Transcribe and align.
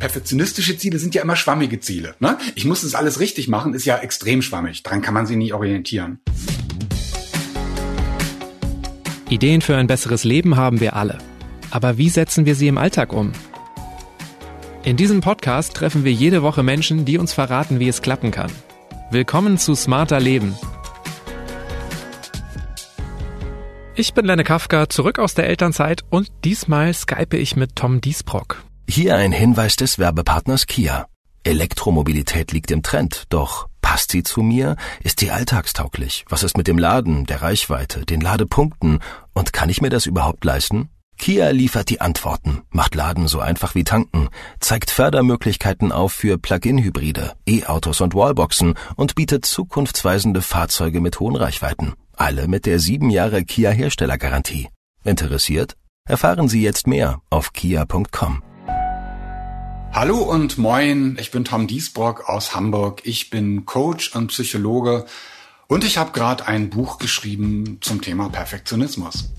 perfektionistische 0.00 0.76
Ziele 0.76 0.98
sind 0.98 1.14
ja 1.14 1.22
immer 1.22 1.36
schwammige 1.36 1.78
Ziele. 1.78 2.16
Ne? 2.18 2.36
Ich 2.56 2.64
muss 2.64 2.80
das 2.80 2.96
alles 2.96 3.20
richtig 3.20 3.46
machen, 3.46 3.74
ist 3.74 3.84
ja 3.84 3.98
extrem 3.98 4.42
schwammig. 4.42 4.82
Daran 4.82 5.02
kann 5.02 5.14
man 5.14 5.26
sich 5.26 5.36
nicht 5.36 5.54
orientieren. 5.54 6.18
Ideen 9.28 9.60
für 9.60 9.76
ein 9.76 9.86
besseres 9.86 10.24
Leben 10.24 10.56
haben 10.56 10.80
wir 10.80 10.96
alle. 10.96 11.18
Aber 11.70 11.98
wie 11.98 12.08
setzen 12.08 12.46
wir 12.46 12.56
sie 12.56 12.66
im 12.66 12.78
Alltag 12.78 13.12
um? 13.12 13.30
In 14.82 14.96
diesem 14.96 15.20
Podcast 15.20 15.74
treffen 15.74 16.04
wir 16.04 16.12
jede 16.12 16.42
Woche 16.42 16.64
Menschen, 16.64 17.04
die 17.04 17.18
uns 17.18 17.32
verraten, 17.32 17.78
wie 17.78 17.88
es 17.88 18.02
klappen 18.02 18.32
kann. 18.32 18.50
Willkommen 19.12 19.58
zu 19.58 19.76
Smarter 19.76 20.18
Leben. 20.18 20.56
Ich 23.94 24.14
bin 24.14 24.24
Lenne 24.24 24.44
Kafka, 24.44 24.88
zurück 24.88 25.18
aus 25.18 25.34
der 25.34 25.46
Elternzeit 25.46 26.02
und 26.08 26.28
diesmal 26.44 26.94
skype 26.94 27.36
ich 27.36 27.54
mit 27.54 27.76
Tom 27.76 28.00
Diesbrock. 28.00 28.69
Hier 28.92 29.14
ein 29.14 29.30
Hinweis 29.30 29.76
des 29.76 30.00
Werbepartners 30.00 30.66
Kia. 30.66 31.06
Elektromobilität 31.44 32.50
liegt 32.50 32.72
im 32.72 32.82
Trend, 32.82 33.22
doch 33.28 33.68
passt 33.80 34.10
sie 34.10 34.24
zu 34.24 34.42
mir? 34.42 34.74
Ist 35.00 35.20
die 35.20 35.30
alltagstauglich? 35.30 36.24
Was 36.28 36.42
ist 36.42 36.56
mit 36.56 36.66
dem 36.66 36.76
Laden, 36.76 37.24
der 37.24 37.40
Reichweite, 37.40 38.04
den 38.04 38.20
Ladepunkten? 38.20 38.98
Und 39.32 39.52
kann 39.52 39.68
ich 39.68 39.80
mir 39.80 39.90
das 39.90 40.06
überhaupt 40.06 40.44
leisten? 40.44 40.88
Kia 41.16 41.50
liefert 41.50 41.88
die 41.88 42.00
Antworten, 42.00 42.62
macht 42.70 42.96
Laden 42.96 43.28
so 43.28 43.38
einfach 43.38 43.76
wie 43.76 43.84
tanken, 43.84 44.28
zeigt 44.58 44.90
Fördermöglichkeiten 44.90 45.92
auf 45.92 46.12
für 46.12 46.36
Plug-in-Hybride, 46.36 47.34
E-Autos 47.46 48.00
und 48.00 48.16
Wallboxen 48.16 48.74
und 48.96 49.14
bietet 49.14 49.44
zukunftsweisende 49.44 50.42
Fahrzeuge 50.42 51.00
mit 51.00 51.20
hohen 51.20 51.36
Reichweiten. 51.36 51.92
Alle 52.16 52.48
mit 52.48 52.66
der 52.66 52.80
sieben 52.80 53.10
Jahre 53.10 53.44
Kia 53.44 53.70
Herstellergarantie. 53.70 54.68
Interessiert? 55.04 55.76
Erfahren 56.08 56.48
Sie 56.48 56.60
jetzt 56.60 56.88
mehr 56.88 57.20
auf 57.30 57.52
kia.com. 57.52 58.42
Hallo 59.92 60.18
und 60.18 60.56
moin, 60.56 61.18
ich 61.20 61.32
bin 61.32 61.44
Tom 61.44 61.66
Diesbrock 61.66 62.28
aus 62.28 62.54
Hamburg. 62.54 63.02
Ich 63.04 63.28
bin 63.28 63.66
Coach 63.66 64.14
und 64.14 64.28
Psychologe 64.28 65.04
und 65.66 65.82
ich 65.82 65.98
habe 65.98 66.12
gerade 66.12 66.46
ein 66.46 66.70
Buch 66.70 66.98
geschrieben 66.98 67.78
zum 67.80 68.00
Thema 68.00 68.28
Perfektionismus. 68.28 69.32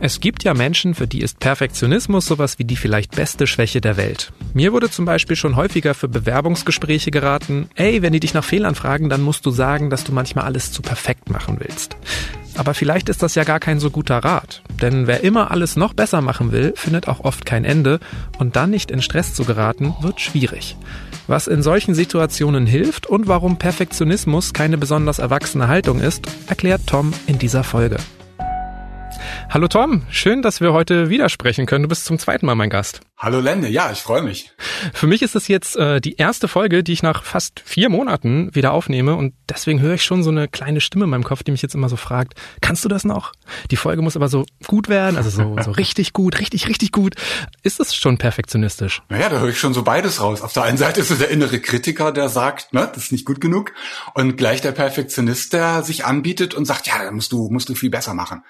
Es 0.00 0.18
gibt 0.18 0.42
ja 0.42 0.54
Menschen, 0.54 0.96
für 0.96 1.06
die 1.06 1.20
ist 1.20 1.38
Perfektionismus 1.38 2.26
sowas 2.26 2.58
wie 2.58 2.64
die 2.64 2.74
vielleicht 2.74 3.14
beste 3.14 3.46
Schwäche 3.46 3.80
der 3.80 3.96
Welt. 3.96 4.32
Mir 4.52 4.72
wurde 4.72 4.90
zum 4.90 5.04
Beispiel 5.04 5.36
schon 5.36 5.54
häufiger 5.54 5.94
für 5.94 6.08
Bewerbungsgespräche 6.08 7.12
geraten, 7.12 7.70
ey, 7.76 8.02
wenn 8.02 8.12
die 8.12 8.18
dich 8.18 8.34
nach 8.34 8.44
Fehlern 8.44 8.74
fragen, 8.74 9.08
dann 9.08 9.22
musst 9.22 9.46
du 9.46 9.52
sagen, 9.52 9.88
dass 9.88 10.02
du 10.02 10.10
manchmal 10.10 10.46
alles 10.46 10.72
zu 10.72 10.82
perfekt 10.82 11.30
machen 11.30 11.58
willst. 11.60 11.96
Aber 12.56 12.74
vielleicht 12.74 13.08
ist 13.08 13.22
das 13.22 13.34
ja 13.34 13.44
gar 13.44 13.60
kein 13.60 13.80
so 13.80 13.90
guter 13.90 14.18
Rat. 14.18 14.62
Denn 14.80 15.06
wer 15.06 15.24
immer 15.24 15.50
alles 15.50 15.76
noch 15.76 15.94
besser 15.94 16.20
machen 16.20 16.52
will, 16.52 16.72
findet 16.76 17.08
auch 17.08 17.20
oft 17.20 17.46
kein 17.46 17.64
Ende 17.64 18.00
und 18.38 18.56
dann 18.56 18.70
nicht 18.70 18.90
in 18.90 19.02
Stress 19.02 19.34
zu 19.34 19.44
geraten, 19.44 19.94
wird 20.00 20.20
schwierig. 20.20 20.76
Was 21.26 21.46
in 21.46 21.62
solchen 21.62 21.94
Situationen 21.94 22.66
hilft 22.66 23.06
und 23.06 23.28
warum 23.28 23.56
Perfektionismus 23.56 24.52
keine 24.52 24.78
besonders 24.78 25.18
erwachsene 25.18 25.68
Haltung 25.68 26.00
ist, 26.00 26.26
erklärt 26.46 26.82
Tom 26.86 27.12
in 27.26 27.38
dieser 27.38 27.64
Folge. 27.64 27.96
Hallo 29.50 29.68
Tom, 29.68 30.02
schön, 30.10 30.40
dass 30.40 30.60
wir 30.60 30.72
heute 30.72 31.10
wieder 31.10 31.28
sprechen 31.28 31.66
können. 31.66 31.82
Du 31.82 31.88
bist 31.88 32.06
zum 32.06 32.18
zweiten 32.18 32.46
Mal 32.46 32.54
mein 32.54 32.70
Gast. 32.70 33.00
Hallo 33.18 33.38
Lende, 33.38 33.68
ja, 33.68 33.92
ich 33.92 34.00
freue 34.00 34.22
mich. 34.22 34.50
Für 34.94 35.06
mich 35.06 35.22
ist 35.22 35.36
es 35.36 35.46
jetzt 35.46 35.76
äh, 35.76 36.00
die 36.00 36.16
erste 36.16 36.48
Folge, 36.48 36.82
die 36.82 36.92
ich 36.92 37.02
nach 37.02 37.22
fast 37.22 37.60
vier 37.64 37.88
Monaten 37.88 38.52
wieder 38.54 38.72
aufnehme 38.72 39.14
und 39.14 39.34
deswegen 39.48 39.80
höre 39.80 39.94
ich 39.94 40.02
schon 40.02 40.22
so 40.22 40.30
eine 40.30 40.48
kleine 40.48 40.80
Stimme 40.80 41.04
in 41.04 41.10
meinem 41.10 41.22
Kopf, 41.22 41.42
die 41.42 41.52
mich 41.52 41.62
jetzt 41.62 41.74
immer 41.74 41.88
so 41.88 41.96
fragt, 41.96 42.34
kannst 42.60 42.84
du 42.84 42.88
das 42.88 43.04
noch? 43.04 43.32
Die 43.70 43.76
Folge 43.76 44.02
muss 44.02 44.16
aber 44.16 44.28
so 44.28 44.44
gut 44.66 44.88
werden, 44.88 45.16
also 45.16 45.30
so, 45.30 45.56
so 45.62 45.70
richtig 45.72 46.14
gut, 46.14 46.40
richtig, 46.40 46.66
richtig 46.66 46.90
gut. 46.90 47.14
Ist 47.62 47.78
es 47.78 47.94
schon 47.94 48.18
perfektionistisch? 48.18 49.02
Naja, 49.08 49.28
da 49.28 49.38
höre 49.38 49.50
ich 49.50 49.60
schon 49.60 49.74
so 49.74 49.84
beides 49.84 50.20
raus. 50.20 50.40
Auf 50.40 50.52
der 50.52 50.64
einen 50.64 50.78
Seite 50.78 51.00
ist 51.00 51.10
es 51.10 51.18
der 51.18 51.28
innere 51.28 51.60
Kritiker, 51.60 52.10
der 52.10 52.28
sagt, 52.28 52.72
ne, 52.72 52.90
das 52.92 53.04
ist 53.04 53.12
nicht 53.12 53.26
gut 53.26 53.40
genug 53.40 53.72
und 54.14 54.36
gleich 54.36 54.62
der 54.62 54.72
Perfektionist, 54.72 55.52
der 55.52 55.82
sich 55.82 56.04
anbietet 56.04 56.54
und 56.54 56.64
sagt, 56.64 56.88
ja, 56.88 57.04
da 57.04 57.12
musst 57.12 57.30
du, 57.30 57.48
musst 57.50 57.68
du 57.68 57.74
viel 57.74 57.90
besser 57.90 58.14
machen. 58.14 58.42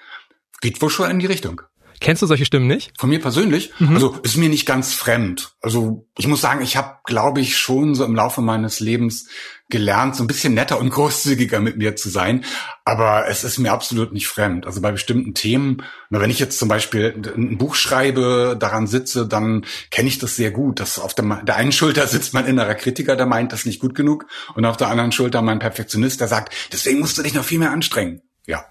Geht 0.63 0.81
wohl 0.81 0.89
schon 0.89 1.11
in 1.11 1.19
die 1.19 1.25
Richtung. 1.25 1.61
Kennst 1.99 2.21
du 2.21 2.25
solche 2.25 2.45
Stimmen 2.45 2.67
nicht? 2.67 2.93
Von 2.97 3.09
mir 3.09 3.19
persönlich? 3.19 3.73
Mhm. 3.79 3.95
Also 3.95 4.17
ist 4.23 4.37
mir 4.37 4.47
nicht 4.47 4.65
ganz 4.65 4.93
fremd. 4.93 5.57
Also 5.59 6.07
ich 6.17 6.25
muss 6.25 6.39
sagen, 6.39 6.61
ich 6.61 6.77
habe, 6.77 6.99
glaube 7.03 7.41
ich, 7.41 7.57
schon 7.57 7.95
so 7.95 8.05
im 8.05 8.15
Laufe 8.15 8.41
meines 8.41 8.79
Lebens 8.79 9.27
gelernt, 9.69 10.15
so 10.15 10.23
ein 10.23 10.27
bisschen 10.27 10.53
netter 10.53 10.79
und 10.79 10.89
großzügiger 10.91 11.59
mit 11.59 11.75
mir 11.75 11.97
zu 11.97 12.07
sein. 12.07 12.45
Aber 12.85 13.27
es 13.27 13.43
ist 13.43 13.57
mir 13.57 13.73
absolut 13.73 14.13
nicht 14.13 14.29
fremd. 14.29 14.65
Also 14.65 14.79
bei 14.79 14.93
bestimmten 14.93 15.33
Themen, 15.33 15.83
wenn 16.09 16.29
ich 16.29 16.39
jetzt 16.39 16.59
zum 16.59 16.69
Beispiel 16.69 17.13
ein 17.35 17.57
Buch 17.57 17.75
schreibe, 17.75 18.55
daran 18.57 18.87
sitze, 18.87 19.27
dann 19.27 19.65
kenne 19.91 20.07
ich 20.07 20.17
das 20.17 20.37
sehr 20.37 20.51
gut. 20.51 20.79
Dass 20.79 20.97
auf 20.97 21.13
der, 21.13 21.25
der 21.43 21.57
einen 21.57 21.73
Schulter 21.73 22.07
sitzt 22.07 22.33
mein 22.33 22.45
innerer 22.45 22.75
Kritiker, 22.75 23.17
der 23.17 23.25
meint, 23.25 23.51
das 23.51 23.61
ist 23.61 23.65
nicht 23.65 23.81
gut 23.81 23.95
genug. 23.95 24.27
Und 24.55 24.63
auf 24.63 24.77
der 24.77 24.87
anderen 24.87 25.11
Schulter 25.11 25.41
mein 25.41 25.59
Perfektionist, 25.59 26.21
der 26.21 26.29
sagt, 26.29 26.53
deswegen 26.71 27.01
musst 27.01 27.17
du 27.17 27.21
dich 27.21 27.33
noch 27.33 27.43
viel 27.43 27.59
mehr 27.59 27.71
anstrengen. 27.71 28.21
Ja. 28.45 28.63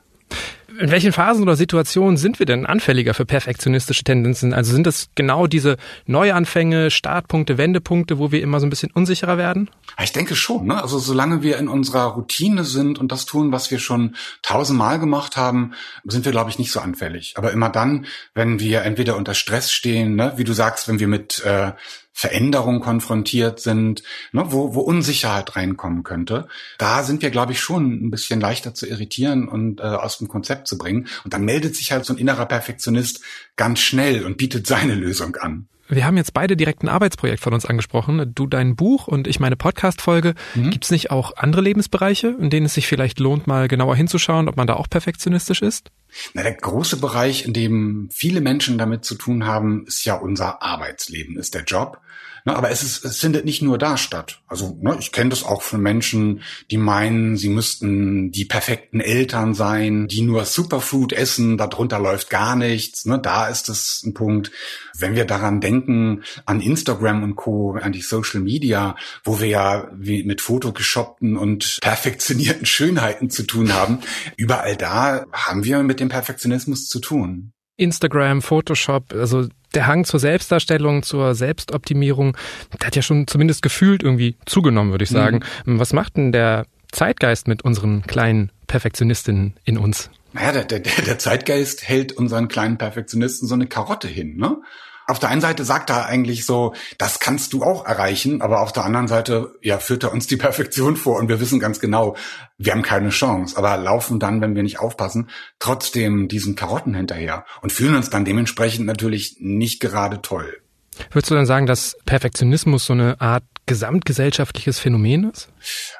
In 0.82 0.90
welchen 0.90 1.12
Phasen 1.12 1.44
oder 1.44 1.54
Situationen 1.54 2.16
sind 2.16 2.40
wir 2.40 2.46
denn 2.46 2.66
anfälliger 2.66 3.14
für 3.14 3.24
perfektionistische 3.24 4.02
Tendenzen? 4.02 4.52
Also 4.52 4.72
sind 4.72 4.84
das 4.84 5.10
genau 5.14 5.46
diese 5.46 5.76
Neuanfänge, 6.06 6.90
Startpunkte, 6.90 7.56
Wendepunkte, 7.56 8.18
wo 8.18 8.32
wir 8.32 8.42
immer 8.42 8.58
so 8.58 8.66
ein 8.66 8.70
bisschen 8.70 8.90
unsicherer 8.90 9.38
werden? 9.38 9.70
Ich 10.02 10.10
denke 10.10 10.34
schon. 10.34 10.66
Ne? 10.66 10.82
Also 10.82 10.98
solange 10.98 11.40
wir 11.40 11.58
in 11.58 11.68
unserer 11.68 12.06
Routine 12.06 12.64
sind 12.64 12.98
und 12.98 13.12
das 13.12 13.26
tun, 13.26 13.52
was 13.52 13.70
wir 13.70 13.78
schon 13.78 14.16
tausendmal 14.42 14.98
gemacht 14.98 15.36
haben, 15.36 15.74
sind 16.02 16.24
wir, 16.24 16.32
glaube 16.32 16.50
ich, 16.50 16.58
nicht 16.58 16.72
so 16.72 16.80
anfällig. 16.80 17.34
Aber 17.36 17.52
immer 17.52 17.68
dann, 17.68 18.06
wenn 18.34 18.58
wir 18.58 18.82
entweder 18.82 19.16
unter 19.16 19.34
Stress 19.34 19.70
stehen, 19.70 20.16
ne? 20.16 20.32
wie 20.34 20.44
du 20.44 20.52
sagst, 20.52 20.88
wenn 20.88 20.98
wir 20.98 21.06
mit 21.06 21.44
äh, 21.44 21.74
Veränderung 22.12 22.80
konfrontiert 22.80 23.60
sind, 23.60 24.02
ne, 24.32 24.44
wo, 24.48 24.74
wo 24.74 24.80
Unsicherheit 24.80 25.56
reinkommen 25.56 26.02
könnte. 26.02 26.46
Da 26.78 27.02
sind 27.02 27.22
wir, 27.22 27.30
glaube 27.30 27.52
ich, 27.52 27.60
schon 27.60 28.06
ein 28.06 28.10
bisschen 28.10 28.40
leichter 28.40 28.74
zu 28.74 28.86
irritieren 28.86 29.48
und 29.48 29.80
äh, 29.80 29.84
aus 29.84 30.18
dem 30.18 30.28
Konzept 30.28 30.68
zu 30.68 30.76
bringen. 30.76 31.08
Und 31.24 31.32
dann 31.32 31.44
meldet 31.44 31.74
sich 31.74 31.90
halt 31.90 32.04
so 32.04 32.12
ein 32.12 32.18
innerer 32.18 32.46
Perfektionist 32.46 33.22
ganz 33.56 33.80
schnell 33.80 34.24
und 34.24 34.36
bietet 34.36 34.66
seine 34.66 34.94
Lösung 34.94 35.36
an. 35.36 35.68
Wir 35.94 36.06
haben 36.06 36.16
jetzt 36.16 36.32
beide 36.32 36.56
direkt 36.56 36.82
ein 36.82 36.88
Arbeitsprojekt 36.88 37.40
von 37.40 37.52
uns 37.52 37.66
angesprochen. 37.66 38.32
Du 38.34 38.46
dein 38.46 38.76
Buch 38.76 39.08
und 39.08 39.26
ich 39.26 39.40
meine 39.40 39.56
Podcast-Folge. 39.56 40.34
Mhm. 40.54 40.70
Gibt 40.70 40.84
es 40.84 40.90
nicht 40.90 41.10
auch 41.10 41.36
andere 41.36 41.60
Lebensbereiche, 41.60 42.34
in 42.40 42.48
denen 42.48 42.64
es 42.64 42.72
sich 42.72 42.86
vielleicht 42.86 43.20
lohnt, 43.20 43.46
mal 43.46 43.68
genauer 43.68 43.94
hinzuschauen, 43.94 44.48
ob 44.48 44.56
man 44.56 44.66
da 44.66 44.74
auch 44.74 44.88
perfektionistisch 44.88 45.60
ist? 45.60 45.90
Na, 46.32 46.42
der 46.42 46.54
große 46.54 46.96
Bereich, 46.96 47.44
in 47.44 47.52
dem 47.52 48.08
viele 48.10 48.40
Menschen 48.40 48.78
damit 48.78 49.04
zu 49.04 49.16
tun 49.16 49.44
haben, 49.44 49.86
ist 49.86 50.04
ja 50.04 50.14
unser 50.14 50.62
Arbeitsleben, 50.62 51.36
ist 51.36 51.54
der 51.54 51.64
Job. 51.64 52.00
Ne, 52.44 52.56
aber 52.56 52.70
es, 52.70 52.82
ist, 52.82 53.04
es 53.04 53.18
findet 53.18 53.44
nicht 53.44 53.62
nur 53.62 53.78
da 53.78 53.96
statt. 53.96 54.40
Also 54.48 54.76
ne, 54.80 54.96
ich 54.98 55.12
kenne 55.12 55.30
das 55.30 55.44
auch 55.44 55.62
von 55.62 55.80
Menschen, 55.80 56.42
die 56.70 56.76
meinen, 56.76 57.36
sie 57.36 57.48
müssten 57.48 58.32
die 58.32 58.44
perfekten 58.44 59.00
Eltern 59.00 59.54
sein, 59.54 60.08
die 60.08 60.22
nur 60.22 60.44
Superfood 60.44 61.12
essen, 61.12 61.56
darunter 61.56 62.00
läuft 62.00 62.30
gar 62.30 62.56
nichts. 62.56 63.04
Ne, 63.06 63.20
da 63.20 63.46
ist 63.46 63.68
es 63.68 64.02
ein 64.04 64.12
Punkt. 64.12 64.50
Wenn 64.98 65.14
wir 65.14 65.24
daran 65.24 65.60
denken, 65.60 66.24
an 66.44 66.60
Instagram 66.60 67.22
und 67.22 67.36
Co., 67.36 67.78
an 67.80 67.92
die 67.92 68.02
Social 68.02 68.40
Media, 68.40 68.96
wo 69.22 69.40
wir 69.40 69.48
ja 69.48 69.88
wie 69.94 70.24
mit 70.24 70.40
Fotoshoppten 70.40 71.36
und 71.36 71.78
perfektionierten 71.80 72.66
Schönheiten 72.66 73.30
zu 73.30 73.44
tun 73.44 73.72
haben, 73.72 74.00
überall 74.36 74.76
da 74.76 75.26
haben 75.32 75.64
wir 75.64 75.82
mit 75.84 76.00
dem 76.00 76.08
Perfektionismus 76.08 76.88
zu 76.88 76.98
tun. 76.98 77.52
Instagram, 77.76 78.42
Photoshop, 78.42 79.12
also 79.12 79.48
der 79.74 79.86
Hang 79.86 80.04
zur 80.04 80.20
Selbstdarstellung, 80.20 81.02
zur 81.02 81.34
Selbstoptimierung, 81.34 82.36
der 82.80 82.86
hat 82.86 82.96
ja 82.96 83.02
schon 83.02 83.26
zumindest 83.26 83.62
gefühlt 83.62 84.02
irgendwie 84.02 84.36
zugenommen, 84.46 84.90
würde 84.92 85.04
ich 85.04 85.10
mhm. 85.10 85.16
sagen. 85.16 85.40
Mhm. 85.64 85.78
Was 85.78 85.92
macht 85.92 86.16
denn 86.16 86.32
der 86.32 86.66
Zeitgeist 86.90 87.48
mit 87.48 87.62
unseren 87.62 88.02
kleinen 88.02 88.50
Perfektionistinnen 88.66 89.54
in 89.64 89.78
uns? 89.78 90.10
Naja, 90.32 90.52
der, 90.62 90.80
der, 90.80 90.80
der 90.80 91.18
Zeitgeist 91.18 91.86
hält 91.86 92.12
unseren 92.12 92.48
kleinen 92.48 92.78
Perfektionisten 92.78 93.48
so 93.48 93.54
eine 93.54 93.66
Karotte 93.66 94.08
hin, 94.08 94.36
ne? 94.36 94.58
Auf 95.06 95.18
der 95.18 95.28
einen 95.28 95.40
Seite 95.40 95.64
sagt 95.64 95.90
er 95.90 96.06
eigentlich 96.06 96.46
so, 96.46 96.74
das 96.98 97.20
kannst 97.20 97.52
du 97.52 97.62
auch 97.62 97.86
erreichen, 97.86 98.42
aber 98.42 98.60
auf 98.60 98.72
der 98.72 98.84
anderen 98.84 99.08
Seite, 99.08 99.54
ja, 99.62 99.78
führt 99.78 100.04
er 100.04 100.12
uns 100.12 100.26
die 100.26 100.36
Perfektion 100.38 100.96
vor 100.96 101.18
und 101.18 101.28
wir 101.28 101.40
wissen 101.40 101.60
ganz 101.60 101.80
genau, 101.80 102.16
wir 102.58 102.72
haben 102.72 102.82
keine 102.82 103.10
Chance, 103.10 103.56
aber 103.56 103.76
laufen 103.76 104.18
dann, 104.18 104.40
wenn 104.40 104.54
wir 104.54 104.62
nicht 104.62 104.78
aufpassen, 104.78 105.30
trotzdem 105.58 106.28
diesen 106.28 106.54
Karotten 106.54 106.94
hinterher 106.94 107.44
und 107.60 107.72
fühlen 107.72 107.94
uns 107.94 108.10
dann 108.10 108.24
dementsprechend 108.24 108.86
natürlich 108.86 109.36
nicht 109.40 109.80
gerade 109.80 110.22
toll. 110.22 110.62
Würdest 111.10 111.30
du 111.30 111.34
dann 111.34 111.46
sagen, 111.46 111.66
dass 111.66 111.96
Perfektionismus 112.04 112.84
so 112.84 112.92
eine 112.92 113.20
Art 113.20 113.44
gesamtgesellschaftliches 113.66 114.78
Phänomen 114.78 115.30
ist? 115.30 115.48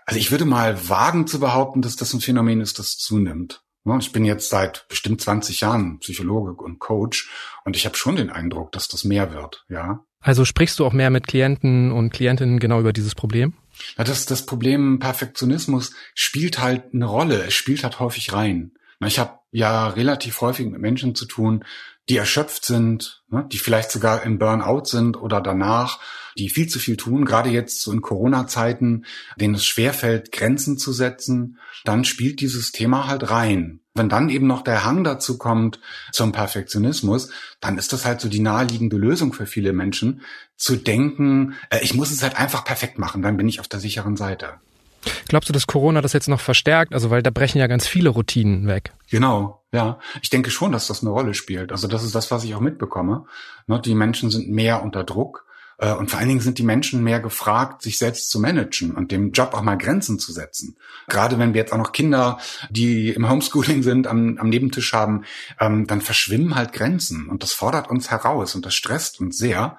Also 0.04 0.19
ich 0.20 0.31
würde 0.31 0.44
mal 0.44 0.88
wagen 0.88 1.26
zu 1.26 1.40
behaupten, 1.40 1.82
dass 1.82 1.96
das 1.96 2.12
ein 2.12 2.20
Phänomen 2.20 2.60
ist, 2.60 2.78
das 2.78 2.99
zunimmt. 2.99 3.62
Ne, 3.84 3.99
ich 4.00 4.12
bin 4.12 4.25
jetzt 4.25 4.49
seit 4.49 4.87
bestimmt 4.88 5.20
20 5.20 5.61
Jahren 5.61 5.99
Psychologe 5.99 6.52
und 6.62 6.79
Coach 6.79 7.31
und 7.64 7.76
ich 7.76 7.84
habe 7.84 7.96
schon 7.96 8.17
den 8.17 8.31
Eindruck, 8.31 8.73
dass 8.73 8.88
das 8.88 9.05
mehr 9.05 9.32
wird, 9.32 9.64
ja. 9.69 10.05
Also 10.20 10.44
sprichst 10.44 10.79
du 10.79 10.87
auch 10.87 10.93
mehr 10.93 11.11
mit 11.11 11.26
Klienten 11.26 11.90
und 11.90 12.12
Klientinnen 12.12 12.61
genau 12.61 12.79
über 12.79 12.93
dieses 12.93 13.17
Problem? 13.17 13.55
Ja, 13.99 14.05
das, 14.05 14.25
das 14.25 14.46
Problem 14.46 15.00
Perfektionismus 15.00 15.93
spielt 16.14 16.61
halt 16.61 16.94
eine 16.94 17.06
Rolle. 17.06 17.43
Es 17.43 17.55
spielt 17.55 17.82
halt 17.82 17.99
häufig 17.99 18.32
rein. 18.32 18.73
Ich 19.05 19.19
habe 19.19 19.40
ja 19.50 19.88
relativ 19.88 20.40
häufig 20.40 20.67
mit 20.67 20.81
Menschen 20.81 21.17
zu 21.17 21.26
tun, 21.26 21.64
die 22.08 22.17
erschöpft 22.17 22.64
sind, 22.64 23.25
ne, 23.28 23.46
die 23.50 23.58
vielleicht 23.58 23.90
sogar 23.90 24.23
im 24.23 24.38
Burnout 24.38 24.85
sind 24.85 25.17
oder 25.17 25.40
danach 25.40 25.99
die 26.38 26.50
viel 26.50 26.69
zu 26.69 26.79
viel 26.79 26.96
tun, 26.96 27.25
gerade 27.25 27.50
jetzt 27.50 27.81
so 27.81 27.93
in 27.93 28.02
Corona-Zeiten, 28.02 29.05
denen 29.37 29.55
es 29.55 29.64
schwerfällt, 29.64 30.32
Grenzen 30.32 30.79
zu 30.79 30.93
setzen, 30.93 31.58
dann 31.84 32.05
spielt 32.05 32.40
dieses 32.40 32.73
Thema 32.73 33.06
halt 33.08 33.31
rein. 33.31 33.81
Wenn 33.94 34.08
dann 34.08 34.31
eben 34.31 34.46
noch 34.46 34.62
der 34.62 34.84
Hang 34.84 35.05
dazu 35.05 35.37
kommt 35.37 35.79
zum 36.12 36.32
Perfektionismus, 36.32 37.31
dann 37.61 37.76
ist 37.76 37.93
das 37.93 38.06
halt 38.06 38.20
so 38.20 38.29
die 38.29 38.40
naheliegende 38.40 38.96
Lösung 38.96 39.34
für 39.34 39.46
viele 39.46 39.73
Menschen, 39.75 40.23
zu 40.56 40.76
denken, 40.76 41.55
äh, 41.70 41.81
ich 41.82 41.94
muss 41.94 42.11
es 42.11 42.23
halt 42.23 42.37
einfach 42.37 42.64
perfekt 42.64 42.99
machen, 42.99 43.20
dann 43.20 43.37
bin 43.37 43.49
ich 43.49 43.61
auf 43.61 43.69
der 43.69 43.81
sicheren 43.81 44.17
Seite. 44.17 44.61
Glaubst 45.28 45.49
du, 45.49 45.52
dass 45.52 45.67
Corona 45.67 46.00
das 46.00 46.12
jetzt 46.12 46.28
noch 46.28 46.40
verstärkt? 46.40 46.94
Also, 46.94 47.11
weil 47.11 47.23
da 47.23 47.31
brechen 47.31 47.58
ja 47.58 47.67
ganz 47.67 47.87
viele 47.87 48.11
Routinen 48.11 48.67
weg. 48.67 48.93
Genau, 49.11 49.64
ja. 49.73 49.99
Ich 50.23 50.31
denke 50.31 50.50
schon, 50.50 50.73
dass 50.73 50.87
das 50.87 51.02
eine 51.02 51.11
Rolle 51.11 51.35
spielt. 51.35 51.73
Also, 51.73 51.88
das 51.88 52.05
ist 52.05 52.14
das, 52.14 52.31
was 52.31 52.44
ich 52.44 52.55
auch 52.55 52.61
mitbekomme. 52.61 53.25
Ne, 53.67 53.81
die 53.81 53.94
Menschen 53.94 54.31
sind 54.31 54.49
mehr 54.49 54.82
unter 54.82 55.05
Druck. 55.05 55.44
Äh, 55.82 55.93
und 55.93 56.11
vor 56.11 56.20
allen 56.20 56.29
Dingen 56.29 56.40
sind 56.40 56.58
die 56.58 56.62
Menschen 56.62 57.02
mehr 57.02 57.20
gefragt, 57.20 57.82
sich 57.82 57.99
selbst 57.99 58.31
zu 58.31 58.40
managen 58.40 58.94
und 58.94 59.11
dem 59.11 59.32
Job 59.32 59.52
auch 59.52 59.62
mal 59.62 59.76
Grenzen 59.76 60.19
zu 60.19 60.32
setzen. 60.32 60.76
Gerade 61.08 61.38
wenn 61.38 61.52
wir 61.52 61.61
jetzt 61.61 61.73
auch 61.73 61.79
noch 61.79 61.93
Kinder, 61.93 62.38
die 62.70 63.11
im 63.11 63.29
Homeschooling 63.29 63.82
sind, 63.82 64.06
am, 64.06 64.38
am 64.38 64.49
Nebentisch 64.49 64.93
haben, 64.93 65.25
ähm, 65.61 65.87
dann 65.87 66.00
verschwimmen 66.00 66.55
halt 66.55 66.73
Grenzen. 66.73 67.29
Und 67.29 67.43
das 67.43 67.52
fordert 67.52 67.90
uns 67.90 68.11
heraus 68.11 68.55
und 68.55 68.64
das 68.64 68.75
stresst 68.75 69.20
uns 69.20 69.37
sehr. 69.37 69.79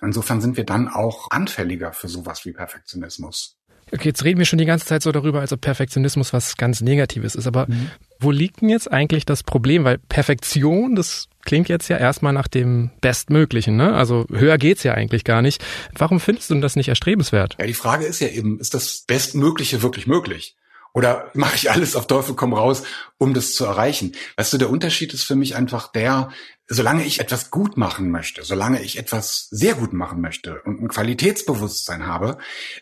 Insofern 0.00 0.40
sind 0.40 0.56
wir 0.56 0.64
dann 0.64 0.88
auch 0.88 1.30
anfälliger 1.30 1.92
für 1.92 2.08
sowas 2.08 2.44
wie 2.44 2.52
Perfektionismus. 2.52 3.58
Okay, 3.92 4.08
jetzt 4.08 4.24
reden 4.24 4.38
wir 4.38 4.46
schon 4.46 4.58
die 4.58 4.64
ganze 4.64 4.86
Zeit 4.86 5.02
so 5.02 5.12
darüber, 5.12 5.40
als 5.40 5.52
ob 5.52 5.60
Perfektionismus 5.60 6.32
was 6.32 6.56
ganz 6.56 6.80
Negatives 6.80 7.34
ist. 7.34 7.46
Aber 7.46 7.66
mhm. 7.68 7.90
wo 8.18 8.30
liegt 8.30 8.62
denn 8.62 8.70
jetzt 8.70 8.90
eigentlich 8.90 9.26
das 9.26 9.42
Problem? 9.42 9.84
Weil 9.84 9.98
Perfektion, 9.98 10.94
das 10.94 11.28
klingt 11.44 11.68
jetzt 11.68 11.88
ja 11.88 11.98
erstmal 11.98 12.32
nach 12.32 12.48
dem 12.48 12.90
Bestmöglichen, 13.00 13.76
ne? 13.76 13.94
Also 13.94 14.26
höher 14.30 14.58
geht's 14.58 14.82
ja 14.82 14.94
eigentlich 14.94 15.24
gar 15.24 15.42
nicht. 15.42 15.64
Warum 15.96 16.20
findest 16.20 16.50
du 16.50 16.60
das 16.60 16.76
nicht 16.76 16.88
erstrebenswert? 16.88 17.56
Ja, 17.58 17.66
die 17.66 17.74
Frage 17.74 18.04
ist 18.04 18.20
ja 18.20 18.28
eben, 18.28 18.58
ist 18.60 18.74
das 18.74 19.04
Bestmögliche 19.06 19.82
wirklich 19.82 20.06
möglich? 20.06 20.56
Oder 20.94 21.30
mache 21.32 21.56
ich 21.56 21.70
alles 21.70 21.96
auf 21.96 22.06
Teufel 22.06 22.34
komm 22.34 22.52
raus, 22.52 22.82
um 23.16 23.32
das 23.32 23.54
zu 23.54 23.64
erreichen? 23.64 24.12
Weißt 24.36 24.52
du, 24.52 24.58
der 24.58 24.68
Unterschied 24.68 25.14
ist 25.14 25.24
für 25.24 25.36
mich 25.36 25.56
einfach 25.56 25.90
der, 25.90 26.30
solange 26.68 27.04
ich 27.04 27.20
etwas 27.20 27.50
gut 27.50 27.78
machen 27.78 28.10
möchte, 28.10 28.44
solange 28.44 28.82
ich 28.82 28.98
etwas 28.98 29.48
sehr 29.50 29.74
gut 29.74 29.94
machen 29.94 30.20
möchte 30.20 30.60
und 30.62 30.82
ein 30.82 30.88
Qualitätsbewusstsein 30.88 32.06
habe, 32.06 32.36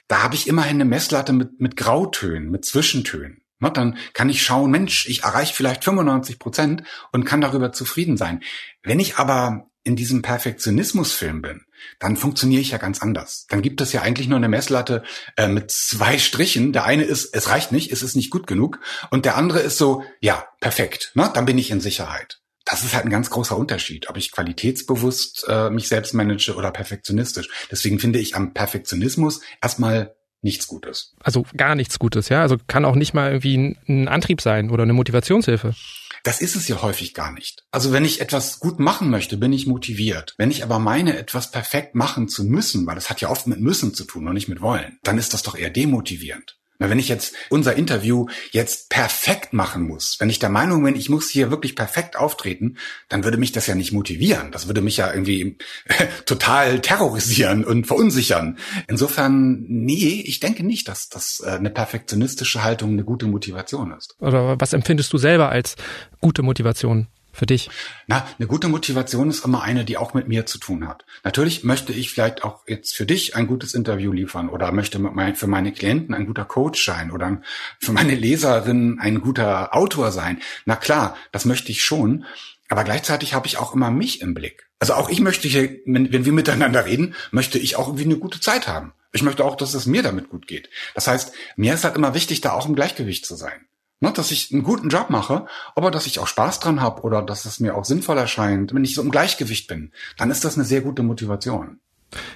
da 0.09 0.25
habe 0.25 0.35
ich 0.35 0.49
immerhin 0.49 0.77
eine 0.77 0.87
Messlatte 0.87 1.33
mit, 1.33 1.61
mit 1.61 1.77
Grautönen, 1.77 2.51
mit 2.51 2.65
Zwischentönen. 2.65 3.40
Na, 3.61 3.71
dann 3.71 3.99
kann 4.15 4.31
ich 4.31 4.43
schauen, 4.43 4.71
Mensch, 4.71 5.07
ich 5.07 5.23
erreiche 5.23 5.55
vielleicht 5.55 5.85
95 5.85 6.39
Prozent 6.39 6.83
und 7.13 7.25
kann 7.25 7.41
darüber 7.41 7.73
zufrieden 7.73 8.17
sein. 8.17 8.43
Wenn 8.83 8.99
ich 8.99 9.17
aber 9.17 9.71
in 9.85 9.97
diesem 9.97 10.23
Perfektionismusfilm 10.23 11.43
bin, 11.43 11.63
dann 11.99 12.17
funktioniere 12.17 12.61
ich 12.61 12.71
ja 12.71 12.79
ganz 12.79 13.01
anders. 13.01 13.47
Dann 13.49 13.63
gibt 13.63 13.81
es 13.81 13.93
ja 13.93 14.03
eigentlich 14.03 14.29
nur 14.29 14.37
eine 14.37 14.49
Messlatte 14.49 15.03
äh, 15.37 15.49
mit 15.49 15.71
zwei 15.71 16.19
Strichen. 16.19 16.73
Der 16.73 16.85
eine 16.85 17.05
ist, 17.05 17.35
es 17.35 17.49
reicht 17.49 17.73
nicht, 17.73 17.93
es 17.93 18.03
ist 18.03 18.17
nicht 18.17 18.31
gut 18.31 18.47
genug. 18.47 18.81
Und 19.11 19.25
der 19.25 19.37
andere 19.37 19.61
ist 19.61 19.79
so, 19.79 20.05
ja, 20.21 20.47
perfekt. 20.61 21.13
Ne? 21.15 21.31
Dann 21.35 21.47
bin 21.47 21.59
ich 21.59 21.71
in 21.71 21.81
Sicherheit. 21.81 22.41
Das 22.65 22.85
ist 22.85 22.95
halt 22.95 23.05
ein 23.05 23.11
ganz 23.11 23.31
großer 23.31 23.57
Unterschied, 23.57 24.09
ob 24.11 24.17
ich 24.17 24.33
qualitätsbewusst 24.33 25.47
äh, 25.49 25.71
mich 25.71 25.89
selbst 25.89 26.15
manage 26.15 26.55
oder 26.55 26.71
perfektionistisch. 26.71 27.49
Deswegen 27.71 27.99
finde 27.99 28.19
ich 28.19 28.37
am 28.37 28.53
Perfektionismus 28.53 29.41
erstmal 29.63 30.15
nichts 30.43 30.67
Gutes. 30.67 31.15
Also 31.23 31.45
gar 31.57 31.75
nichts 31.75 31.99
Gutes, 31.99 32.29
ja? 32.29 32.43
Also 32.43 32.57
kann 32.67 32.85
auch 32.85 32.95
nicht 32.95 33.15
mal 33.15 33.31
irgendwie 33.31 33.57
ein, 33.57 33.77
ein 33.89 34.09
Antrieb 34.09 34.41
sein 34.41 34.71
oder 34.71 34.83
eine 34.83 34.93
Motivationshilfe. 34.93 35.75
Das 36.23 36.41
ist 36.41 36.55
es 36.55 36.69
ja 36.69 36.83
häufig 36.83 37.15
gar 37.15 37.33
nicht. 37.33 37.65
Also 37.71 37.93
wenn 37.93 38.05
ich 38.05 38.21
etwas 38.21 38.61
gut 38.61 38.79
machen 38.79 39.11
möchte, 39.11 39.37
bin 39.37 39.53
ich 39.53 39.67
motiviert. 39.67 40.35
Wenn 40.37 40.51
ich 40.51 40.63
aber 40.63 40.79
meine, 40.79 41.17
etwas 41.17 41.51
perfekt 41.51 41.95
machen 41.95 42.29
zu 42.29 42.45
müssen, 42.45 42.87
weil 42.87 42.95
das 42.95 43.09
hat 43.09 43.21
ja 43.21 43.31
oft 43.31 43.47
mit 43.47 43.61
müssen 43.61 43.95
zu 43.95 44.05
tun 44.05 44.29
und 44.29 44.35
nicht 44.35 44.49
mit 44.49 44.61
wollen, 44.61 44.99
dann 45.03 45.19
ist 45.19 45.33
das 45.33 45.43
doch 45.43 45.57
eher 45.57 45.71
demotivierend. 45.71 46.60
Na, 46.81 46.89
wenn 46.89 46.99
ich 46.99 47.09
jetzt 47.09 47.35
unser 47.51 47.77
Interview 47.77 48.27
jetzt 48.53 48.89
perfekt 48.89 49.53
machen 49.53 49.83
muss, 49.87 50.17
wenn 50.19 50.31
ich 50.31 50.39
der 50.39 50.49
Meinung 50.49 50.83
bin, 50.83 50.97
ich 50.97 51.11
muss 51.11 51.29
hier 51.29 51.51
wirklich 51.51 51.77
perfekt 51.77 52.17
auftreten, 52.17 52.79
dann 53.11 53.23
würde 53.23 53.37
mich 53.37 53.53
das 53.53 53.67
ja 53.67 53.75
nicht 53.75 53.93
motivieren. 53.93 54.51
Das 54.51 54.67
würde 54.67 54.81
mich 54.81 54.97
ja 54.97 55.13
irgendwie 55.13 55.59
total 56.25 56.81
terrorisieren 56.81 57.65
und 57.65 57.87
verunsichern. 57.87 58.57
Insofern, 58.89 59.63
nee, 59.69 60.25
ich 60.27 60.41
denke 60.41 60.65
nicht, 60.65 60.89
dass 60.89 61.11
das 61.11 61.43
äh, 61.45 61.51
eine 61.51 61.69
perfektionistische 61.69 62.65
Haltung 62.65 62.93
eine 62.93 63.05
gute 63.05 63.27
Motivation 63.27 63.93
ist. 63.93 64.17
Oder 64.19 64.59
was 64.59 64.73
empfindest 64.73 65.13
du 65.13 65.19
selber 65.19 65.51
als 65.51 65.77
gute 66.23 66.43
Motivation? 66.43 67.09
Für 67.33 67.47
dich? 67.47 67.71
Na, 68.07 68.27
eine 68.39 68.47
gute 68.47 68.69
Motivation 68.69 69.31
ist 69.31 69.45
immer 69.45 69.63
eine, 69.63 69.85
die 69.85 69.97
auch 69.97 70.15
mit 70.15 70.29
mir 70.29 70.47
zu 70.47 70.59
tun 70.59 70.89
hat. 70.89 71.05
Natürlich 71.25 71.65
möchte 71.65 71.93
ich 71.93 72.11
vielleicht 72.11 72.45
auch 72.45 72.67
jetzt 72.67 72.95
für 72.95 73.07
dich 73.07 73.37
ein 73.37 73.47
gutes 73.47 73.75
Interview 73.75 74.13
liefern 74.13 74.49
oder 74.49 74.73
möchte 74.73 74.99
für 75.35 75.47
meine 75.47 75.73
Klienten 75.73 76.15
ein 76.15 76.27
guter 76.27 76.45
Coach 76.45 76.85
sein 76.85 77.11
oder 77.11 77.41
für 77.79 77.93
meine 77.93 78.15
Leserinnen 78.15 78.99
ein 79.01 79.21
guter 79.21 79.75
Autor 79.75 80.13
sein. 80.13 80.41
Na 80.65 80.77
klar, 80.77 81.17
das 81.33 81.45
möchte 81.45 81.73
ich 81.73 81.83
schon. 81.85 82.25
Aber 82.69 82.85
gleichzeitig 82.85 83.35
habe 83.35 83.49
ich 83.49 83.59
auch 83.59 83.75
immer 83.75 83.91
mich 83.91 84.21
im 84.21 84.33
Blick. 84.33 84.69
Also 84.79 84.95
auch 84.95 85.11
ich 85.11 85.21
möchte 85.21 85.49
hier, 85.49 85.81
wenn, 85.87 86.13
wenn 86.13 86.25
wir 86.25 86.33
miteinander 86.33 86.87
reden, 86.87 87.15
möchte 87.33 87.59
ich 87.59 87.77
auch 87.77 87.89
irgendwie 87.89 88.05
eine 88.05 88.17
gute 88.17 88.41
Zeit 88.41 88.69
haben. 88.69 88.93
Ich 89.13 89.23
möchte 89.23 89.45
auch, 89.45 89.57
dass 89.57 89.75
es 89.75 89.87
mir 89.87 90.03
damit 90.03 90.29
gut 90.31 90.47
geht. 90.47 90.71
Das 90.95 91.09
heißt, 91.09 91.33
mir 91.57 91.75
ist 91.75 91.83
halt 91.83 91.97
immer 91.97 92.15
wichtig, 92.15 92.41
da 92.41 92.53
auch 92.53 92.67
im 92.67 92.77
Gleichgewicht 92.77 93.27
zu 93.27 93.35
sein. 93.35 93.67
Ne, 94.03 94.13
dass 94.15 94.31
ich 94.31 94.51
einen 94.51 94.63
guten 94.63 94.89
Job 94.89 95.11
mache, 95.11 95.45
aber 95.75 95.91
dass 95.91 96.07
ich 96.07 96.19
auch 96.21 96.27
Spaß 96.27 96.61
dran 96.61 96.81
habe 96.81 97.03
oder 97.03 97.21
dass 97.21 97.45
es 97.45 97.61
mir 97.61 97.77
auch 97.77 97.85
sinnvoll 97.85 98.17
erscheint, 98.17 98.75
wenn 98.75 98.83
ich 98.83 98.95
so 98.95 99.03
im 99.03 99.11
Gleichgewicht 99.11 99.69
bin, 99.69 99.93
dann 100.17 100.31
ist 100.31 100.43
das 100.43 100.57
eine 100.57 100.65
sehr 100.65 100.81
gute 100.81 101.03
Motivation. 101.03 101.81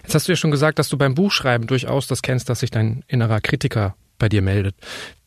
Jetzt 0.02 0.14
hast 0.14 0.28
du 0.28 0.32
ja 0.32 0.36
schon 0.36 0.50
gesagt, 0.50 0.78
dass 0.78 0.90
du 0.90 0.98
beim 0.98 1.14
Buchschreiben 1.14 1.66
durchaus 1.66 2.06
das 2.06 2.20
kennst, 2.20 2.50
dass 2.50 2.60
sich 2.60 2.70
dein 2.70 3.02
innerer 3.08 3.40
Kritiker 3.40 3.96
bei 4.18 4.28
dir 4.28 4.42
meldet. 4.42 4.76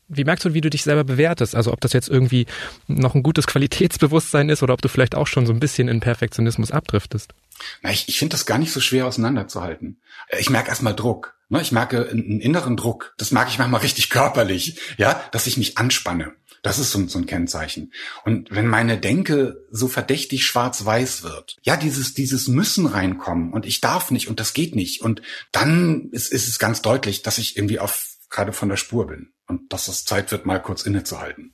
Wie 0.06 0.24
merkst 0.24 0.44
du, 0.44 0.54
wie 0.54 0.60
du 0.62 0.70
dich 0.70 0.84
selber 0.84 1.04
bewertest? 1.04 1.54
Also 1.54 1.72
ob 1.72 1.80
das 1.80 1.92
jetzt 1.92 2.08
irgendwie 2.08 2.46
noch 2.86 3.14
ein 3.16 3.22
gutes 3.22 3.46
Qualitätsbewusstsein 3.46 4.48
ist 4.48 4.62
oder 4.62 4.74
ob 4.74 4.80
du 4.80 4.88
vielleicht 4.88 5.14
auch 5.14 5.26
schon 5.26 5.44
so 5.44 5.52
ein 5.52 5.60
bisschen 5.60 5.88
in 5.88 6.00
Perfektionismus 6.00 6.70
abdriftest? 6.70 7.34
Na, 7.82 7.90
ich, 7.90 8.08
ich 8.08 8.18
finde 8.18 8.34
das 8.34 8.46
gar 8.46 8.58
nicht 8.58 8.72
so 8.72 8.80
schwer 8.80 9.06
auseinanderzuhalten. 9.06 10.00
Ich 10.38 10.50
merke 10.50 10.68
erstmal 10.68 10.94
Druck. 10.94 11.36
Ne, 11.48 11.62
ich 11.62 11.72
merke 11.72 12.08
einen 12.08 12.40
inneren 12.40 12.76
Druck. 12.76 13.14
Das 13.16 13.30
merke 13.30 13.50
ich 13.50 13.58
manchmal 13.58 13.80
richtig 13.80 14.10
körperlich, 14.10 14.78
ja, 14.96 15.22
dass 15.32 15.46
ich 15.46 15.56
mich 15.56 15.78
anspanne. 15.78 16.32
Das 16.62 16.78
ist 16.78 16.90
so, 16.90 17.06
so 17.06 17.18
ein 17.18 17.26
Kennzeichen. 17.26 17.92
Und 18.24 18.50
wenn 18.50 18.66
meine 18.66 18.98
Denke 18.98 19.64
so 19.70 19.86
verdächtig 19.88 20.44
schwarz-weiß 20.44 21.22
wird, 21.22 21.56
ja, 21.62 21.76
dieses, 21.76 22.14
dieses 22.14 22.48
Müssen 22.48 22.86
reinkommen 22.86 23.52
und 23.52 23.64
ich 23.64 23.80
darf 23.80 24.10
nicht 24.10 24.28
und 24.28 24.40
das 24.40 24.54
geht 24.54 24.74
nicht. 24.74 25.00
Und 25.00 25.22
dann 25.52 26.08
ist, 26.10 26.32
ist 26.32 26.48
es 26.48 26.58
ganz 26.58 26.82
deutlich, 26.82 27.22
dass 27.22 27.38
ich 27.38 27.56
irgendwie 27.56 27.78
auf 27.78 28.16
gerade 28.28 28.52
von 28.52 28.68
der 28.68 28.76
Spur 28.76 29.06
bin 29.06 29.30
und 29.46 29.72
dass 29.72 29.88
es 29.88 30.04
Zeit 30.04 30.30
wird, 30.32 30.46
mal 30.46 30.60
kurz 30.60 30.82
innezuhalten. 30.82 31.52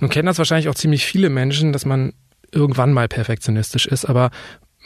Nun 0.00 0.10
kennen 0.10 0.26
das 0.26 0.38
wahrscheinlich 0.38 0.68
auch 0.68 0.74
ziemlich 0.74 1.04
viele 1.04 1.30
Menschen, 1.30 1.72
dass 1.72 1.84
man 1.84 2.14
irgendwann 2.50 2.92
mal 2.92 3.08
perfektionistisch 3.08 3.86
ist, 3.86 4.06
aber 4.06 4.30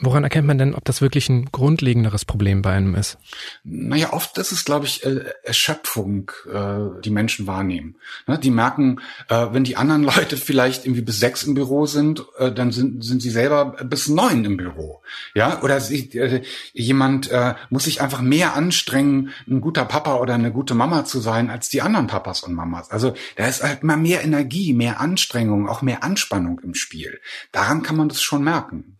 Woran 0.00 0.24
erkennt 0.24 0.46
man 0.46 0.58
denn, 0.58 0.74
ob 0.74 0.84
das 0.84 1.02
wirklich 1.02 1.28
ein 1.28 1.46
grundlegenderes 1.52 2.24
Problem 2.24 2.62
bei 2.62 2.72
einem 2.72 2.94
ist? 2.94 3.18
Naja, 3.62 4.12
oft 4.12 4.38
ist 4.38 4.50
es, 4.50 4.64
glaube 4.64 4.86
ich, 4.86 5.04
äh, 5.04 5.24
Erschöpfung, 5.44 6.30
äh, 6.50 7.00
die 7.04 7.10
Menschen 7.10 7.46
wahrnehmen. 7.46 7.96
Ne, 8.26 8.38
die 8.38 8.50
merken, 8.50 9.00
äh, 9.28 9.48
wenn 9.52 9.64
die 9.64 9.76
anderen 9.76 10.02
Leute 10.16 10.38
vielleicht 10.38 10.86
irgendwie 10.86 11.02
bis 11.02 11.20
sechs 11.20 11.42
im 11.42 11.54
Büro 11.54 11.86
sind, 11.86 12.24
dann 12.38 12.72
sind, 12.72 13.04
sind 13.04 13.20
sie 13.20 13.30
selber 13.30 13.76
bis 13.84 14.08
neun 14.08 14.44
im 14.44 14.56
Büro. 14.56 15.02
Ja, 15.34 15.62
oder 15.62 15.80
sie, 15.80 16.42
jemand 16.72 17.30
muss 17.70 17.84
sich 17.84 18.00
einfach 18.00 18.20
mehr 18.20 18.54
anstrengen, 18.54 19.30
ein 19.48 19.60
guter 19.60 19.84
Papa 19.84 20.16
oder 20.16 20.34
eine 20.34 20.52
gute 20.52 20.74
Mama 20.74 21.04
zu 21.04 21.20
sein, 21.20 21.50
als 21.50 21.68
die 21.68 21.82
anderen 21.82 22.06
Papas 22.06 22.42
und 22.42 22.54
Mamas. 22.54 22.90
Also 22.90 23.14
da 23.36 23.46
ist 23.46 23.62
halt 23.62 23.82
immer 23.82 23.96
mehr 23.96 24.22
Energie, 24.22 24.72
mehr 24.72 25.00
Anstrengung, 25.00 25.68
auch 25.68 25.82
mehr 25.82 26.02
Anspannung 26.02 26.60
im 26.60 26.74
Spiel. 26.74 27.20
Daran 27.52 27.82
kann 27.82 27.96
man 27.96 28.08
das 28.08 28.22
schon 28.22 28.42
merken. 28.42 28.91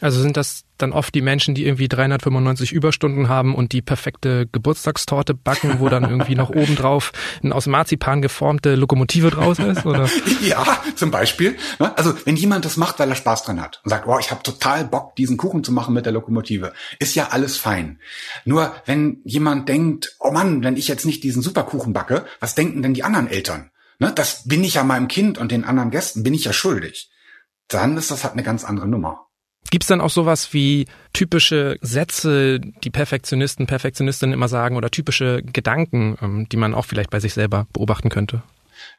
Also 0.00 0.20
sind 0.20 0.36
das 0.36 0.64
dann 0.78 0.92
oft 0.92 1.14
die 1.14 1.20
Menschen, 1.20 1.54
die 1.54 1.66
irgendwie 1.66 1.88
395 1.88 2.72
Überstunden 2.72 3.28
haben 3.28 3.54
und 3.54 3.72
die 3.72 3.82
perfekte 3.82 4.46
Geburtstagstorte 4.50 5.34
backen, 5.34 5.78
wo 5.78 5.88
dann 5.88 6.04
irgendwie 6.04 6.34
noch 6.34 6.50
obendrauf 6.50 7.12
eine 7.42 7.54
aus 7.54 7.66
Marzipan 7.66 8.22
geformte 8.22 8.74
Lokomotive 8.74 9.30
draus 9.30 9.58
ist? 9.58 9.84
Oder? 9.86 10.08
Ja, 10.40 10.82
zum 10.96 11.10
Beispiel. 11.10 11.56
Ne? 11.78 11.96
Also 11.98 12.14
wenn 12.24 12.36
jemand 12.36 12.64
das 12.64 12.76
macht, 12.76 12.98
weil 12.98 13.10
er 13.10 13.14
Spaß 13.14 13.44
dran 13.44 13.60
hat 13.60 13.80
und 13.84 13.90
sagt, 13.90 14.06
wow, 14.06 14.18
ich 14.18 14.30
habe 14.30 14.42
total 14.42 14.84
Bock, 14.84 15.14
diesen 15.16 15.36
Kuchen 15.36 15.64
zu 15.64 15.72
machen 15.72 15.92
mit 15.92 16.06
der 16.06 16.12
Lokomotive, 16.12 16.72
ist 16.98 17.14
ja 17.14 17.28
alles 17.28 17.56
fein. 17.56 18.00
Nur 18.44 18.74
wenn 18.86 19.20
jemand 19.24 19.68
denkt, 19.68 20.16
oh 20.18 20.30
Mann, 20.30 20.62
wenn 20.62 20.76
ich 20.76 20.88
jetzt 20.88 21.04
nicht 21.04 21.22
diesen 21.22 21.42
Superkuchen 21.42 21.92
backe, 21.92 22.24
was 22.40 22.54
denken 22.54 22.82
denn 22.82 22.94
die 22.94 23.04
anderen 23.04 23.28
Eltern? 23.28 23.70
Ne? 23.98 24.12
Das 24.14 24.44
bin 24.44 24.64
ich 24.64 24.74
ja 24.74 24.84
meinem 24.84 25.08
Kind 25.08 25.38
und 25.38 25.52
den 25.52 25.64
anderen 25.64 25.90
Gästen, 25.90 26.22
bin 26.22 26.34
ich 26.34 26.44
ja 26.44 26.52
schuldig. 26.52 27.10
Dann 27.68 27.96
ist 27.96 28.10
das 28.10 28.24
halt 28.24 28.32
eine 28.32 28.42
ganz 28.42 28.64
andere 28.64 28.88
Nummer. 28.88 29.29
Gibt 29.70 29.84
es 29.84 29.88
dann 29.88 30.00
auch 30.00 30.10
sowas 30.10 30.52
wie 30.52 30.86
typische 31.12 31.76
Sätze, 31.80 32.60
die 32.60 32.90
Perfektionisten, 32.90 33.66
Perfektionistinnen 33.66 34.32
immer 34.32 34.48
sagen 34.48 34.76
oder 34.76 34.90
typische 34.90 35.42
Gedanken, 35.42 36.16
ähm, 36.20 36.48
die 36.48 36.56
man 36.56 36.74
auch 36.74 36.86
vielleicht 36.86 37.10
bei 37.10 37.20
sich 37.20 37.34
selber 37.34 37.66
beobachten 37.72 38.08
könnte? 38.08 38.42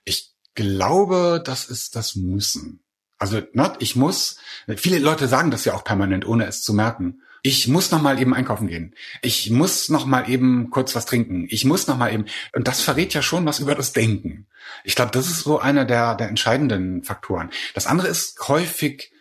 Ich 0.06 0.32
glaube, 0.56 1.41
das 1.44 1.65
ist 1.65 1.96
das 1.96 2.15
Müssen. 2.15 2.82
Also, 3.18 3.41
ne, 3.53 3.74
ich 3.80 3.96
muss, 3.96 4.38
viele 4.77 5.00
Leute 5.00 5.27
sagen 5.27 5.51
das 5.51 5.65
ja 5.65 5.74
auch 5.74 5.84
permanent, 5.84 6.25
ohne 6.25 6.46
es 6.46 6.62
zu 6.62 6.74
merken. 6.74 7.22
Ich 7.44 7.68
muss 7.68 7.89
noch 7.91 8.01
mal 8.01 8.22
eben 8.22 8.36
einkaufen 8.36 8.68
gehen. 8.68 8.96
Ich 9.24 9.50
muss 9.50 9.89
noch 9.89 10.06
mal 10.06 10.30
eben 10.30 10.70
kurz 10.70 10.96
was 10.96 11.08
trinken. 11.08 11.48
Ich 11.50 11.65
muss 11.65 11.88
noch 11.88 11.98
mal 11.98 12.13
eben. 12.13 12.25
Und 12.53 12.68
das 12.68 12.82
verrät 12.82 13.13
ja 13.13 13.24
schon 13.24 13.46
was 13.46 13.60
über 13.60 13.74
das 13.74 13.94
Denken. 13.94 14.48
Ich 14.84 14.96
glaube, 14.96 15.12
das 15.12 15.27
ist 15.27 15.41
so 15.41 15.60
einer 15.60 15.86
der, 15.86 16.15
der 16.15 16.30
entscheidenden 16.30 17.03
Faktoren. 17.03 17.50
Das 17.74 17.88
andere 17.88 18.08
ist 18.08 18.48
häufig 18.48 19.12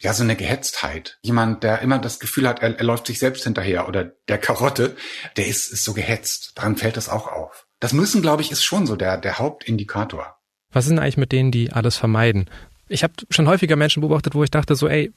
ja 0.00 0.14
so 0.14 0.22
eine 0.22 0.34
Gehetztheit. 0.34 1.18
Jemand, 1.22 1.62
der 1.62 1.80
immer 1.82 1.98
das 1.98 2.18
Gefühl 2.18 2.48
hat, 2.48 2.60
er, 2.60 2.76
er 2.78 2.84
läuft 2.84 3.06
sich 3.06 3.18
selbst 3.18 3.44
hinterher 3.44 3.86
oder 3.86 4.04
der 4.28 4.38
Karotte, 4.38 4.96
der 5.36 5.46
ist, 5.46 5.70
ist 5.70 5.84
so 5.84 5.92
gehetzt. 5.92 6.52
Daran 6.56 6.76
fällt 6.76 6.96
das 6.96 7.08
auch 7.08 7.28
auf. 7.28 7.66
Das 7.78 7.92
müssen, 7.92 8.22
glaube 8.22 8.42
ich, 8.42 8.50
ist 8.50 8.64
schon 8.64 8.86
so 8.86 8.96
der, 8.96 9.18
der 9.18 9.38
Hauptindikator. 9.38 10.36
Was 10.72 10.84
ist 10.84 10.90
denn 10.90 10.98
eigentlich 10.98 11.16
mit 11.16 11.32
denen, 11.32 11.50
die 11.50 11.72
alles 11.72 11.96
vermeiden? 11.96 12.48
Ich 12.88 13.04
habe 13.04 13.12
schon 13.30 13.46
häufiger 13.46 13.76
Menschen 13.76 14.00
beobachtet, 14.00 14.34
wo 14.34 14.42
ich 14.42 14.50
dachte 14.50 14.74
so, 14.74 14.88
ey, 14.88 15.12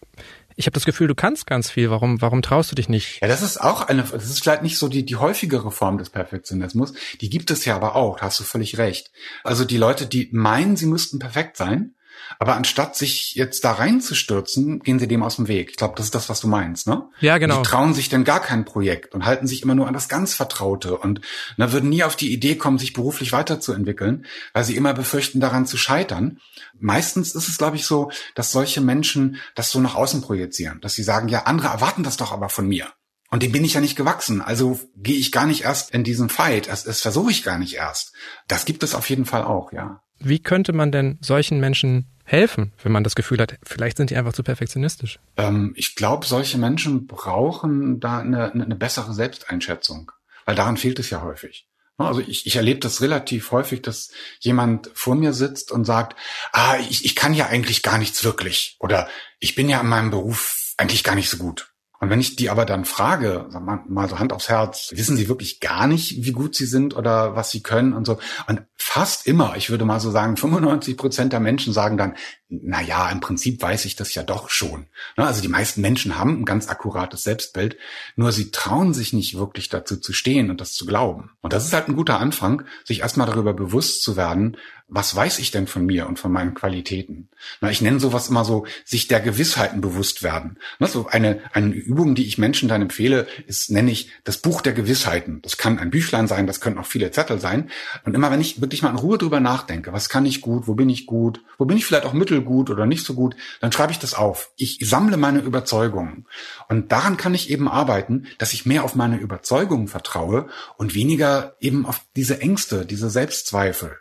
ich 0.55 0.67
habe 0.67 0.73
das 0.75 0.85
Gefühl, 0.85 1.07
du 1.07 1.15
kannst 1.15 1.47
ganz 1.47 1.71
viel. 1.71 1.89
Warum, 1.89 2.21
warum 2.21 2.41
traust 2.43 2.71
du 2.71 2.75
dich 2.75 2.87
nicht? 2.87 3.19
Ja, 3.21 3.27
das 3.27 3.41
ist 3.41 3.57
auch 3.59 3.87
eine, 3.87 4.03
das 4.03 4.25
ist 4.25 4.41
vielleicht 4.41 4.61
nicht 4.61 4.77
so 4.77 4.87
die, 4.87 5.05
die 5.05 5.15
häufigere 5.15 5.71
Form 5.71 5.97
des 5.97 6.11
Perfektionismus. 6.11 6.93
Die 7.21 7.29
gibt 7.29 7.49
es 7.49 7.65
ja 7.65 7.75
aber 7.75 7.95
auch. 7.95 8.19
Da 8.19 8.27
hast 8.27 8.39
du 8.39 8.43
völlig 8.43 8.77
recht. 8.77 9.11
Also 9.43 9.65
die 9.65 9.77
Leute, 9.77 10.05
die 10.05 10.29
meinen, 10.31 10.75
sie 10.75 10.85
müssten 10.85 11.17
perfekt 11.17 11.57
sein, 11.57 11.95
aber 12.39 12.55
anstatt 12.55 12.95
sich 12.95 13.35
jetzt 13.35 13.63
da 13.63 13.73
reinzustürzen, 13.73 14.79
gehen 14.79 14.99
sie 14.99 15.07
dem 15.07 15.23
aus 15.23 15.37
dem 15.37 15.47
Weg. 15.47 15.71
Ich 15.71 15.77
glaube, 15.77 15.95
das 15.97 16.05
ist 16.05 16.15
das, 16.15 16.29
was 16.29 16.41
du 16.41 16.47
meinst, 16.47 16.87
ne? 16.87 17.09
Ja, 17.19 17.37
genau. 17.37 17.57
Die 17.57 17.63
trauen 17.67 17.93
sich 17.93 18.09
denn 18.09 18.23
gar 18.23 18.41
kein 18.41 18.65
Projekt 18.65 19.13
und 19.13 19.25
halten 19.25 19.47
sich 19.47 19.61
immer 19.63 19.75
nur 19.75 19.87
an 19.87 19.93
das 19.93 20.09
ganz 20.09 20.33
Vertraute 20.33 20.97
und 20.97 21.21
na, 21.57 21.71
würden 21.71 21.89
nie 21.89 22.03
auf 22.03 22.15
die 22.15 22.33
Idee 22.33 22.55
kommen, 22.55 22.77
sich 22.77 22.93
beruflich 22.93 23.31
weiterzuentwickeln, 23.31 24.25
weil 24.53 24.63
sie 24.63 24.75
immer 24.75 24.93
befürchten, 24.93 25.39
daran 25.39 25.65
zu 25.65 25.77
scheitern. 25.77 26.39
Meistens 26.79 27.35
ist 27.35 27.47
es, 27.47 27.57
glaube 27.57 27.75
ich, 27.75 27.85
so, 27.85 28.11
dass 28.35 28.51
solche 28.51 28.81
Menschen 28.81 29.37
das 29.55 29.71
so 29.71 29.79
nach 29.79 29.95
außen 29.95 30.21
projizieren, 30.21 30.79
dass 30.81 30.93
sie 30.93 31.03
sagen, 31.03 31.27
ja, 31.27 31.43
andere 31.43 31.67
erwarten 31.67 32.03
das 32.03 32.17
doch 32.17 32.31
aber 32.31 32.49
von 32.49 32.67
mir. 32.67 32.87
Und 33.33 33.41
dem 33.41 33.51
bin 33.51 33.65
ich 33.65 33.73
ja 33.73 33.81
nicht 33.81 33.95
gewachsen. 33.95 34.43
Also 34.43 34.79
gehe 34.95 35.17
ich 35.17 35.31
gar 35.31 35.47
nicht 35.47 35.63
erst 35.63 35.89
in 35.89 36.03
diesen 36.03 36.29
Fight. 36.29 36.67
Das, 36.67 36.83
das 36.83 37.01
versuche 37.01 37.31
ich 37.31 37.43
gar 37.43 37.57
nicht 37.57 37.73
erst. 37.73 38.13
Das 38.47 38.63
gibt 38.63 38.83
es 38.83 38.93
auf 38.93 39.09
jeden 39.09 39.25
Fall 39.25 39.43
auch, 39.43 39.71
ja. 39.73 40.03
Wie 40.19 40.37
könnte 40.37 40.71
man 40.71 40.91
denn 40.91 41.17
solchen 41.19 41.59
Menschen 41.59 42.12
helfen, 42.23 42.73
wenn 42.81 42.91
man 42.91 43.03
das 43.03 43.15
Gefühl 43.15 43.39
hat, 43.39 43.57
vielleicht 43.63 43.97
sind 43.97 44.09
die 44.09 44.15
einfach 44.15 44.33
zu 44.33 44.43
perfektionistisch? 44.43 45.19
Ähm, 45.37 45.73
ich 45.75 45.95
glaube, 45.95 46.25
solche 46.25 46.57
Menschen 46.57 47.07
brauchen 47.07 47.99
da 47.99 48.19
eine, 48.19 48.51
eine 48.51 48.75
bessere 48.75 49.13
Selbsteinschätzung, 49.13 50.11
weil 50.45 50.55
daran 50.55 50.77
fehlt 50.77 50.99
es 50.99 51.09
ja 51.09 51.21
häufig. 51.21 51.67
Also 51.97 52.21
ich, 52.21 52.47
ich 52.47 52.55
erlebe 52.55 52.79
das 52.79 53.01
relativ 53.01 53.51
häufig, 53.51 53.81
dass 53.81 54.09
jemand 54.39 54.89
vor 54.93 55.15
mir 55.15 55.31
sitzt 55.33 55.71
und 55.71 55.85
sagt, 55.85 56.19
ah, 56.51 56.77
ich, 56.77 57.05
ich 57.05 57.15
kann 57.15 57.33
ja 57.33 57.47
eigentlich 57.47 57.83
gar 57.83 57.97
nichts 57.97 58.23
wirklich 58.23 58.77
oder 58.79 59.07
ich 59.39 59.55
bin 59.55 59.69
ja 59.69 59.79
in 59.79 59.87
meinem 59.87 60.09
Beruf 60.09 60.73
eigentlich 60.77 61.03
gar 61.03 61.15
nicht 61.15 61.29
so 61.29 61.37
gut. 61.37 61.72
Und 62.03 62.09
wenn 62.09 62.19
ich 62.19 62.35
die 62.35 62.49
aber 62.49 62.65
dann 62.65 62.83
frage, 62.83 63.47
mal 63.87 64.09
so 64.09 64.19
Hand 64.19 64.33
aufs 64.33 64.49
Herz, 64.49 64.89
wissen 64.91 65.15
sie 65.15 65.29
wirklich 65.29 65.61
gar 65.61 65.87
nicht, 65.87 66.25
wie 66.25 66.33
gut 66.33 66.53
sie 66.53 66.65
sind 66.65 66.97
oder 66.97 67.37
was 67.37 67.49
sie 67.49 67.63
können 67.63 67.93
und 67.93 68.03
so. 68.03 68.19
Und 68.45 68.63
fast 68.75 69.25
immer, 69.25 69.55
ich 69.55 69.69
würde 69.69 69.85
mal 69.85 70.01
so 70.01 70.11
sagen, 70.11 70.35
95 70.35 70.97
Prozent 70.97 71.31
der 71.31 71.39
Menschen 71.39 71.71
sagen 71.71 71.95
dann, 71.95 72.15
na 72.49 72.81
ja, 72.81 73.09
im 73.09 73.21
Prinzip 73.21 73.61
weiß 73.61 73.85
ich 73.85 73.95
das 73.95 74.13
ja 74.15 74.23
doch 74.23 74.49
schon. 74.49 74.87
Ne, 75.15 75.25
also 75.25 75.41
die 75.41 75.47
meisten 75.47 75.79
Menschen 75.79 76.17
haben 76.17 76.41
ein 76.41 76.45
ganz 76.45 76.67
akkurates 76.67 77.23
Selbstbild, 77.23 77.77
nur 78.17 78.33
sie 78.33 78.51
trauen 78.51 78.93
sich 78.93 79.13
nicht 79.13 79.37
wirklich 79.37 79.69
dazu 79.69 79.95
zu 79.95 80.11
stehen 80.11 80.49
und 80.49 80.59
das 80.59 80.73
zu 80.73 80.85
glauben. 80.85 81.31
Und 81.39 81.53
das 81.53 81.63
ist 81.63 81.73
halt 81.73 81.87
ein 81.87 81.95
guter 81.95 82.19
Anfang, 82.19 82.63
sich 82.83 82.99
erstmal 82.99 83.27
darüber 83.27 83.53
bewusst 83.53 84.03
zu 84.03 84.17
werden, 84.17 84.57
was 84.93 85.15
weiß 85.15 85.39
ich 85.39 85.49
denn 85.49 85.65
von 85.65 85.85
mir 85.85 86.07
und 86.07 86.19
von 86.19 86.31
meinen 86.31 86.53
Qualitäten? 86.53 87.29
Na, 87.61 87.71
ich 87.71 87.81
nenne 87.81 87.99
sowas 87.99 88.29
immer 88.29 88.45
so, 88.45 88.67
sich 88.85 89.07
der 89.07 89.21
Gewissheiten 89.21 89.81
bewusst 89.81 90.21
werden. 90.21 90.59
Na, 90.77 90.85
so 90.85 91.07
eine, 91.07 91.41
eine 91.51 91.73
Übung, 91.73 92.13
die 92.13 92.27
ich 92.27 92.37
Menschen 92.37 92.69
dann 92.69 92.83
empfehle, 92.83 93.25
ist, 93.47 93.71
nenne 93.71 93.89
ich 93.89 94.11
das 94.23 94.37
Buch 94.37 94.61
der 94.61 94.73
Gewissheiten. 94.73 95.41
Das 95.41 95.57
kann 95.57 95.79
ein 95.79 95.89
Büchlein 95.89 96.27
sein, 96.27 96.45
das 96.45 96.61
können 96.61 96.77
auch 96.77 96.85
viele 96.85 97.09
Zettel 97.09 97.39
sein. 97.39 97.71
Und 98.05 98.13
immer 98.13 98.29
wenn 98.29 98.39
ich 98.39 98.61
wirklich 98.61 98.83
mal 98.83 98.91
in 98.91 98.97
Ruhe 98.97 99.17
drüber 99.17 99.39
nachdenke, 99.39 99.93
was 99.93 100.09
kann 100.09 100.27
ich 100.27 100.41
gut, 100.41 100.67
wo 100.67 100.75
bin 100.75 100.89
ich 100.89 101.07
gut, 101.07 101.41
wo 101.57 101.65
bin 101.65 101.77
ich 101.77 101.85
vielleicht 101.85 102.05
auch 102.05 102.13
mittelgut 102.13 102.69
oder 102.69 102.85
nicht 102.85 103.03
so 103.03 103.15
gut, 103.15 103.35
dann 103.61 103.71
schreibe 103.71 103.91
ich 103.91 103.99
das 103.99 104.13
auf. 104.13 104.51
Ich 104.57 104.77
sammle 104.83 105.17
meine 105.17 105.39
Überzeugungen. 105.39 106.27
Und 106.69 106.91
daran 106.91 107.17
kann 107.17 107.33
ich 107.33 107.49
eben 107.49 107.67
arbeiten, 107.67 108.27
dass 108.37 108.53
ich 108.53 108.67
mehr 108.67 108.83
auf 108.83 108.93
meine 108.93 109.17
Überzeugungen 109.17 109.87
vertraue 109.87 110.49
und 110.77 110.93
weniger 110.93 111.55
eben 111.59 111.87
auf 111.87 112.01
diese 112.15 112.41
Ängste, 112.41 112.85
diese 112.85 113.09
Selbstzweifel. 113.09 113.97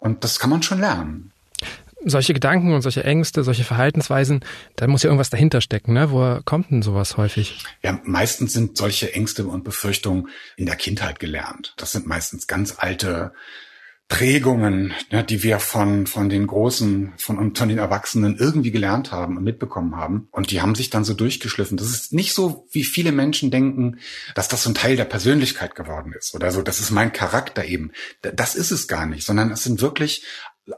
Und 0.00 0.24
das 0.24 0.40
kann 0.40 0.50
man 0.50 0.62
schon 0.62 0.80
lernen. 0.80 1.32
Solche 2.04 2.32
Gedanken 2.32 2.72
und 2.72 2.80
solche 2.80 3.04
Ängste, 3.04 3.44
solche 3.44 3.62
Verhaltensweisen, 3.62 4.40
da 4.76 4.86
muss 4.86 5.02
ja 5.02 5.08
irgendwas 5.08 5.28
dahinter 5.28 5.60
stecken, 5.60 5.92
ne? 5.92 6.10
Woher 6.10 6.40
kommt 6.46 6.70
denn 6.70 6.80
sowas 6.80 7.18
häufig? 7.18 7.62
Ja, 7.82 8.00
meistens 8.04 8.54
sind 8.54 8.78
solche 8.78 9.12
Ängste 9.14 9.46
und 9.46 9.64
Befürchtungen 9.64 10.28
in 10.56 10.64
der 10.64 10.76
Kindheit 10.76 11.20
gelernt. 11.20 11.74
Das 11.76 11.92
sind 11.92 12.06
meistens 12.06 12.46
ganz 12.46 12.76
alte 12.78 13.32
Prägungen, 14.10 14.92
ne, 15.12 15.22
die 15.22 15.44
wir 15.44 15.60
von, 15.60 16.08
von 16.08 16.28
den 16.28 16.48
Großen, 16.48 17.12
von, 17.16 17.54
von 17.54 17.68
den 17.68 17.78
Erwachsenen 17.78 18.36
irgendwie 18.36 18.72
gelernt 18.72 19.12
haben 19.12 19.36
und 19.36 19.44
mitbekommen 19.44 19.96
haben. 19.96 20.28
Und 20.32 20.50
die 20.50 20.60
haben 20.60 20.74
sich 20.74 20.90
dann 20.90 21.04
so 21.04 21.14
durchgeschliffen. 21.14 21.76
Das 21.76 21.90
ist 21.90 22.12
nicht 22.12 22.34
so, 22.34 22.66
wie 22.72 22.82
viele 22.82 23.12
Menschen 23.12 23.52
denken, 23.52 24.00
dass 24.34 24.48
das 24.48 24.64
so 24.64 24.70
ein 24.70 24.74
Teil 24.74 24.96
der 24.96 25.04
Persönlichkeit 25.04 25.76
geworden 25.76 26.12
ist 26.12 26.34
oder 26.34 26.50
so. 26.50 26.60
Das 26.60 26.80
ist 26.80 26.90
mein 26.90 27.12
Charakter 27.12 27.64
eben. 27.64 27.92
Das 28.20 28.56
ist 28.56 28.72
es 28.72 28.88
gar 28.88 29.06
nicht, 29.06 29.24
sondern 29.24 29.52
es 29.52 29.62
sind 29.62 29.80
wirklich 29.80 30.24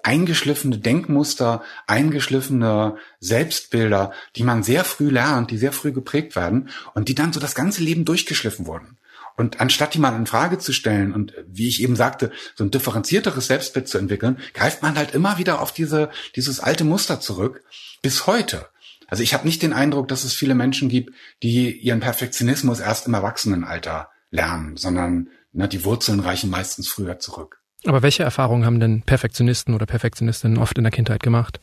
eingeschliffene 0.03 0.79
Denkmuster, 0.79 1.63
eingeschliffene 1.87 2.97
Selbstbilder, 3.19 4.13
die 4.37 4.45
man 4.45 4.63
sehr 4.63 4.85
früh 4.85 5.09
lernt, 5.09 5.51
die 5.51 5.59
sehr 5.59 5.73
früh 5.73 5.93
geprägt 5.93 6.37
werden 6.37 6.69
und 6.95 7.09
die 7.09 7.15
dann 7.15 7.33
so 7.33 7.41
das 7.41 7.55
ganze 7.55 7.83
Leben 7.83 8.05
durchgeschliffen 8.05 8.67
wurden. 8.67 8.99
Und 9.37 9.61
anstatt 9.61 9.95
die 9.95 9.99
mal 9.99 10.15
in 10.15 10.27
Frage 10.27 10.59
zu 10.59 10.73
stellen 10.73 11.13
und 11.13 11.35
wie 11.47 11.69
ich 11.69 11.83
eben 11.83 11.97
sagte, 11.97 12.31
so 12.55 12.65
ein 12.65 12.71
differenzierteres 12.71 13.47
Selbstbild 13.47 13.89
zu 13.89 13.99
entwickeln, 13.99 14.39
greift 14.55 14.83
man 14.83 14.97
halt 14.97 15.15
immer 15.15 15.39
wieder 15.39 15.61
auf 15.61 15.73
diese, 15.73 16.11
dieses 16.37 16.61
alte 16.61 16.85
Muster 16.85 17.21
zurück, 17.21 17.63
bis 18.03 18.27
heute. 18.27 18.67
Also 19.09 19.23
ich 19.23 19.35
habe 19.35 19.47
nicht 19.47 19.63
den 19.63 19.73
Eindruck, 19.73 20.09
dass 20.09 20.25
es 20.25 20.33
viele 20.33 20.55
Menschen 20.55 20.89
gibt, 20.89 21.15
die 21.43 21.71
ihren 21.71 22.01
Perfektionismus 22.01 22.81
erst 22.81 23.07
im 23.07 23.15
Erwachsenenalter 23.15 24.09
lernen, 24.31 24.77
sondern 24.77 25.29
ne, 25.53 25.69
die 25.69 25.85
Wurzeln 25.85 26.21
reichen 26.21 26.51
meistens 26.51 26.89
früher 26.89 27.19
zurück. 27.19 27.59
Aber 27.85 28.03
welche 28.03 28.23
Erfahrungen 28.23 28.65
haben 28.65 28.81
denn 28.81 29.03
Perfektionisten 29.03 29.75
oder 29.75 29.87
Perfektionistinnen 29.87 30.59
oft 30.59 30.79
in 30.79 30.85
der 30.85 30.93
Kindheit 30.93 31.23
gemacht? 31.23 31.61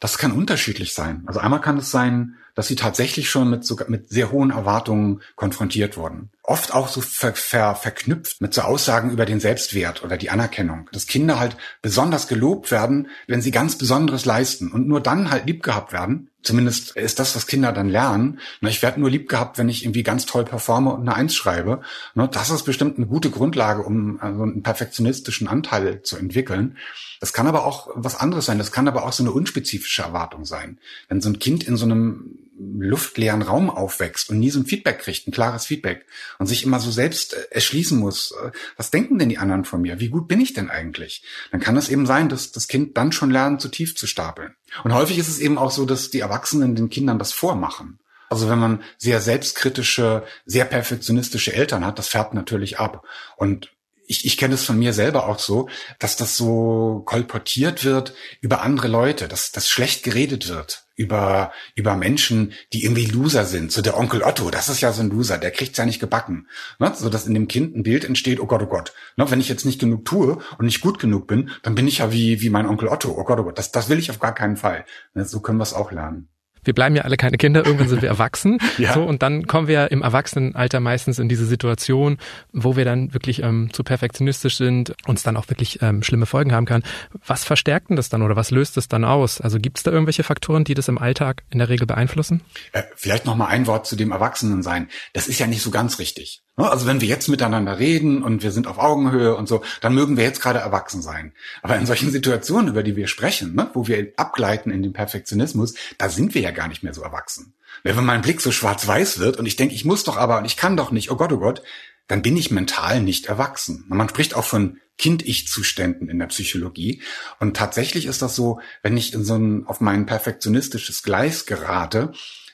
Das 0.00 0.16
kann 0.16 0.32
unterschiedlich 0.32 0.94
sein. 0.94 1.24
Also 1.26 1.40
einmal 1.40 1.60
kann 1.60 1.76
es 1.76 1.90
sein, 1.90 2.36
dass 2.56 2.66
sie 2.66 2.74
tatsächlich 2.74 3.30
schon 3.30 3.50
mit, 3.50 3.64
sogar, 3.64 3.88
mit 3.88 4.08
sehr 4.08 4.32
hohen 4.32 4.50
Erwartungen 4.50 5.20
konfrontiert 5.36 5.96
wurden. 5.96 6.30
Oft 6.42 6.72
auch 6.72 6.88
so 6.88 7.02
ver, 7.02 7.34
ver, 7.34 7.74
verknüpft 7.74 8.40
mit 8.40 8.54
so 8.54 8.62
Aussagen 8.62 9.10
über 9.10 9.26
den 9.26 9.40
Selbstwert 9.40 10.02
oder 10.02 10.16
die 10.16 10.30
Anerkennung. 10.30 10.88
Dass 10.90 11.06
Kinder 11.06 11.38
halt 11.38 11.56
besonders 11.82 12.28
gelobt 12.28 12.70
werden, 12.70 13.08
wenn 13.26 13.42
sie 13.42 13.50
ganz 13.50 13.76
Besonderes 13.76 14.24
leisten 14.24 14.72
und 14.72 14.88
nur 14.88 15.00
dann 15.00 15.30
halt 15.30 15.46
lieb 15.46 15.62
gehabt 15.62 15.92
werden. 15.92 16.30
Zumindest 16.42 16.96
ist 16.96 17.18
das, 17.18 17.36
was 17.36 17.46
Kinder 17.46 17.72
dann 17.72 17.88
lernen. 17.88 18.38
Ich 18.60 18.80
werde 18.80 19.00
nur 19.00 19.10
lieb 19.10 19.28
gehabt, 19.28 19.58
wenn 19.58 19.68
ich 19.68 19.84
irgendwie 19.84 20.04
ganz 20.04 20.24
toll 20.24 20.44
performe 20.44 20.94
und 20.94 21.00
eine 21.00 21.14
Eins 21.14 21.34
schreibe. 21.34 21.82
Das 22.14 22.50
ist 22.50 22.62
bestimmt 22.62 22.96
eine 22.96 23.06
gute 23.06 23.30
Grundlage, 23.30 23.82
um 23.82 24.18
also 24.20 24.44
einen 24.44 24.62
perfektionistischen 24.62 25.48
Anteil 25.48 26.02
zu 26.02 26.16
entwickeln. 26.16 26.78
Das 27.20 27.32
kann 27.32 27.48
aber 27.48 27.66
auch 27.66 27.88
was 27.94 28.14
anderes 28.14 28.46
sein. 28.46 28.58
Das 28.58 28.70
kann 28.70 28.86
aber 28.86 29.04
auch 29.04 29.12
so 29.12 29.24
eine 29.24 29.32
unspezifische 29.32 30.02
Erwartung 30.02 30.44
sein. 30.44 30.78
Wenn 31.08 31.20
so 31.20 31.28
ein 31.28 31.40
Kind 31.40 31.64
in 31.64 31.76
so 31.76 31.84
einem 31.84 32.38
luftleeren 32.58 33.42
Raum 33.42 33.70
aufwächst 33.70 34.30
und 34.30 34.38
nie 34.38 34.50
so 34.50 34.60
ein 34.60 34.66
Feedback 34.66 35.00
kriegt, 35.00 35.26
ein 35.26 35.32
klares 35.32 35.66
Feedback 35.66 36.06
und 36.38 36.46
sich 36.46 36.64
immer 36.64 36.80
so 36.80 36.90
selbst 36.90 37.34
äh, 37.34 37.46
erschließen 37.50 37.98
muss, 37.98 38.32
äh, 38.32 38.50
was 38.76 38.90
denken 38.90 39.18
denn 39.18 39.28
die 39.28 39.38
anderen 39.38 39.64
von 39.64 39.82
mir? 39.82 40.00
Wie 40.00 40.08
gut 40.08 40.28
bin 40.28 40.40
ich 40.40 40.54
denn 40.54 40.70
eigentlich? 40.70 41.22
Dann 41.50 41.60
kann 41.60 41.76
es 41.76 41.88
eben 41.88 42.06
sein, 42.06 42.28
dass 42.28 42.52
das 42.52 42.68
Kind 42.68 42.96
dann 42.96 43.12
schon 43.12 43.30
lernt, 43.30 43.60
zu 43.60 43.68
tief 43.68 43.96
zu 43.96 44.06
stapeln. 44.06 44.54
Und 44.84 44.94
häufig 44.94 45.18
ist 45.18 45.28
es 45.28 45.38
eben 45.38 45.58
auch 45.58 45.70
so, 45.70 45.84
dass 45.84 46.10
die 46.10 46.20
Erwachsenen 46.20 46.74
den 46.74 46.90
Kindern 46.90 47.18
das 47.18 47.32
vormachen. 47.32 47.98
Also 48.28 48.48
wenn 48.48 48.58
man 48.58 48.82
sehr 48.98 49.20
selbstkritische, 49.20 50.24
sehr 50.46 50.64
perfektionistische 50.64 51.52
Eltern 51.52 51.84
hat, 51.84 51.98
das 51.98 52.08
färbt 52.08 52.34
natürlich 52.34 52.78
ab. 52.78 53.04
Und 53.36 53.72
ich, 54.06 54.24
ich 54.24 54.36
kenne 54.36 54.54
es 54.54 54.64
von 54.64 54.78
mir 54.78 54.92
selber 54.92 55.28
auch 55.28 55.38
so, 55.38 55.68
dass 55.98 56.16
das 56.16 56.36
so 56.36 57.02
kolportiert 57.04 57.84
wird 57.84 58.14
über 58.40 58.62
andere 58.62 58.88
Leute, 58.88 59.28
dass 59.28 59.52
das 59.52 59.68
schlecht 59.68 60.02
geredet 60.02 60.48
wird 60.48 60.85
über 60.96 61.52
über 61.74 61.96
Menschen, 61.96 62.52
die 62.72 62.84
irgendwie 62.84 63.06
Loser 63.06 63.44
sind. 63.44 63.70
So 63.70 63.82
der 63.82 63.96
Onkel 63.96 64.22
Otto, 64.22 64.50
das 64.50 64.68
ist 64.68 64.80
ja 64.80 64.92
so 64.92 65.02
ein 65.02 65.10
Loser, 65.10 65.38
der 65.38 65.50
kriegt's 65.50 65.78
ja 65.78 65.84
nicht 65.84 66.00
gebacken. 66.00 66.48
Ne? 66.78 66.92
So 66.94 67.08
dass 67.08 67.26
in 67.26 67.34
dem 67.34 67.48
Kind 67.48 67.76
ein 67.76 67.82
Bild 67.82 68.04
entsteht, 68.04 68.40
oh 68.40 68.46
Gott, 68.46 68.62
oh 68.62 68.66
Gott. 68.66 68.92
Ne? 69.16 69.30
Wenn 69.30 69.40
ich 69.40 69.48
jetzt 69.48 69.64
nicht 69.64 69.80
genug 69.80 70.04
tue 70.04 70.38
und 70.58 70.66
nicht 70.66 70.80
gut 70.80 70.98
genug 70.98 71.26
bin, 71.26 71.50
dann 71.62 71.74
bin 71.74 71.86
ich 71.86 71.98
ja 71.98 72.12
wie 72.12 72.40
wie 72.40 72.50
mein 72.50 72.66
Onkel 72.66 72.88
Otto. 72.88 73.14
Oh 73.16 73.24
Gott, 73.24 73.38
oh 73.38 73.44
Gott, 73.44 73.58
das 73.58 73.72
das 73.72 73.88
will 73.88 73.98
ich 73.98 74.10
auf 74.10 74.18
gar 74.18 74.34
keinen 74.34 74.56
Fall. 74.56 74.84
Ne? 75.14 75.24
So 75.24 75.40
können 75.40 75.58
wir 75.58 75.64
es 75.64 75.74
auch 75.74 75.92
lernen. 75.92 76.28
Wir 76.66 76.74
bleiben 76.74 76.96
ja 76.96 77.02
alle 77.02 77.16
keine 77.16 77.38
Kinder, 77.38 77.64
irgendwann 77.64 77.88
sind 77.88 78.02
wir 78.02 78.08
erwachsen. 78.16 78.58
Ja. 78.78 78.92
So, 78.92 79.02
und 79.02 79.22
dann 79.22 79.46
kommen 79.46 79.68
wir 79.68 79.90
im 79.90 80.02
Erwachsenenalter 80.02 80.80
meistens 80.80 81.18
in 81.18 81.28
diese 81.28 81.46
Situation, 81.46 82.18
wo 82.52 82.76
wir 82.76 82.84
dann 82.84 83.14
wirklich 83.14 83.42
ähm, 83.42 83.70
zu 83.72 83.84
perfektionistisch 83.84 84.56
sind, 84.56 84.94
uns 85.06 85.22
dann 85.22 85.36
auch 85.36 85.48
wirklich 85.48 85.80
ähm, 85.82 86.02
schlimme 86.02 86.26
Folgen 86.26 86.52
haben 86.52 86.66
kann. 86.66 86.82
Was 87.26 87.44
verstärkt 87.44 87.90
denn 87.90 87.96
das 87.96 88.08
dann 88.08 88.22
oder 88.22 88.36
was 88.36 88.50
löst 88.50 88.76
es 88.76 88.88
dann 88.88 89.04
aus? 89.04 89.40
Also 89.40 89.58
gibt 89.58 89.78
es 89.78 89.82
da 89.82 89.90
irgendwelche 89.90 90.22
Faktoren, 90.22 90.64
die 90.64 90.74
das 90.74 90.88
im 90.88 90.98
Alltag 90.98 91.44
in 91.50 91.58
der 91.58 91.68
Regel 91.68 91.86
beeinflussen? 91.86 92.42
Äh, 92.72 92.82
vielleicht 92.94 93.26
noch 93.26 93.36
mal 93.36 93.46
ein 93.46 93.66
Wort 93.66 93.86
zu 93.86 93.96
dem 93.96 94.12
Erwachsenensein. 94.12 94.88
Das 95.12 95.28
ist 95.28 95.38
ja 95.38 95.46
nicht 95.46 95.62
so 95.62 95.70
ganz 95.70 95.98
richtig. 95.98 96.42
Ne? 96.56 96.70
Also 96.70 96.86
wenn 96.86 97.00
wir 97.00 97.08
jetzt 97.08 97.28
miteinander 97.28 97.78
reden 97.78 98.22
und 98.22 98.42
wir 98.42 98.50
sind 98.50 98.66
auf 98.66 98.78
Augenhöhe 98.78 99.36
und 99.36 99.48
so, 99.48 99.62
dann 99.80 99.94
mögen 99.94 100.16
wir 100.16 100.24
jetzt 100.24 100.40
gerade 100.40 100.58
erwachsen 100.58 101.02
sein. 101.02 101.32
Aber 101.62 101.76
in 101.76 101.86
solchen 101.86 102.10
Situationen, 102.10 102.68
über 102.68 102.82
die 102.82 102.96
wir 102.96 103.06
sprechen, 103.06 103.54
ne, 103.54 103.70
wo 103.74 103.86
wir 103.86 104.12
abgleiten 104.16 104.72
in 104.72 104.82
den 104.82 104.92
Perfektionismus, 104.92 105.74
da 105.98 106.08
sind 106.08 106.34
wir 106.34 106.42
ja 106.42 106.50
gar 106.50 106.68
nicht 106.68 106.82
mehr 106.82 106.94
so 106.94 107.02
erwachsen. 107.02 107.54
Wenn 107.82 108.02
mein 108.04 108.22
Blick 108.22 108.40
so 108.40 108.52
schwarz-weiß 108.52 109.18
wird 109.18 109.38
und 109.38 109.46
ich 109.46 109.56
denke, 109.56 109.74
ich 109.74 109.84
muss 109.84 110.04
doch 110.04 110.16
aber 110.16 110.38
und 110.38 110.44
ich 110.44 110.56
kann 110.56 110.76
doch 110.76 110.90
nicht, 110.90 111.10
oh 111.10 111.16
Gott, 111.16 111.32
oh 111.32 111.38
Gott, 111.38 111.62
dann 112.08 112.22
bin 112.22 112.36
ich 112.36 112.50
mental 112.50 113.00
nicht 113.02 113.26
erwachsen. 113.26 113.84
Man 113.88 114.08
spricht 114.08 114.34
auch 114.34 114.44
von 114.44 114.78
Kind-Ich-Zuständen 114.98 116.08
in 116.08 116.18
der 116.18 116.26
Psychologie. 116.26 117.02
Und 117.38 117.56
tatsächlich 117.56 118.06
ist 118.06 118.22
das 118.22 118.34
so, 118.34 118.60
wenn 118.82 118.96
ich 118.96 119.12
in 119.12 119.24
so 119.24 119.34
ein, 119.34 119.66
auf 119.66 119.80
mein 119.80 120.06
perfektionistisches 120.06 121.02
Gleis 121.02 121.44
gerate, 121.44 122.12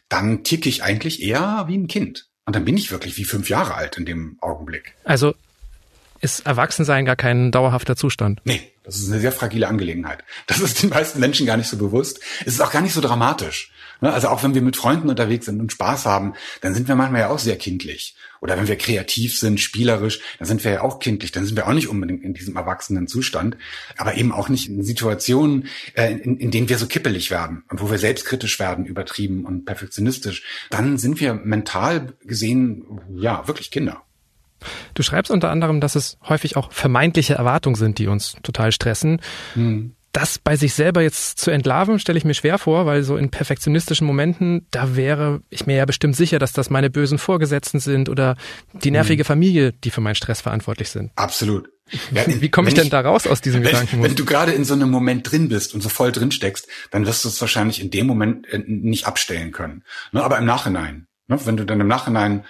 dann 0.09 0.43
ticke 0.43 0.69
ich 0.69 0.83
eigentlich 0.83 1.23
eher 1.23 1.65
wie 1.69 1.77
ein 1.77 1.87
Kind. 1.87 2.32
Und 2.45 2.57
dann 2.57 2.65
bin 2.65 2.77
ich 2.77 2.91
wirklich 2.91 3.17
wie 3.17 3.25
fünf 3.25 3.49
Jahre 3.49 3.75
alt 3.75 3.99
in 3.99 4.05
dem 4.05 4.37
Augenblick. 4.41 4.95
Also 5.05 5.35
ist 6.23 6.47
Erwachsensein 6.47 7.05
gar 7.05 7.17
kein 7.17 7.51
dauerhafter 7.51 7.97
Zustand? 7.97 8.41
Nee, 8.45 8.63
das 8.85 8.97
ist 8.97 9.11
eine 9.11 9.21
sehr 9.21 9.33
fragile 9.33 9.69
Angelegenheit. 9.69 10.25
Das 10.47 10.61
ist 10.61 10.83
den 10.83 10.91
meisten 10.91 11.21
Menschen 11.21 11.47
gar 11.47 11.57
nicht 11.57 11.69
so 11.69 11.77
bewusst. 11.77 12.21
Es 12.47 12.55
ist 12.55 12.61
auch 12.61 12.73
gar 12.73 12.81
nicht 12.81 12.95
so 12.95 13.01
dramatisch. 13.01 13.73
Ne? 14.01 14.13
Also 14.13 14.29
auch 14.29 14.43
wenn 14.43 14.55
wir 14.55 14.63
mit 14.63 14.77
Freunden 14.77 15.11
unterwegs 15.11 15.47
sind 15.47 15.61
und 15.61 15.73
Spaß 15.73 16.07
haben, 16.07 16.35
dann 16.61 16.75
sind 16.75 16.87
wir 16.87 16.95
manchmal 16.95 17.23
ja 17.23 17.31
auch 17.31 17.41
sehr 17.41 17.57
kindlich. 17.57 18.17
Oder 18.41 18.57
wenn 18.57 18.69
wir 18.69 18.77
kreativ 18.77 19.37
sind, 19.37 19.61
spielerisch, 19.61 20.21
dann 20.39 20.47
sind 20.47 20.65
wir 20.65 20.71
ja 20.71 20.83
auch 20.83 21.01
kindlich. 21.01 21.33
Dann 21.33 21.45
sind 21.45 21.57
wir 21.57 21.67
auch 21.67 21.73
nicht 21.73 21.89
unbedingt 21.89 22.23
in 22.23 22.35
diesem 22.35 22.57
erwachsenen 22.57 23.09
Zustand, 23.09 23.57
aber 23.97 24.15
eben 24.15 24.33
auch 24.33 24.49
nicht 24.49 24.69
in 24.69 24.85
Situationen, 24.85 25.67
äh, 25.95 26.13
in, 26.13 26.39
in 26.39 26.51
denen 26.53 26.69
wir 26.69 26.79
so 26.79 26.87
kippelig 26.87 27.33
werden 27.33 27.65
und 27.69 27.81
wo 27.81 27.91
wir 27.91 27.99
selbstkritisch 27.99 28.61
werden, 28.61 28.85
übertrieben 28.85 29.45
und 29.45 29.65
perfektionistisch. 29.65 30.45
Dann 30.71 30.99
sind 30.99 31.21
wir 31.21 31.35
mental 31.35 32.15
gesehen, 32.25 33.01
ja, 33.15 33.47
wirklich 33.49 33.73
Kinder. 33.73 34.03
Du 34.95 35.03
schreibst 35.03 35.31
unter 35.31 35.51
anderem, 35.51 35.81
dass 35.81 35.95
es 35.95 36.19
häufig 36.29 36.57
auch 36.57 36.73
vermeintliche 36.73 37.35
Erwartungen 37.35 37.77
sind, 37.77 37.99
die 37.99 38.07
uns 38.07 38.37
total 38.43 38.73
stressen. 38.73 39.21
Hm. 39.55 39.95
Das 40.13 40.39
bei 40.39 40.57
sich 40.57 40.75
selber 40.75 41.01
jetzt 41.01 41.39
zu 41.39 41.51
entlarven, 41.51 41.99
stelle 41.99 42.19
ich 42.19 42.25
mir 42.27 42.35
schwer 42.35 42.59
vor, 42.59 42.85
weil 42.85 43.03
so 43.03 43.17
in 43.17 43.31
perfektionistischen 43.31 44.07
Momenten, 44.07 44.67
da 44.71 44.95
wäre 44.95 45.41
ich 45.49 45.67
mir 45.67 45.77
ja 45.77 45.87
bestimmt 45.87 46.17
sicher, 46.17 46.39
dass 46.39 46.53
das 46.53 46.69
meine 46.69 46.91
bösen 46.91 47.17
Vorgesetzten 47.17 47.81
sind 47.81 48.11
oder 48.11 48.37
die 48.75 48.91
nervige 48.91 49.23
hm. 49.23 49.27
Familie, 49.27 49.73
die 49.73 49.91
für 49.91 50.03
meinen 50.03 50.15
Stress 50.15 50.43
verantwortlich 50.43 50.91
sind. 50.91 51.13
Absolut. 51.17 51.69
Ja, 52.13 52.25
Wie 52.27 52.49
komme 52.49 52.69
ich 52.69 52.75
denn 52.75 52.91
da 52.91 53.01
raus 53.01 53.27
aus 53.27 53.41
diesem 53.41 53.63
Gedanken? 53.63 54.03
Wenn 54.03 54.15
du 54.15 54.25
gerade 54.25 54.53
in 54.53 54.65
so 54.65 54.75
einem 54.75 54.91
Moment 54.91 55.31
drin 55.31 55.49
bist 55.49 55.75
und 55.75 55.83
so 55.83 55.89
voll 55.89 56.13
drin 56.13 56.31
steckst, 56.31 56.67
dann 56.91 57.07
wirst 57.07 57.25
du 57.25 57.29
es 57.29 57.41
wahrscheinlich 57.41 57.81
in 57.81 57.91
dem 57.91 58.07
Moment 58.07 58.49
äh, 58.53 58.63
nicht 58.67 59.07
abstellen 59.07 59.53
können. 59.53 59.85
Ne, 60.13 60.23
aber 60.23 60.39
im 60.39 60.45
Nachhinein, 60.45 61.07
ne, 61.29 61.39
wenn 61.45 61.57
du 61.57 61.65
dann 61.65 61.81
im 61.81 61.89
Nachhinein 61.89 62.45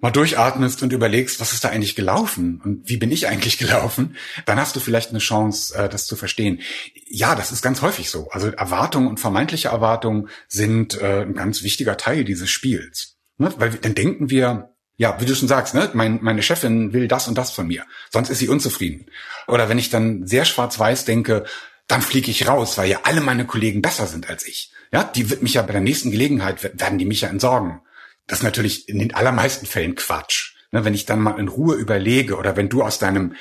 mal 0.00 0.10
durchatmest 0.10 0.82
und 0.82 0.92
überlegst, 0.92 1.40
was 1.40 1.52
ist 1.52 1.64
da 1.64 1.68
eigentlich 1.68 1.96
gelaufen 1.96 2.60
und 2.64 2.88
wie 2.88 2.96
bin 2.96 3.10
ich 3.10 3.26
eigentlich 3.26 3.58
gelaufen, 3.58 4.16
dann 4.46 4.58
hast 4.58 4.76
du 4.76 4.80
vielleicht 4.80 5.10
eine 5.10 5.18
Chance, 5.18 5.74
äh, 5.74 5.88
das 5.88 6.06
zu 6.06 6.16
verstehen. 6.16 6.60
Ja, 7.06 7.34
das 7.34 7.52
ist 7.52 7.62
ganz 7.62 7.82
häufig 7.82 8.10
so. 8.10 8.28
Also 8.30 8.48
Erwartungen 8.48 9.08
und 9.08 9.20
vermeintliche 9.20 9.68
Erwartungen 9.68 10.28
sind 10.48 11.00
äh, 11.00 11.22
ein 11.22 11.34
ganz 11.34 11.62
wichtiger 11.62 11.96
Teil 11.96 12.24
dieses 12.24 12.50
Spiels. 12.50 13.16
Ne? 13.38 13.52
Weil 13.58 13.70
dann 13.70 13.94
denken 13.94 14.30
wir, 14.30 14.74
ja, 14.96 15.20
wie 15.20 15.26
du 15.26 15.34
schon 15.34 15.48
sagst, 15.48 15.74
ne, 15.74 15.90
mein, 15.94 16.18
meine 16.22 16.42
Chefin 16.42 16.92
will 16.92 17.06
das 17.08 17.28
und 17.28 17.38
das 17.38 17.52
von 17.52 17.68
mir, 17.68 17.84
sonst 18.10 18.30
ist 18.30 18.38
sie 18.40 18.48
unzufrieden. 18.48 19.06
Oder 19.46 19.68
wenn 19.68 19.78
ich 19.78 19.90
dann 19.90 20.26
sehr 20.26 20.44
schwarz-weiß 20.44 21.04
denke, 21.04 21.44
dann 21.86 22.02
fliege 22.02 22.30
ich 22.30 22.46
raus, 22.46 22.76
weil 22.76 22.90
ja 22.90 23.00
alle 23.04 23.20
meine 23.20 23.46
Kollegen 23.46 23.80
besser 23.80 24.06
sind 24.06 24.28
als 24.28 24.46
ich. 24.46 24.72
Ja, 24.92 25.04
die 25.04 25.30
wird 25.30 25.42
mich 25.42 25.54
ja 25.54 25.62
bei 25.62 25.72
der 25.72 25.80
nächsten 25.80 26.10
Gelegenheit 26.10 26.62
werden 26.80 26.98
die 26.98 27.04
mich 27.04 27.22
ja 27.22 27.28
entsorgen. 27.28 27.80
Das 28.28 28.38
ist 28.38 28.44
natürlich 28.44 28.88
in 28.88 29.00
den 29.00 29.14
allermeisten 29.14 29.66
Fällen 29.66 29.96
Quatsch. 29.96 30.54
Ne, 30.70 30.84
wenn 30.84 30.94
ich 30.94 31.06
dann 31.06 31.20
mal 31.20 31.38
in 31.40 31.48
Ruhe 31.48 31.74
überlege 31.74 32.36
oder 32.36 32.56
wenn 32.56 32.68
du 32.68 32.82
aus 32.82 32.98
deinem 32.98 33.34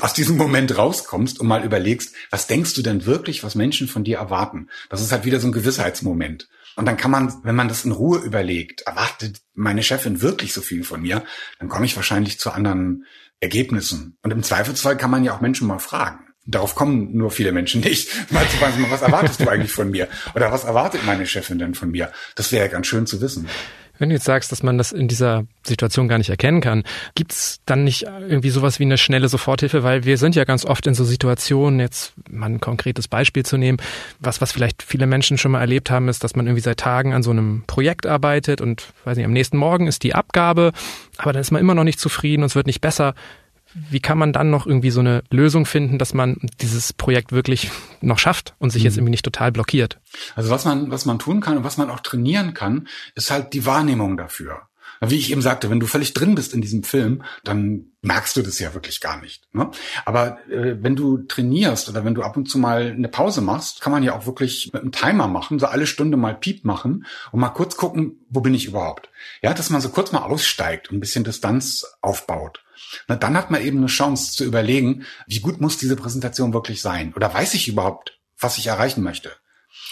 aus 0.00 0.14
diesem 0.14 0.36
Moment 0.36 0.76
rauskommst 0.76 1.38
und 1.38 1.46
mal 1.46 1.64
überlegst, 1.64 2.12
was 2.30 2.48
denkst 2.48 2.74
du 2.74 2.82
denn 2.82 3.06
wirklich, 3.06 3.44
was 3.44 3.54
Menschen 3.54 3.86
von 3.86 4.02
dir 4.02 4.18
erwarten? 4.18 4.68
Das 4.90 5.00
ist 5.00 5.12
halt 5.12 5.24
wieder 5.24 5.38
so 5.38 5.46
ein 5.46 5.52
Gewissheitsmoment. 5.52 6.48
Und 6.74 6.86
dann 6.86 6.96
kann 6.96 7.12
man, 7.12 7.32
wenn 7.44 7.54
man 7.54 7.68
das 7.68 7.84
in 7.84 7.92
Ruhe 7.92 8.18
überlegt, 8.18 8.82
erwartet 8.82 9.40
meine 9.54 9.84
Chefin 9.84 10.20
wirklich 10.20 10.52
so 10.52 10.60
viel 10.60 10.82
von 10.82 11.02
mir, 11.02 11.24
dann 11.60 11.68
komme 11.68 11.86
ich 11.86 11.94
wahrscheinlich 11.94 12.40
zu 12.40 12.50
anderen 12.50 13.06
Ergebnissen. 13.40 14.18
Und 14.22 14.32
im 14.32 14.42
Zweifelsfall 14.42 14.96
kann 14.96 15.10
man 15.10 15.22
ja 15.22 15.34
auch 15.34 15.40
Menschen 15.40 15.68
mal 15.68 15.78
fragen. 15.78 16.26
Darauf 16.48 16.74
kommen 16.74 17.16
nur 17.16 17.30
viele 17.30 17.50
Menschen 17.50 17.80
nicht. 17.80 18.08
Mal 18.30 18.48
zu 18.48 18.56
fragen, 18.58 18.86
was 18.88 19.02
erwartest 19.02 19.40
du 19.40 19.48
eigentlich 19.48 19.72
von 19.72 19.90
mir? 19.90 20.06
Oder 20.34 20.52
was 20.52 20.62
erwartet 20.62 21.04
meine 21.04 21.26
Chefin 21.26 21.58
denn 21.58 21.74
von 21.74 21.90
mir? 21.90 22.12
Das 22.36 22.52
wäre 22.52 22.66
ja 22.66 22.70
ganz 22.70 22.86
schön 22.86 23.04
zu 23.06 23.20
wissen. 23.20 23.48
Wenn 23.98 24.08
du 24.10 24.14
jetzt 24.14 24.24
sagst, 24.24 24.52
dass 24.52 24.62
man 24.62 24.78
das 24.78 24.92
in 24.92 25.08
dieser 25.08 25.46
Situation 25.64 26.08
gar 26.08 26.18
nicht 26.18 26.30
erkennen 26.30 26.60
kann, 26.60 26.84
gibt's 27.14 27.60
dann 27.66 27.84
nicht 27.84 28.02
irgendwie 28.02 28.50
sowas 28.50 28.78
wie 28.78 28.84
eine 28.84 28.98
schnelle 28.98 29.28
Soforthilfe? 29.28 29.82
Weil 29.82 30.04
wir 30.04 30.18
sind 30.18 30.36
ja 30.36 30.44
ganz 30.44 30.64
oft 30.64 30.86
in 30.86 30.94
so 30.94 31.04
Situationen, 31.04 31.80
jetzt 31.80 32.14
mal 32.30 32.46
ein 32.46 32.60
konkretes 32.60 33.08
Beispiel 33.08 33.44
zu 33.44 33.56
nehmen, 33.56 33.78
was, 34.20 34.40
was 34.40 34.52
vielleicht 34.52 34.82
viele 34.82 35.06
Menschen 35.06 35.38
schon 35.38 35.52
mal 35.52 35.60
erlebt 35.60 35.90
haben, 35.90 36.08
ist, 36.08 36.24
dass 36.24 36.36
man 36.36 36.46
irgendwie 36.46 36.62
seit 36.62 36.78
Tagen 36.78 37.14
an 37.14 37.22
so 37.22 37.30
einem 37.30 37.64
Projekt 37.66 38.06
arbeitet 38.06 38.60
und, 38.60 38.92
weiß 39.04 39.16
nicht, 39.16 39.26
am 39.26 39.32
nächsten 39.32 39.56
Morgen 39.56 39.86
ist 39.86 40.02
die 40.02 40.14
Abgabe, 40.14 40.72
aber 41.18 41.32
dann 41.32 41.40
ist 41.40 41.50
man 41.50 41.60
immer 41.60 41.74
noch 41.74 41.84
nicht 41.84 42.00
zufrieden 42.00 42.42
und 42.42 42.48
es 42.48 42.54
wird 42.54 42.66
nicht 42.66 42.80
besser 42.80 43.14
wie 43.90 44.00
kann 44.00 44.18
man 44.18 44.32
dann 44.32 44.50
noch 44.50 44.66
irgendwie 44.66 44.90
so 44.90 45.00
eine 45.00 45.22
Lösung 45.30 45.66
finden, 45.66 45.98
dass 45.98 46.14
man 46.14 46.36
dieses 46.60 46.92
Projekt 46.92 47.32
wirklich 47.32 47.70
noch 48.00 48.18
schafft 48.18 48.54
und 48.58 48.70
sich 48.70 48.82
mhm. 48.82 48.86
jetzt 48.86 48.96
irgendwie 48.96 49.10
nicht 49.10 49.24
total 49.24 49.52
blockiert? 49.52 49.98
Also 50.34 50.50
was 50.50 50.64
man, 50.64 50.90
was 50.90 51.06
man 51.06 51.18
tun 51.18 51.40
kann 51.40 51.58
und 51.58 51.64
was 51.64 51.76
man 51.76 51.90
auch 51.90 52.00
trainieren 52.00 52.54
kann, 52.54 52.88
ist 53.14 53.30
halt 53.30 53.52
die 53.52 53.66
Wahrnehmung 53.66 54.16
dafür. 54.16 54.62
Wie 55.00 55.16
ich 55.16 55.30
eben 55.30 55.42
sagte, 55.42 55.68
wenn 55.68 55.80
du 55.80 55.86
völlig 55.86 56.14
drin 56.14 56.34
bist 56.34 56.54
in 56.54 56.62
diesem 56.62 56.82
Film, 56.82 57.22
dann 57.44 57.86
merkst 58.00 58.36
du 58.36 58.42
das 58.42 58.58
ja 58.58 58.72
wirklich 58.72 59.00
gar 59.00 59.20
nicht. 59.20 59.42
Ne? 59.52 59.70
Aber 60.04 60.38
äh, 60.48 60.76
wenn 60.80 60.96
du 60.96 61.18
trainierst 61.18 61.88
oder 61.88 62.04
wenn 62.04 62.14
du 62.14 62.22
ab 62.22 62.36
und 62.36 62.48
zu 62.48 62.58
mal 62.58 62.92
eine 62.92 63.08
Pause 63.08 63.42
machst, 63.42 63.80
kann 63.80 63.92
man 63.92 64.02
ja 64.02 64.16
auch 64.16 64.26
wirklich 64.26 64.70
mit 64.72 64.82
einem 64.82 64.92
Timer 64.92 65.28
machen, 65.28 65.58
so 65.58 65.66
alle 65.66 65.86
Stunde 65.86 66.16
mal 66.16 66.34
Piep 66.34 66.64
machen 66.64 67.04
und 67.30 67.40
mal 67.40 67.50
kurz 67.50 67.76
gucken, 67.76 68.20
wo 68.30 68.40
bin 68.40 68.54
ich 68.54 68.66
überhaupt? 68.66 69.10
Ja, 69.42 69.52
dass 69.52 69.70
man 69.70 69.80
so 69.80 69.90
kurz 69.90 70.12
mal 70.12 70.22
aussteigt 70.22 70.90
und 70.90 70.96
ein 70.96 71.00
bisschen 71.00 71.24
Distanz 71.24 71.84
aufbaut. 72.00 72.62
Na, 73.08 73.16
dann 73.16 73.36
hat 73.36 73.50
man 73.50 73.62
eben 73.62 73.78
eine 73.78 73.86
Chance 73.86 74.32
zu 74.32 74.44
überlegen, 74.44 75.04
wie 75.26 75.40
gut 75.40 75.60
muss 75.60 75.78
diese 75.78 75.96
Präsentation 75.96 76.52
wirklich 76.52 76.80
sein? 76.80 77.14
Oder 77.14 77.32
weiß 77.32 77.54
ich 77.54 77.68
überhaupt, 77.68 78.18
was 78.38 78.58
ich 78.58 78.66
erreichen 78.66 79.02
möchte? 79.02 79.32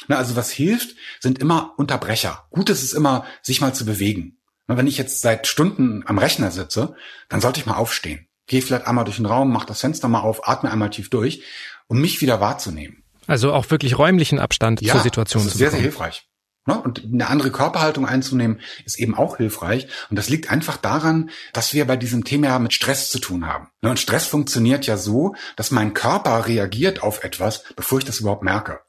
Na, 0.08 0.16
also 0.16 0.36
was 0.36 0.50
hilft, 0.50 0.96
sind 1.20 1.38
immer 1.38 1.74
Unterbrecher. 1.76 2.46
Gut 2.50 2.70
ist 2.70 2.82
es 2.82 2.92
immer, 2.92 3.24
sich 3.42 3.60
mal 3.60 3.74
zu 3.74 3.84
bewegen. 3.84 4.38
Na, 4.66 4.76
wenn 4.76 4.86
ich 4.86 4.98
jetzt 4.98 5.20
seit 5.20 5.46
Stunden 5.46 6.02
am 6.06 6.18
Rechner 6.18 6.50
sitze, 6.50 6.94
dann 7.28 7.40
sollte 7.40 7.60
ich 7.60 7.66
mal 7.66 7.76
aufstehen. 7.76 8.28
Gehe 8.46 8.62
vielleicht 8.62 8.86
einmal 8.86 9.04
durch 9.04 9.16
den 9.16 9.26
Raum, 9.26 9.52
mach 9.52 9.64
das 9.64 9.80
Fenster 9.80 10.08
mal 10.08 10.20
auf, 10.20 10.48
atme 10.48 10.70
einmal 10.70 10.90
tief 10.90 11.08
durch, 11.10 11.42
um 11.86 12.00
mich 12.00 12.20
wieder 12.20 12.40
wahrzunehmen. 12.40 13.04
Also 13.26 13.52
auch 13.52 13.70
wirklich 13.70 13.98
räumlichen 13.98 14.38
Abstand 14.38 14.82
ja, 14.82 14.92
zur 14.92 15.02
Situation 15.02 15.42
das 15.42 15.52
ist 15.52 15.52
zu 15.52 15.58
bekommen. 15.58 15.70
Sehr, 15.70 15.80
sehr 15.80 15.90
hilfreich. 15.90 16.28
Ne? 16.66 16.80
Und 16.80 17.04
eine 17.04 17.28
andere 17.28 17.50
Körperhaltung 17.50 18.06
einzunehmen, 18.06 18.60
ist 18.84 18.98
eben 18.98 19.14
auch 19.14 19.36
hilfreich. 19.36 19.86
Und 20.10 20.18
das 20.18 20.28
liegt 20.28 20.50
einfach 20.50 20.76
daran, 20.76 21.30
dass 21.52 21.74
wir 21.74 21.86
bei 21.86 21.96
diesem 21.96 22.24
Thema 22.24 22.46
ja 22.48 22.58
mit 22.58 22.72
Stress 22.72 23.10
zu 23.10 23.18
tun 23.18 23.46
haben. 23.46 23.68
Ne? 23.82 23.90
Und 23.90 24.00
Stress 24.00 24.26
funktioniert 24.26 24.86
ja 24.86 24.96
so, 24.96 25.34
dass 25.56 25.70
mein 25.70 25.94
Körper 25.94 26.46
reagiert 26.46 27.02
auf 27.02 27.22
etwas, 27.22 27.64
bevor 27.76 27.98
ich 27.98 28.04
das 28.04 28.20
überhaupt 28.20 28.42
merke. 28.42 28.80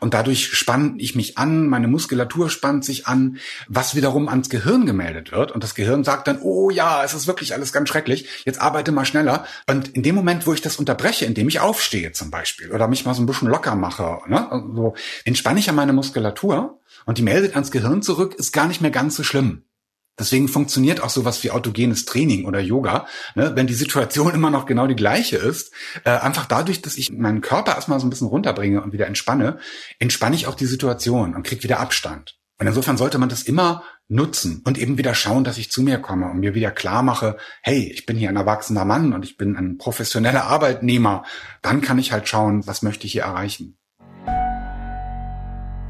Und 0.00 0.14
dadurch 0.14 0.52
spanne 0.52 0.94
ich 0.98 1.14
mich 1.14 1.38
an, 1.38 1.66
meine 1.66 1.88
Muskulatur 1.88 2.50
spannt 2.50 2.84
sich 2.84 3.06
an, 3.06 3.38
was 3.68 3.94
wiederum 3.94 4.28
ans 4.28 4.50
Gehirn 4.50 4.86
gemeldet 4.86 5.32
wird. 5.32 5.50
Und 5.50 5.64
das 5.64 5.74
Gehirn 5.74 6.04
sagt 6.04 6.28
dann, 6.28 6.40
oh 6.42 6.70
ja, 6.70 7.02
es 7.04 7.14
ist 7.14 7.26
wirklich 7.26 7.54
alles 7.54 7.72
ganz 7.72 7.88
schrecklich, 7.88 8.28
jetzt 8.44 8.60
arbeite 8.60 8.92
mal 8.92 9.04
schneller. 9.04 9.46
Und 9.66 9.88
in 9.88 10.02
dem 10.02 10.14
Moment, 10.14 10.46
wo 10.46 10.52
ich 10.52 10.60
das 10.60 10.76
unterbreche, 10.76 11.24
indem 11.24 11.48
ich 11.48 11.60
aufstehe 11.60 12.12
zum 12.12 12.30
Beispiel 12.30 12.70
oder 12.70 12.86
mich 12.86 13.04
mal 13.04 13.14
so 13.14 13.22
ein 13.22 13.26
bisschen 13.26 13.48
locker 13.48 13.76
mache, 13.76 14.18
ne, 14.28 14.46
so, 14.74 14.94
entspanne 15.24 15.58
ich 15.58 15.66
ja 15.66 15.72
meine 15.72 15.92
Muskulatur 15.92 16.80
und 17.06 17.18
die 17.18 17.22
meldet 17.22 17.54
ans 17.54 17.70
Gehirn 17.70 18.02
zurück, 18.02 18.34
ist 18.34 18.52
gar 18.52 18.66
nicht 18.66 18.80
mehr 18.80 18.90
ganz 18.90 19.16
so 19.16 19.22
schlimm. 19.22 19.64
Deswegen 20.18 20.46
funktioniert 20.46 21.00
auch 21.00 21.10
sowas 21.10 21.42
wie 21.42 21.50
autogenes 21.50 22.04
Training 22.04 22.44
oder 22.44 22.60
Yoga, 22.60 23.06
ne, 23.34 23.52
wenn 23.56 23.66
die 23.66 23.74
Situation 23.74 24.32
immer 24.34 24.50
noch 24.50 24.66
genau 24.66 24.86
die 24.86 24.94
gleiche 24.94 25.36
ist. 25.36 25.72
Äh, 26.04 26.10
einfach 26.10 26.46
dadurch, 26.46 26.82
dass 26.82 26.96
ich 26.96 27.10
meinen 27.12 27.40
Körper 27.40 27.74
erstmal 27.74 27.98
so 27.98 28.06
ein 28.06 28.10
bisschen 28.10 28.28
runterbringe 28.28 28.80
und 28.80 28.92
wieder 28.92 29.06
entspanne, 29.06 29.58
entspanne 29.98 30.36
ich 30.36 30.46
auch 30.46 30.54
die 30.54 30.66
Situation 30.66 31.34
und 31.34 31.42
krieg 31.42 31.62
wieder 31.64 31.80
Abstand. 31.80 32.38
Und 32.60 32.68
insofern 32.68 32.96
sollte 32.96 33.18
man 33.18 33.28
das 33.28 33.42
immer 33.42 33.82
nutzen 34.06 34.62
und 34.64 34.78
eben 34.78 34.98
wieder 34.98 35.14
schauen, 35.14 35.42
dass 35.42 35.58
ich 35.58 35.72
zu 35.72 35.82
mir 35.82 35.98
komme 35.98 36.30
und 36.30 36.38
mir 36.38 36.54
wieder 36.54 36.70
klar 36.70 37.02
mache, 37.02 37.36
hey, 37.62 37.90
ich 37.92 38.06
bin 38.06 38.16
hier 38.16 38.28
ein 38.28 38.36
erwachsener 38.36 38.84
Mann 38.84 39.12
und 39.12 39.24
ich 39.24 39.36
bin 39.36 39.56
ein 39.56 39.78
professioneller 39.78 40.44
Arbeitnehmer. 40.44 41.24
Dann 41.62 41.80
kann 41.80 41.98
ich 41.98 42.12
halt 42.12 42.28
schauen, 42.28 42.64
was 42.66 42.82
möchte 42.82 43.06
ich 43.06 43.12
hier 43.12 43.22
erreichen. 43.22 43.76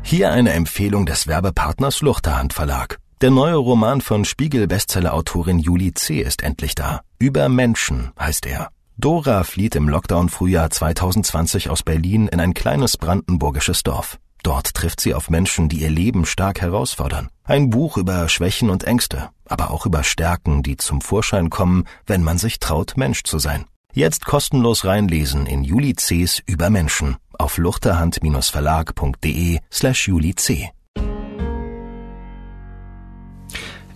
Hier 0.06 0.30
eine 0.30 0.52
Empfehlung 0.52 1.06
des 1.06 1.26
Werbepartners 1.28 2.02
Luchterhand 2.02 2.52
Verlag. 2.52 2.98
Der 3.22 3.30
neue 3.30 3.56
Roman 3.56 4.02
von 4.02 4.26
Spiegel-Bestseller-Autorin 4.26 5.58
Julie 5.58 5.94
C. 5.94 6.20
ist 6.20 6.42
endlich 6.42 6.74
da. 6.74 7.00
Über 7.18 7.48
Menschen 7.48 8.12
heißt 8.20 8.44
er. 8.44 8.68
Dora 8.98 9.44
flieht 9.44 9.74
im 9.74 9.88
Lockdown-Frühjahr 9.88 10.68
2020 10.68 11.70
aus 11.70 11.82
Berlin 11.82 12.28
in 12.28 12.38
ein 12.38 12.52
kleines 12.52 12.98
brandenburgisches 12.98 13.82
Dorf. 13.82 14.18
Dort 14.42 14.74
trifft 14.74 15.00
sie 15.00 15.14
auf 15.14 15.30
Menschen, 15.30 15.70
die 15.70 15.78
ihr 15.78 15.90
Leben 15.90 16.26
stark 16.26 16.60
herausfordern. 16.60 17.30
Ein 17.42 17.70
Buch 17.70 17.96
über 17.96 18.28
Schwächen 18.28 18.68
und 18.68 18.84
Ängste, 18.84 19.30
aber 19.46 19.70
auch 19.70 19.86
über 19.86 20.04
Stärken, 20.04 20.62
die 20.62 20.76
zum 20.76 21.00
Vorschein 21.00 21.48
kommen, 21.48 21.84
wenn 22.06 22.22
man 22.22 22.36
sich 22.36 22.60
traut, 22.60 22.98
Mensch 22.98 23.22
zu 23.24 23.38
sein. 23.38 23.64
Jetzt 23.96 24.24
kostenlos 24.24 24.84
reinlesen 24.84 25.46
in 25.46 25.62
Juli 25.62 25.94
C.'s 25.94 26.42
Über 26.46 26.68
Menschen 26.68 27.16
auf 27.38 27.58
luchterhand-verlag.de 27.58 29.60
slash 29.70 30.08
Juli 30.08 30.34
C. 30.34 30.70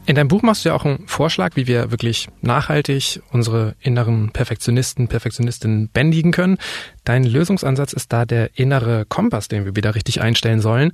In 0.07 0.15
deinem 0.15 0.29
Buch 0.29 0.43
machst 0.43 0.65
du 0.65 0.69
ja 0.69 0.77
auch 0.77 0.85
einen 0.85 1.09
Vorschlag, 1.09 1.57
wie 1.57 1.67
wir 1.67 1.91
wirklich 1.91 2.29
nachhaltig 2.43 3.21
unsere 3.33 3.75
inneren 3.81 4.31
Perfektionisten, 4.31 5.09
Perfektionistinnen 5.09 5.89
bändigen 5.89 6.31
können. 6.31 6.59
Dein 7.03 7.25
Lösungsansatz 7.25 7.93
ist 7.93 8.13
da 8.13 8.25
der 8.25 8.57
innere 8.57 9.05
Kompass, 9.05 9.49
den 9.49 9.65
wir 9.65 9.75
wieder 9.75 9.97
richtig 9.97 10.21
einstellen 10.21 10.61
sollen. 10.61 10.93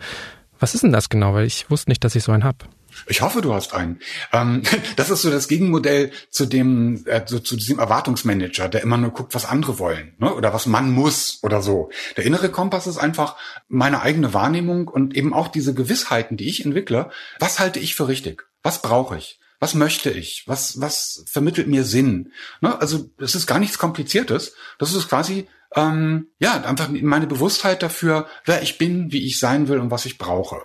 Was 0.58 0.74
ist 0.74 0.82
denn 0.82 0.92
das 0.92 1.10
genau? 1.10 1.34
Weil 1.34 1.44
ich 1.44 1.68
wusste 1.68 1.90
nicht, 1.90 2.02
dass 2.04 2.16
ich 2.16 2.24
so 2.24 2.32
einen 2.32 2.44
hab. 2.44 2.66
Ich 3.06 3.22
hoffe, 3.22 3.40
du 3.40 3.54
hast 3.54 3.74
einen. 3.74 4.00
Ähm, 4.32 4.62
das 4.96 5.10
ist 5.10 5.22
so 5.22 5.30
das 5.30 5.48
Gegenmodell 5.48 6.10
zu 6.30 6.46
dem, 6.46 7.04
äh, 7.06 7.22
so, 7.26 7.38
zu 7.38 7.56
diesem 7.56 7.78
Erwartungsmanager, 7.78 8.68
der 8.68 8.82
immer 8.82 8.96
nur 8.96 9.10
guckt, 9.10 9.34
was 9.34 9.46
andere 9.46 9.78
wollen 9.78 10.14
ne? 10.18 10.34
oder 10.34 10.52
was 10.52 10.66
man 10.66 10.90
muss 10.90 11.38
oder 11.42 11.62
so. 11.62 11.90
Der 12.16 12.24
innere 12.24 12.50
Kompass 12.50 12.86
ist 12.86 12.98
einfach 12.98 13.36
meine 13.68 14.02
eigene 14.02 14.34
Wahrnehmung 14.34 14.88
und 14.88 15.16
eben 15.16 15.34
auch 15.34 15.48
diese 15.48 15.74
Gewissheiten, 15.74 16.36
die 16.36 16.48
ich 16.48 16.64
entwickle. 16.64 17.10
Was 17.38 17.58
halte 17.58 17.80
ich 17.80 17.94
für 17.94 18.08
richtig? 18.08 18.44
Was 18.62 18.82
brauche 18.82 19.16
ich? 19.16 19.38
Was 19.60 19.74
möchte 19.74 20.10
ich? 20.10 20.44
Was, 20.46 20.80
was 20.80 21.24
vermittelt 21.26 21.68
mir 21.68 21.84
Sinn? 21.84 22.32
Ne? 22.60 22.80
Also 22.80 23.10
es 23.18 23.34
ist 23.34 23.46
gar 23.46 23.58
nichts 23.58 23.78
Kompliziertes. 23.78 24.54
Das 24.78 24.92
ist 24.92 25.08
quasi 25.08 25.48
ähm, 25.74 26.28
ja 26.38 26.62
einfach 26.62 26.88
meine 26.88 27.26
Bewusstheit 27.26 27.82
dafür, 27.82 28.26
wer 28.44 28.62
ich 28.62 28.78
bin, 28.78 29.12
wie 29.12 29.26
ich 29.26 29.38
sein 29.38 29.68
will 29.68 29.78
und 29.78 29.90
was 29.90 30.06
ich 30.06 30.18
brauche. 30.18 30.62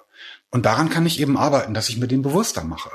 Und 0.52 0.66
daran 0.66 0.90
kann 0.90 1.06
ich 1.06 1.20
eben 1.20 1.38
arbeiten, 1.38 1.76
dass 1.76 1.90
ich 1.90 1.98
mir 1.98 2.08
den 2.08 2.24
bewusster 2.24 2.64
mache. 2.64 2.90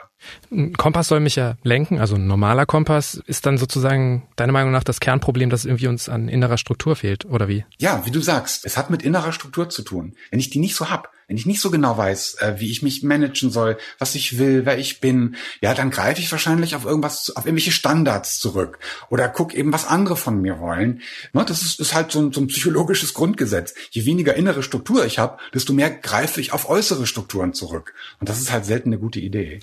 Ein 0.50 0.72
Kompass 0.72 1.06
soll 1.06 1.20
mich 1.20 1.36
ja 1.36 1.54
lenken, 1.62 2.00
also 2.00 2.16
ein 2.16 2.26
normaler 2.26 2.66
Kompass 2.66 3.22
ist 3.26 3.46
dann 3.46 3.58
sozusagen 3.58 4.28
deiner 4.34 4.52
Meinung 4.52 4.72
nach 4.72 4.82
das 4.82 4.98
Kernproblem, 4.98 5.50
dass 5.50 5.64
irgendwie 5.64 5.86
uns 5.86 6.08
an 6.08 6.28
innerer 6.28 6.58
Struktur 6.58 6.96
fehlt, 6.96 7.26
oder 7.26 7.46
wie? 7.46 7.64
Ja, 7.78 8.04
wie 8.06 8.10
du 8.10 8.20
sagst, 8.20 8.64
es 8.64 8.76
hat 8.76 8.90
mit 8.90 9.02
innerer 9.02 9.32
Struktur 9.32 9.68
zu 9.68 9.82
tun. 9.82 10.14
Wenn 10.30 10.40
ich 10.40 10.50
die 10.50 10.58
nicht 10.58 10.74
so 10.74 10.90
hab, 10.90 11.10
wenn 11.26 11.36
ich 11.36 11.46
nicht 11.46 11.60
so 11.60 11.70
genau 11.70 11.96
weiß, 11.96 12.36
äh, 12.40 12.54
wie 12.58 12.70
ich 12.70 12.82
mich 12.82 13.02
managen 13.02 13.50
soll, 13.50 13.78
was 13.98 14.14
ich 14.14 14.38
will, 14.38 14.66
wer 14.66 14.78
ich 14.78 15.00
bin, 15.00 15.36
ja, 15.60 15.74
dann 15.74 15.90
greife 15.90 16.20
ich 16.20 16.30
wahrscheinlich 16.30 16.74
auf 16.74 16.84
irgendwas, 16.84 17.30
auf 17.36 17.46
irgendwelche 17.46 17.72
Standards 17.72 18.38
zurück 18.38 18.78
oder 19.10 19.28
guck 19.28 19.54
eben, 19.54 19.72
was 19.72 19.86
andere 19.86 20.16
von 20.16 20.40
mir 20.40 20.58
wollen. 20.58 21.00
Ne, 21.32 21.44
das 21.46 21.62
ist, 21.62 21.80
ist 21.80 21.94
halt 21.94 22.12
so 22.12 22.20
ein, 22.20 22.32
so 22.32 22.40
ein 22.40 22.48
psychologisches 22.48 23.14
Grundgesetz. 23.14 23.74
Je 23.90 24.04
weniger 24.04 24.34
innere 24.34 24.62
Struktur 24.62 25.04
ich 25.04 25.18
habe, 25.18 25.38
desto 25.52 25.72
mehr 25.72 25.90
greife 25.90 26.40
ich 26.40 26.52
auf 26.52 26.68
äußere 26.68 27.06
Strukturen 27.06 27.54
zurück. 27.54 27.94
Und 28.20 28.28
das 28.28 28.40
ist 28.40 28.52
halt 28.52 28.64
selten 28.64 28.90
eine 28.90 28.98
gute 28.98 29.20
Idee. 29.20 29.60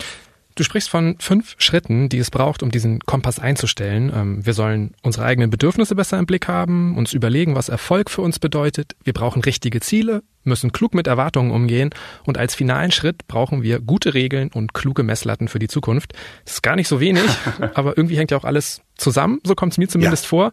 Du 0.56 0.64
sprichst 0.64 0.90
von 0.90 1.16
fünf 1.20 1.56
Schritten, 1.60 2.10
die 2.10 2.18
es 2.18 2.30
braucht, 2.30 2.62
um 2.62 2.72
diesen 2.72 3.00
Kompass 3.00 3.40
einzustellen. 3.40 4.12
Ähm, 4.14 4.46
wir 4.46 4.54
sollen 4.54 4.94
unsere 5.02 5.26
eigenen 5.26 5.50
Bedürfnisse 5.50 5.96
besser 5.96 6.20
im 6.20 6.26
Blick 6.26 6.48
haben, 6.48 6.98
uns 6.98 7.14
überlegen, 7.14 7.56
was 7.56 7.70
Erfolg 7.70 8.10
für 8.10 8.22
uns 8.22 8.38
bedeutet. 8.38 8.96
Wir 9.04 9.14
brauchen 9.14 9.42
richtige 9.42 9.80
Ziele, 9.80 10.24
müssen 10.44 10.72
klug 10.72 10.94
mit 10.94 11.08
Erwartungen 11.08 11.52
umgehen 11.52 11.92
und 12.26 12.38
als 12.38 12.56
finalen 12.56 12.92
Schritt 12.92 13.28
brauchen 13.28 13.64
wir 13.64 13.80
gute 13.80 14.14
Regeln 14.14 14.50
und 14.52 14.74
kluge 14.74 15.04
Messlatten 15.04 15.48
für 15.48 15.60
die 15.60 15.68
Zukunft. 15.68 16.14
Das 16.46 16.56
ist 16.56 16.64
gar 16.64 16.76
nicht 16.76 16.88
so 16.88 17.00
wenig, 17.00 17.24
aber 17.74 17.98
irgendwie 17.98 18.18
hängt 18.18 18.32
ja 18.32 18.38
auch 18.38 18.46
alles 18.46 18.82
zusammen, 18.96 19.40
so 19.44 19.56
kommt 19.56 19.74
es 19.74 19.78
mir 19.78 19.88
zumindest 19.88 20.26
ja. 20.26 20.30
vor. 20.30 20.52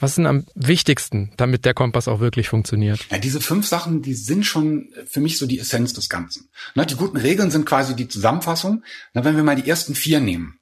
Was 0.00 0.12
ist 0.12 0.18
denn 0.18 0.26
am 0.26 0.44
wichtigsten, 0.54 1.32
damit 1.36 1.64
der 1.64 1.74
Kompass 1.74 2.06
auch 2.06 2.20
wirklich 2.20 2.48
funktioniert? 2.48 3.04
Ja, 3.10 3.18
diese 3.18 3.40
fünf 3.40 3.66
Sachen, 3.66 4.00
die 4.00 4.14
sind 4.14 4.46
schon 4.46 4.90
für 5.06 5.20
mich 5.20 5.38
so 5.38 5.46
die 5.46 5.58
Essenz 5.58 5.92
des 5.92 6.08
Ganzen. 6.08 6.48
Na, 6.76 6.84
die 6.84 6.94
guten 6.94 7.16
Regeln 7.16 7.50
sind 7.50 7.66
quasi 7.66 7.96
die 7.96 8.06
Zusammenfassung. 8.06 8.84
Wenn 9.12 9.36
wir 9.36 9.42
mal 9.42 9.56
die 9.56 9.68
ersten 9.68 9.96
vier 9.96 10.20
nehmen, 10.20 10.60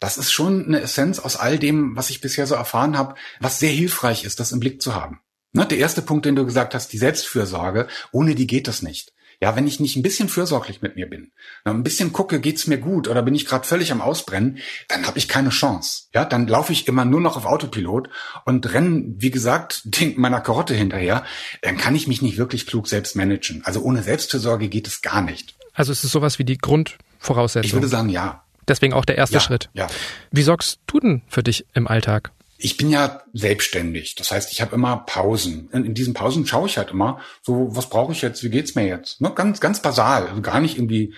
das 0.00 0.18
ist 0.18 0.32
schon 0.32 0.66
eine 0.66 0.80
Essenz 0.80 1.18
aus 1.18 1.36
all 1.36 1.58
dem, 1.58 1.96
was 1.96 2.10
ich 2.10 2.20
bisher 2.20 2.46
so 2.46 2.54
erfahren 2.54 2.98
habe, 2.98 3.14
was 3.40 3.58
sehr 3.58 3.70
hilfreich 3.70 4.24
ist, 4.24 4.38
das 4.38 4.52
im 4.52 4.60
Blick 4.60 4.82
zu 4.82 4.94
haben. 4.94 5.20
Na, 5.54 5.64
der 5.64 5.78
erste 5.78 6.02
Punkt, 6.02 6.26
den 6.26 6.34
du 6.34 6.44
gesagt 6.44 6.74
hast, 6.74 6.92
die 6.92 6.98
Selbstfürsorge, 6.98 7.86
ohne 8.10 8.34
die 8.34 8.48
geht 8.48 8.66
das 8.66 8.82
nicht. 8.82 9.12
Ja, 9.40 9.54
wenn 9.54 9.66
ich 9.66 9.78
nicht 9.78 9.94
ein 9.94 10.02
bisschen 10.02 10.28
fürsorglich 10.28 10.82
mit 10.82 10.96
mir 10.96 11.08
bin, 11.08 11.32
ein 11.64 11.84
bisschen 11.84 12.12
gucke, 12.12 12.40
geht's 12.40 12.66
mir 12.66 12.78
gut 12.78 13.08
oder 13.08 13.22
bin 13.22 13.34
ich 13.34 13.46
gerade 13.46 13.66
völlig 13.66 13.92
am 13.92 14.00
Ausbrennen, 14.00 14.58
dann 14.88 15.06
habe 15.06 15.18
ich 15.18 15.28
keine 15.28 15.50
Chance. 15.50 16.04
Ja, 16.12 16.24
dann 16.24 16.48
laufe 16.48 16.72
ich 16.72 16.88
immer 16.88 17.04
nur 17.04 17.20
noch 17.20 17.36
auf 17.36 17.44
Autopilot 17.44 18.08
und 18.44 18.72
renne, 18.72 19.04
wie 19.18 19.30
gesagt, 19.30 19.88
meiner 20.16 20.40
Karotte 20.40 20.74
hinterher. 20.74 21.24
Dann 21.62 21.76
kann 21.76 21.94
ich 21.94 22.08
mich 22.08 22.20
nicht 22.20 22.36
wirklich 22.36 22.66
klug 22.66 22.88
selbst 22.88 23.14
managen. 23.14 23.62
Also 23.64 23.80
ohne 23.80 24.02
Selbstfürsorge 24.02 24.68
geht 24.68 24.88
es 24.88 25.02
gar 25.02 25.22
nicht. 25.22 25.54
Also 25.72 25.92
es 25.92 26.02
ist 26.02 26.10
sowas 26.10 26.40
wie 26.40 26.44
die 26.44 26.58
Grundvoraussetzung. 26.58 27.66
Ich 27.66 27.72
würde 27.72 27.88
sagen, 27.88 28.08
ja. 28.08 28.44
Deswegen 28.66 28.92
auch 28.92 29.04
der 29.04 29.18
erste 29.18 29.36
ja, 29.36 29.40
Schritt. 29.40 29.68
Ja. 29.72 29.86
Wie 30.32 30.42
sorgst 30.42 30.80
du 30.86 30.98
denn 30.98 31.22
für 31.28 31.42
dich 31.42 31.66
im 31.74 31.86
Alltag? 31.86 32.32
Ich 32.56 32.76
bin 32.76 32.88
ja 32.88 33.22
selbstständig. 33.32 34.14
Das 34.14 34.30
heißt, 34.30 34.52
ich 34.52 34.60
habe 34.60 34.74
immer 34.74 34.98
Pausen. 34.98 35.68
In, 35.72 35.84
in, 35.86 35.94
diesen 35.94 36.14
Pausen 36.14 36.46
schaue 36.46 36.66
ich 36.66 36.78
halt 36.78 36.90
immer, 36.90 37.20
so, 37.42 37.68
was 37.70 37.88
brauche 37.88 38.12
ich 38.12 38.22
jetzt, 38.22 38.42
wie 38.44 38.50
geht's 38.50 38.74
mir 38.74 38.86
jetzt? 38.86 39.20
Ne? 39.20 39.32
Ganz, 39.34 39.60
ganz 39.60 39.82
basal. 39.82 40.28
Also 40.28 40.40
gar 40.40 40.60
nicht 40.60 40.76
irgendwie 40.76 41.14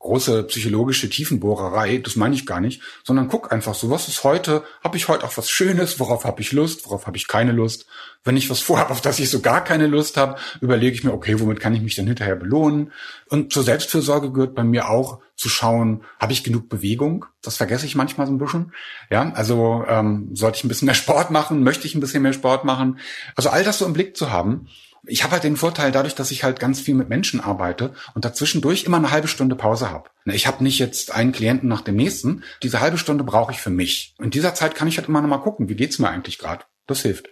große 0.00 0.44
psychologische 0.44 1.10
Tiefenbohrerei, 1.10 1.98
das 1.98 2.16
meine 2.16 2.34
ich 2.34 2.46
gar 2.46 2.60
nicht, 2.60 2.82
sondern 3.04 3.28
guck 3.28 3.52
einfach 3.52 3.74
so, 3.74 3.90
was 3.90 4.08
ist 4.08 4.24
heute, 4.24 4.64
habe 4.82 4.96
ich 4.96 5.08
heute 5.08 5.24
auch 5.24 5.36
was 5.36 5.50
Schönes, 5.50 6.00
worauf 6.00 6.24
habe 6.24 6.40
ich 6.40 6.52
Lust, 6.52 6.86
worauf 6.86 7.06
habe 7.06 7.18
ich 7.18 7.28
keine 7.28 7.52
Lust. 7.52 7.86
Wenn 8.24 8.36
ich 8.36 8.48
was 8.48 8.60
vorhabe, 8.60 8.90
auf 8.90 9.02
das 9.02 9.18
ich 9.18 9.28
so 9.28 9.40
gar 9.40 9.62
keine 9.62 9.86
Lust 9.86 10.16
habe, 10.16 10.36
überlege 10.62 10.94
ich 10.96 11.04
mir, 11.04 11.12
okay, 11.12 11.38
womit 11.38 11.60
kann 11.60 11.74
ich 11.74 11.82
mich 11.82 11.94
denn 11.96 12.06
hinterher 12.06 12.36
belohnen? 12.36 12.92
Und 13.28 13.52
zur 13.52 13.62
Selbstfürsorge 13.62 14.32
gehört 14.32 14.54
bei 14.54 14.64
mir 14.64 14.88
auch 14.88 15.20
zu 15.36 15.50
schauen, 15.50 16.02
habe 16.18 16.32
ich 16.32 16.44
genug 16.44 16.70
Bewegung? 16.70 17.26
Das 17.42 17.58
vergesse 17.58 17.84
ich 17.84 17.94
manchmal 17.94 18.26
so 18.26 18.32
ein 18.32 18.38
bisschen. 18.38 18.72
Ja, 19.10 19.30
also 19.34 19.84
ähm, 19.86 20.30
sollte 20.34 20.56
ich 20.56 20.64
ein 20.64 20.68
bisschen 20.68 20.86
mehr 20.86 20.94
Sport 20.94 21.30
machen, 21.30 21.62
möchte 21.62 21.86
ich 21.86 21.94
ein 21.94 22.00
bisschen 22.00 22.22
mehr 22.22 22.32
Sport 22.32 22.64
machen. 22.64 22.98
Also 23.36 23.50
all 23.50 23.64
das 23.64 23.78
so 23.78 23.86
im 23.86 23.92
Blick 23.92 24.16
zu 24.16 24.30
haben 24.30 24.66
ich 25.04 25.24
habe 25.24 25.32
halt 25.32 25.44
den 25.44 25.56
Vorteil 25.56 25.92
dadurch, 25.92 26.14
dass 26.14 26.30
ich 26.30 26.44
halt 26.44 26.60
ganz 26.60 26.80
viel 26.80 26.94
mit 26.94 27.08
Menschen 27.08 27.40
arbeite 27.40 27.94
und 28.14 28.24
dazwischendurch 28.24 28.84
immer 28.84 28.98
eine 28.98 29.10
halbe 29.10 29.28
Stunde 29.28 29.56
Pause 29.56 29.90
habe. 29.90 30.10
Ich 30.26 30.46
habe 30.46 30.62
nicht 30.62 30.78
jetzt 30.78 31.14
einen 31.14 31.32
Klienten 31.32 31.68
nach 31.68 31.80
dem 31.80 31.96
nächsten. 31.96 32.44
Diese 32.62 32.80
halbe 32.80 32.98
Stunde 32.98 33.24
brauche 33.24 33.52
ich 33.52 33.60
für 33.60 33.70
mich. 33.70 34.14
In 34.18 34.30
dieser 34.30 34.54
Zeit 34.54 34.74
kann 34.74 34.88
ich 34.88 34.98
halt 34.98 35.08
immer 35.08 35.22
noch 35.22 35.28
mal 35.28 35.38
gucken, 35.38 35.68
wie 35.68 35.76
geht's 35.76 35.98
mir 35.98 36.08
eigentlich 36.08 36.38
gerade. 36.38 36.64
Das 36.86 37.02
hilft. 37.02 37.28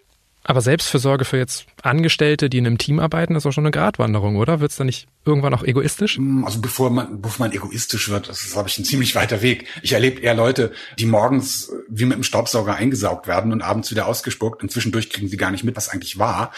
Aber 0.49 0.63
Selbstfürsorge 0.63 1.27
für 1.27 1.37
jetzt 1.37 1.67
Angestellte, 1.83 2.49
die 2.49 2.57
in 2.57 2.67
einem 2.67 2.79
Team 2.79 3.01
arbeiten, 3.01 3.37
ist 3.37 3.45
auch 3.45 3.53
schon 3.53 3.67
eine 3.67 3.71
Gratwanderung, 3.71 4.37
oder? 4.37 4.61
Wird 4.61 4.71
es 4.71 4.79
da 4.79 4.85
nicht 4.85 5.07
irgendwann 5.27 5.53
auch 5.53 5.63
egoistisch? 5.63 6.17
Hm, 6.17 6.43
also 6.43 6.63
bevor 6.63 6.89
man, 6.89 7.21
bevor 7.21 7.45
man 7.45 7.55
egoistisch 7.55 8.09
wird, 8.09 8.31
das 8.31 8.41
ist, 8.41 8.55
glaube 8.55 8.71
ich, 8.71 8.79
ein 8.79 8.85
ziemlich 8.87 9.15
weiter 9.15 9.43
Weg. 9.43 9.67
Ich 9.83 9.93
erlebe 9.93 10.23
eher 10.23 10.35
Leute, 10.35 10.73
die 10.99 11.05
morgens 11.05 11.71
wie 11.91 12.07
mit 12.07 12.17
dem 12.17 12.23
Staubsauger 12.23 12.75
eingesaugt 12.75 13.27
werden 13.27 13.53
und 13.53 13.61
abends 13.61 13.91
wieder 13.91 14.07
ausgespuckt 14.07 14.63
und 14.63 14.73
zwischendurch 14.73 15.11
kriegen 15.11 15.29
sie 15.29 15.37
gar 15.37 15.51
nicht 15.51 15.65
mit, 15.65 15.77
was 15.77 15.91
eigentlich 15.91 16.19
war. 16.19 16.51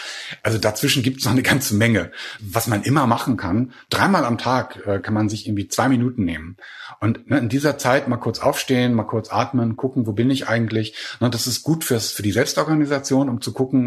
Also 0.45 0.59
dazwischen 0.59 1.03
gibt 1.03 1.19
es 1.19 1.25
noch 1.25 1.33
eine 1.33 1.43
ganze 1.43 1.75
Menge. 1.75 2.13
Was 2.39 2.69
man 2.69 2.85
immer 2.85 3.09
machen 3.09 3.37
kann, 3.37 3.73
dreimal 3.91 4.25
am 4.25 4.39
Tag 4.39 4.87
äh, 4.87 5.01
kann 5.01 5.15
man 5.15 5.29
sich 5.29 5.49
irgendwie 5.49 5.67
zwei 5.67 5.89
Minuten 5.89 6.25
nehmen. 6.25 6.57
Und 7.01 7.29
ne, 7.29 7.39
in 7.39 7.49
dieser 7.49 7.77
Zeit 7.77 8.07
mal 8.07 8.19
kurz 8.19 8.39
aufstehen, 8.39 8.95
mal 8.95 9.05
kurz 9.05 9.33
atmen, 9.33 9.77
gucken, 9.77 10.07
wo 10.07 10.13
bin 10.13 10.31
ich 10.31 10.49
eigentlich. 10.49 10.95
Ne, 11.19 11.29
das 11.29 11.49
ist 11.49 11.65
gut 11.65 11.83
fürs, 11.83 12.13
für 12.13 12.23
die 12.23 12.31
Selbstorganisation, 12.31 13.29
um 13.29 13.41
zu 13.41 13.53
gucken, 13.53 13.80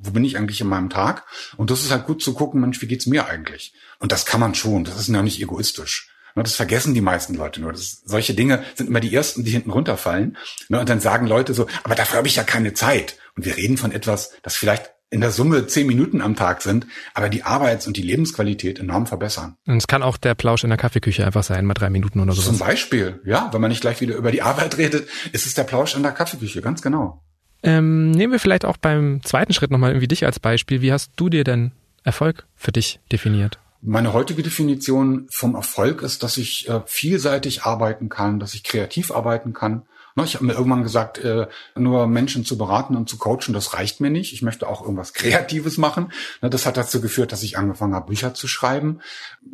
wo 0.00 0.10
bin 0.10 0.24
ich 0.24 0.36
eigentlich 0.36 0.60
in 0.60 0.68
meinem 0.68 0.90
Tag. 0.90 1.24
Und 1.56 1.70
das 1.70 1.82
ist 1.82 1.90
halt 1.90 2.06
gut 2.06 2.22
zu 2.22 2.34
gucken, 2.34 2.60
Mensch, 2.60 2.80
wie 2.82 2.86
geht's 2.86 3.06
mir 3.06 3.26
eigentlich? 3.26 3.74
Und 3.98 4.12
das 4.12 4.26
kann 4.26 4.40
man 4.40 4.54
schon. 4.54 4.84
Das 4.84 4.98
ist 4.98 5.08
ja 5.08 5.22
nicht 5.22 5.40
egoistisch. 5.40 6.10
Ne, 6.34 6.42
das 6.42 6.56
vergessen 6.56 6.94
die 6.94 7.00
meisten 7.00 7.34
Leute 7.34 7.60
nur. 7.60 7.72
Das, 7.72 8.02
solche 8.04 8.34
Dinge 8.34 8.64
sind 8.74 8.88
immer 8.88 9.00
die 9.00 9.14
ersten, 9.14 9.44
die 9.44 9.52
hinten 9.52 9.70
runterfallen. 9.70 10.36
Ne, 10.68 10.80
und 10.80 10.88
dann 10.88 11.00
sagen 11.00 11.26
Leute 11.26 11.54
so, 11.54 11.66
aber 11.84 11.94
dafür 11.94 12.18
habe 12.18 12.28
ich 12.28 12.36
ja 12.36 12.42
keine 12.42 12.74
Zeit. 12.74 13.18
Und 13.36 13.44
wir 13.44 13.56
reden 13.56 13.76
von 13.76 13.92
etwas, 13.92 14.32
das 14.42 14.56
vielleicht 14.56 14.90
in 15.10 15.20
der 15.20 15.30
Summe 15.30 15.66
zehn 15.68 15.86
Minuten 15.86 16.20
am 16.20 16.34
Tag 16.34 16.60
sind, 16.60 16.88
aber 17.14 17.28
die 17.28 17.44
Arbeits- 17.44 17.86
und 17.86 17.96
die 17.96 18.02
Lebensqualität 18.02 18.80
enorm 18.80 19.06
verbessern. 19.06 19.56
Und 19.64 19.76
es 19.76 19.86
kann 19.86 20.02
auch 20.02 20.16
der 20.16 20.34
Plausch 20.34 20.64
in 20.64 20.70
der 20.70 20.76
Kaffeeküche 20.76 21.24
einfach 21.24 21.44
sein, 21.44 21.64
mal 21.66 21.74
drei 21.74 21.88
Minuten 21.88 22.18
oder 22.18 22.32
so. 22.32 22.42
Zum 22.42 22.58
Beispiel, 22.58 23.22
ja, 23.24 23.48
wenn 23.52 23.60
man 23.60 23.70
nicht 23.70 23.80
gleich 23.80 24.00
wieder 24.00 24.16
über 24.16 24.32
die 24.32 24.42
Arbeit 24.42 24.76
redet, 24.78 25.08
ist 25.32 25.46
es 25.46 25.54
der 25.54 25.62
Plausch 25.62 25.94
in 25.94 26.02
der 26.02 26.12
Kaffeeküche, 26.12 26.62
ganz 26.62 26.82
genau. 26.82 27.22
Ähm, 27.64 28.10
nehmen 28.10 28.32
wir 28.32 28.38
vielleicht 28.38 28.66
auch 28.66 28.76
beim 28.76 29.22
zweiten 29.24 29.54
Schritt 29.54 29.70
nochmal 29.70 29.90
irgendwie 29.90 30.08
dich 30.08 30.26
als 30.26 30.38
Beispiel. 30.38 30.82
Wie 30.82 30.92
hast 30.92 31.12
du 31.16 31.30
dir 31.30 31.44
denn 31.44 31.72
Erfolg 32.04 32.46
für 32.54 32.72
dich 32.72 33.00
definiert? 33.10 33.58
Meine 33.80 34.12
heutige 34.12 34.42
Definition 34.42 35.26
vom 35.30 35.54
Erfolg 35.54 36.02
ist, 36.02 36.22
dass 36.22 36.36
ich 36.36 36.68
äh, 36.68 36.80
vielseitig 36.86 37.64
arbeiten 37.64 38.08
kann, 38.10 38.38
dass 38.38 38.54
ich 38.54 38.64
kreativ 38.64 39.10
arbeiten 39.10 39.54
kann 39.54 39.82
ich 40.22 40.36
habe 40.36 40.44
mir 40.44 40.52
irgendwann 40.52 40.84
gesagt, 40.84 41.18
äh, 41.18 41.48
nur 41.74 42.06
Menschen 42.06 42.44
zu 42.44 42.56
beraten 42.56 42.94
und 42.94 43.08
zu 43.08 43.18
coachen, 43.18 43.52
das 43.52 43.74
reicht 43.74 44.00
mir 44.00 44.10
nicht. 44.10 44.32
Ich 44.32 44.42
möchte 44.42 44.68
auch 44.68 44.82
irgendwas 44.82 45.12
Kreatives 45.14 45.76
machen. 45.76 46.12
Ne, 46.40 46.50
das 46.50 46.66
hat 46.66 46.76
dazu 46.76 47.00
geführt, 47.00 47.32
dass 47.32 47.42
ich 47.42 47.58
angefangen 47.58 47.94
habe, 47.94 48.06
Bücher 48.06 48.32
zu 48.32 48.46
schreiben. 48.46 49.00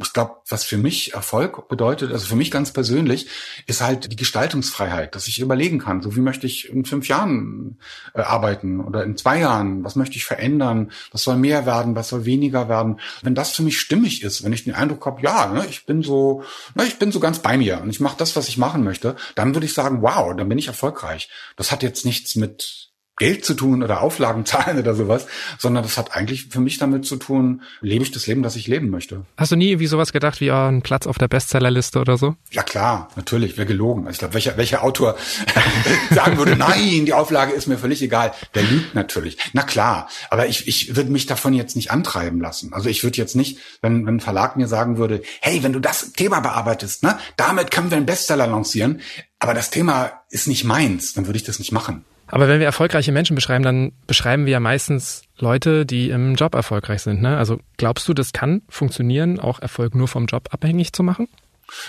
Ich 0.03 0.13
glaube, 0.13 0.37
was 0.47 0.65
für 0.65 0.77
mich 0.77 1.15
Erfolg 1.15 1.69
bedeutet, 1.69 2.13
also 2.13 2.27
für 2.27 2.37
mich 2.37 2.51
ganz 2.51 2.73
persönlich, 2.73 3.29
ist 3.67 3.81
halt 3.81 4.13
die 4.13 4.17
Gestaltungsfreiheit, 4.17 5.15
dass 5.15 5.29
ich 5.29 5.41
überlegen 5.41 5.79
kann, 5.79 6.03
so 6.03 6.15
wie 6.15 6.21
möchte 6.21 6.47
ich 6.47 6.69
in 6.69 6.85
fünf 6.85 7.09
Jahren 7.09 7.79
äh, 8.13 8.21
arbeiten 8.21 8.81
oder 8.81 9.05
in 9.05 9.17
zwei 9.17 9.39
Jahren, 9.39 9.83
was 9.83 9.97
möchte 9.97 10.17
ich 10.17 10.27
verändern, 10.27 10.91
was 11.11 11.23
soll 11.23 11.37
mehr 11.37 11.65
werden, 11.65 11.97
was 11.97 12.11
soll 12.11 12.27
weniger 12.27 12.69
werden. 12.69 13.01
Wenn 13.23 13.35
das 13.35 13.51
für 13.53 13.63
mich 13.63 13.81
stimmig 13.81 14.23
ist, 14.23 14.45
wenn 14.45 14.53
ich 14.53 14.65
den 14.65 14.75
Eindruck 14.75 15.07
habe, 15.07 15.23
ja, 15.23 15.47
ne, 15.47 15.65
ich 15.71 15.87
bin 15.87 16.03
so, 16.03 16.45
ne, 16.75 16.85
ich 16.85 16.99
bin 16.99 17.13
so 17.13 17.21
ganz 17.21 17.39
bei 17.39 17.57
mir 17.57 17.81
und 17.81 17.89
ich 17.89 18.01
mache 18.01 18.19
das, 18.19 18.37
was 18.37 18.49
ich 18.49 18.59
machen 18.59 18.85
möchte, 18.85 19.17
dann 19.37 19.55
würde 19.55 19.65
ich 19.65 19.73
sagen, 19.73 20.03
wow, 20.03 20.37
dann 20.37 20.50
bin 20.51 20.59
ich 20.59 20.67
erfolgreich. 20.69 21.31
Das 21.57 21.73
hat 21.73 21.83
jetzt 21.83 22.05
nichts 22.05 22.37
mit 22.37 22.90
Geld 23.21 23.45
zu 23.45 23.55
tun 23.55 23.83
oder 23.83 24.01
Auflagen 24.01 24.45
zahlen 24.47 24.79
oder 24.79 24.95
sowas, 24.95 25.27
sondern 25.59 25.85
das 25.85 25.97
hat 25.97 26.17
eigentlich 26.17 26.49
für 26.49 26.61
mich 26.61 26.79
damit 26.79 27.05
zu 27.05 27.17
tun, 27.17 27.63
lebe 27.81 28.03
ich 28.03 28.11
das 28.11 28.27
Leben, 28.27 28.43
das 28.43 28.57
ich 28.57 28.67
leben 28.67 28.91
möchte. 28.91 29.25
Hast 29.37 29.53
du 29.53 29.57
nie 29.57 29.69
irgendwie 29.69 29.87
sowas 29.87 30.13
gedacht 30.13 30.41
wie 30.41 30.51
oh, 30.51 30.55
ein 30.55 30.83
Platz 30.83 31.07
auf 31.07 31.19
der 31.19 31.29
Bestsellerliste 31.29 32.01
oder 32.01 32.17
so? 32.17 32.35
Ja 32.51 32.63
klar, 32.63 33.09
natürlich, 33.15 33.57
wäre 33.57 33.67
gelogen. 33.67 34.09
Ich 34.11 34.19
glaube, 34.19 34.35
welcher, 34.35 34.57
welcher 34.57 34.83
Autor 34.83 35.17
sagen 36.11 36.39
würde, 36.39 36.57
nein, 36.57 37.05
die 37.05 37.13
Auflage 37.13 37.53
ist 37.53 37.67
mir 37.67 37.79
völlig 37.79 38.03
egal, 38.03 38.33
der 38.55 38.63
lügt 38.63 38.95
natürlich. 38.95 39.37
Na 39.53 39.63
klar, 39.63 40.09
aber 40.31 40.49
ich, 40.49 40.67
ich 40.67 40.97
würde 40.97 41.11
mich 41.11 41.27
davon 41.27 41.53
jetzt 41.53 41.77
nicht 41.77 41.91
antreiben 41.91 42.41
lassen. 42.41 42.73
Also 42.73 42.89
ich 42.89 43.05
würde 43.05 43.19
jetzt 43.19 43.37
nicht, 43.37 43.59
wenn, 43.83 44.07
wenn 44.07 44.17
ein 44.17 44.21
Verlag 44.21 44.57
mir 44.57 44.67
sagen 44.67 44.97
würde, 44.97 45.23
hey, 45.43 45.63
wenn 45.63 45.75
du 45.75 45.81
das 45.81 46.13
Thema 46.13 46.41
bearbeitest, 46.41 47.03
ne, 47.03 47.19
damit 47.37 47.71
können 47.71 47.91
wir 47.91 47.99
einen 47.99 48.07
Bestseller 48.07 48.47
lancieren, 48.47 49.03
aber 49.39 49.55
das 49.55 49.71
Thema 49.71 50.13
ist 50.31 50.49
nicht 50.49 50.65
meins, 50.65 51.13
dann 51.13 51.27
würde 51.27 51.37
ich 51.37 51.45
das 51.45 51.59
nicht 51.59 51.73
machen. 51.73 52.05
Aber 52.31 52.49
wenn 52.49 52.61
wir 52.61 52.67
erfolgreiche 52.67 53.13
Menschen 53.13 53.35
beschreiben, 53.35 53.65
dann 53.65 53.93
beschreiben 54.07 54.47
wir 54.47 54.53
ja 54.53 54.61
meistens 54.61 55.23
Leute, 55.39 55.85
die 55.87 56.11
im 56.11 56.35
Job 56.35 56.55
erfolgreich 56.55 57.03
sind. 57.03 57.21
Ne? 57.23 57.37
Also 57.37 57.59
glaubst 57.77 58.09
du, 58.09 58.15
das 58.15 58.33
kann 58.33 58.63
funktionieren, 58.69 59.41
auch 59.41 59.61
Erfolg 59.61 59.95
nur 59.95 60.09
vom 60.09 60.27
Job 60.27 60.49
abhängig 60.53 60.93
zu 60.93 61.03
machen? 61.03 61.29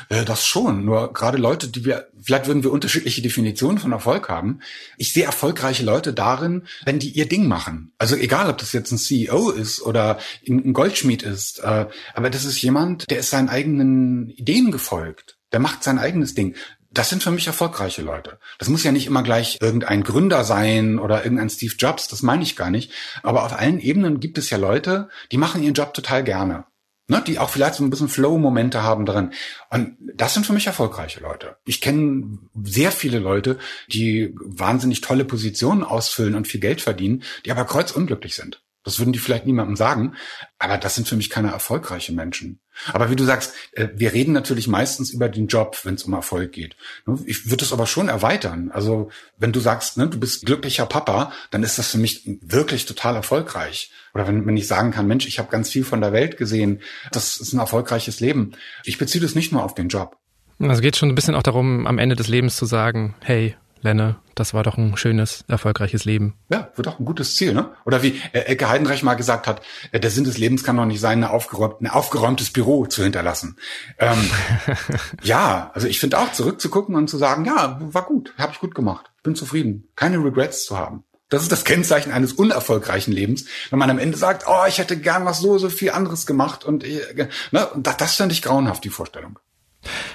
Äh, 0.10 0.26
das 0.26 0.46
schon. 0.46 0.86
Nur 0.86 1.14
gerade 1.14 1.38
Leute, 1.38 1.68
die 1.68 1.86
wir, 1.86 2.08
vielleicht 2.22 2.48
würden 2.48 2.64
wir 2.64 2.72
unterschiedliche 2.72 3.22
Definitionen 3.22 3.78
von 3.78 3.92
Erfolg 3.92 4.30
haben. 4.30 4.60
Ich 4.98 5.14
sehe 5.14 5.26
erfolgreiche 5.26 5.84
Leute 5.84 6.14
darin, 6.14 6.64
wenn 6.86 7.00
die 7.00 7.10
ihr 7.10 7.28
Ding 7.28 7.48
machen. 7.48 7.94
Also 7.98 8.16
egal, 8.16 8.50
ob 8.50 8.58
das 8.58 8.74
jetzt 8.74 8.92
ein 8.92 8.98
CEO 8.98 9.50
ist 9.50 9.82
oder 9.82 10.20
ein 10.48 10.74
Goldschmied 10.74 11.24
ist, 11.24 11.60
äh, 11.60 11.88
aber 12.14 12.30
das 12.30 12.46
ist 12.46 12.62
jemand, 12.62 13.10
der 13.10 13.20
ist 13.20 13.30
seinen 13.30 13.50
eigenen 13.50 14.30
Ideen 14.30 14.72
gefolgt. 14.72 15.38
Der 15.52 15.60
macht 15.60 15.84
sein 15.84 16.00
eigenes 16.00 16.34
Ding 16.34 16.56
das 16.92 17.10
sind 17.10 17.24
für 17.24 17.32
mich 17.32 17.48
erfolgreiche 17.48 18.02
Leute. 18.02 18.38
Das 18.60 18.70
muss 18.70 18.84
ja 18.84 18.92
nicht 18.92 19.08
immer 19.08 19.24
gleich 19.24 19.60
irgendein 19.62 20.04
Gründer 20.04 20.44
sein 20.44 21.00
oder 21.00 21.24
irgendein 21.24 21.50
Steve 21.50 21.74
Jobs, 21.78 22.08
das 22.08 22.22
meine 22.22 22.44
ich 22.44 22.56
gar 22.56 22.70
nicht. 22.70 22.92
Aber 23.24 23.46
auf 23.46 23.58
allen 23.58 23.80
Ebenen 23.80 24.20
gibt 24.20 24.38
es 24.38 24.50
ja 24.50 24.58
Leute, 24.58 25.10
die 25.32 25.38
machen 25.38 25.64
ihren 25.64 25.74
Job 25.74 25.94
total 25.94 26.24
gerne. 26.24 26.66
Ne, 27.08 27.22
die 27.26 27.40
auch 27.40 27.50
vielleicht 27.50 27.76
so 27.76 27.84
ein 27.84 27.90
bisschen 27.90 28.08
Flow-Momente 28.08 28.84
haben 28.84 29.06
drin. 29.06 29.34
Und 29.70 29.98
das 30.14 30.34
sind 30.34 30.46
für 30.46 30.54
mich 30.54 30.68
erfolgreiche 30.68 31.20
Leute. 31.20 31.58
Ich 31.66 31.82
kenne 31.82 32.38
sehr 32.64 32.92
viele 32.94 33.20
Leute, 33.20 33.58
die 33.92 34.34
wahnsinnig 34.40 35.02
tolle 35.02 35.26
Positionen 35.26 35.84
ausfüllen 35.84 36.36
und 36.36 36.48
viel 36.48 36.62
Geld 36.62 36.80
verdienen, 36.80 37.24
die 37.44 37.52
aber 37.52 37.66
kreuzunglücklich 37.66 38.36
sind. 38.36 38.64
Das 38.84 39.00
würden 39.00 39.14
die 39.14 39.20
vielleicht 39.20 39.46
niemandem 39.46 39.76
sagen, 39.76 40.16
aber 40.58 40.78
das 40.78 40.96
sind 40.96 41.08
für 41.08 41.16
mich 41.16 41.30
keine 41.30 41.52
erfolgreichen 41.52 42.16
Menschen. 42.16 42.60
Aber 42.94 43.12
wie 43.12 43.16
du 43.16 43.24
sagst, 43.24 43.54
äh, 43.74 43.90
wir 43.94 44.14
reden 44.14 44.34
natürlich 44.34 44.68
meistens 44.68 45.12
über 45.12 45.30
den 45.30 45.48
Job, 45.48 45.78
wenn 45.84 45.96
es 45.96 46.04
um 46.04 46.14
Erfolg 46.14 46.52
geht. 46.52 46.76
Ne, 47.06 47.20
ich 47.26 47.50
würde 47.50 47.64
es 47.64 47.74
aber 47.74 47.86
schon 47.86 48.10
erweitern. 48.10 48.72
Also 48.72 49.12
wenn 49.38 49.52
du 49.52 49.60
sagst, 49.60 49.98
ne, 49.98 50.08
du 50.08 50.20
bist 50.20 50.46
glücklicher 50.46 50.86
Papa, 50.86 51.32
dann 51.52 51.64
ist 51.64 51.78
das 51.78 51.92
für 51.92 51.98
mich 51.98 52.24
wirklich 52.42 52.86
total 52.86 53.16
erfolgreich. 53.16 53.92
Oder 54.14 54.28
wenn, 54.28 54.46
wenn 54.48 54.58
ich 54.58 54.68
sagen 54.68 54.92
kann, 54.92 55.08
Mensch, 55.08 55.28
ich 55.28 55.38
habe 55.38 55.52
ganz 55.52 55.70
viel 55.70 55.84
von 55.84 56.02
der 56.02 56.14
Welt 56.14 56.38
gesehen, 56.38 56.82
das 57.12 57.38
ist 57.38 57.54
ein 57.54 57.60
erfolgreiches 57.60 58.20
Leben. 58.20 58.54
Ich 58.84 58.98
beziehe 58.98 59.22
das 59.22 59.36
nicht 59.36 59.52
nur 59.52 59.64
auf 59.64 59.76
den 59.76 59.90
Job. 59.90 60.18
Also 60.60 60.82
geht 60.82 60.96
schon 60.96 61.10
ein 61.10 61.16
bisschen 61.16 61.36
auch 61.36 61.44
darum, 61.44 61.88
am 61.88 61.98
Ende 61.98 62.16
des 62.16 62.28
Lebens 62.28 62.56
zu 62.56 62.66
sagen, 62.66 63.16
hey, 63.22 63.56
Lenne, 63.82 64.18
das 64.36 64.54
war 64.54 64.64
doch 64.64 64.78
ein 64.78 64.96
schönes, 64.96 65.44
erfolgreiches 65.48 66.06
Leben. 66.06 66.36
Ja, 66.50 66.70
wird 66.76 66.88
doch 66.88 67.00
ein 67.00 67.06
gutes 67.06 67.36
Ziel, 67.36 67.54
ne? 67.54 67.72
Oder 67.86 68.04
wie 68.04 68.22
äh, 68.34 68.40
Elke 68.40 68.70
Heidenreich 68.70 69.04
mal 69.04 69.16
gesagt 69.16 69.48
hat, 69.48 69.62
äh, 69.92 70.00
der 70.00 70.12
Sinn 70.12 70.24
des 70.24 70.38
Lebens 70.38 70.64
kann 70.64 70.78
doch 70.78 70.86
nicht 70.86 71.00
sein, 71.00 71.24
eine 71.24 71.32
aufgeräumt, 71.32 71.82
ein 71.82 71.88
aufgeräumtes 71.88 72.52
Büro 72.52 72.86
zu 72.86 73.04
hinterlassen. 73.04 73.58
Ähm, 73.98 74.30
ja, 75.24 75.72
also 75.74 75.88
ich 75.88 76.00
finde 76.00 76.20
auch, 76.20 76.32
zurückzugucken 76.32 76.96
und 76.96 77.10
zu 77.10 77.18
sagen, 77.18 77.46
ja, 77.46 77.80
war 77.82 78.06
gut, 78.06 78.34
habe 78.38 78.54
ich 78.54 78.60
gut 78.60 78.76
gemacht, 78.76 79.12
bin 79.24 79.36
zufrieden, 79.36 79.90
keine 79.96 80.24
Regrets 80.24 80.66
zu 80.66 80.78
haben. 80.78 81.04
Das 81.30 81.44
ist 81.44 81.52
das 81.52 81.64
Kennzeichen 81.64 82.12
eines 82.12 82.34
unerfolgreichen 82.34 83.14
Lebens, 83.14 83.46
wenn 83.70 83.80
man 83.80 83.90
am 83.90 84.00
Ende 84.00 84.18
sagt, 84.18 84.46
oh, 84.48 84.66
ich 84.68 84.80
hätte 84.80 84.98
gern 84.98 85.26
was 85.26 85.40
so, 85.40 85.58
so 85.58 85.70
viel 85.70 85.92
anderes 85.92 86.26
gemacht 86.26 86.66
und, 86.66 86.84
äh, 86.84 87.30
ne, 87.52 87.68
und 87.68 87.88
das, 87.88 87.98
das 87.98 88.16
fand 88.16 88.32
ich 88.32 88.42
grauenhaft, 88.42 88.84
die 88.84 88.90
Vorstellung. 88.90 89.40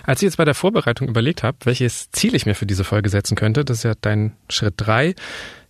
Als 0.06 0.22
ich 0.22 0.26
jetzt 0.26 0.36
bei 0.36 0.44
der 0.44 0.54
Vorbereitung 0.54 1.08
überlegt 1.08 1.42
habe, 1.42 1.58
welches 1.64 2.10
Ziel 2.12 2.34
ich 2.34 2.46
mir 2.46 2.54
für 2.54 2.66
diese 2.66 2.84
Folge 2.84 3.08
setzen 3.08 3.36
könnte, 3.36 3.64
das 3.64 3.78
ist 3.78 3.82
ja 3.82 3.92
dein 4.00 4.36
Schritt 4.48 4.74
drei, 4.76 5.14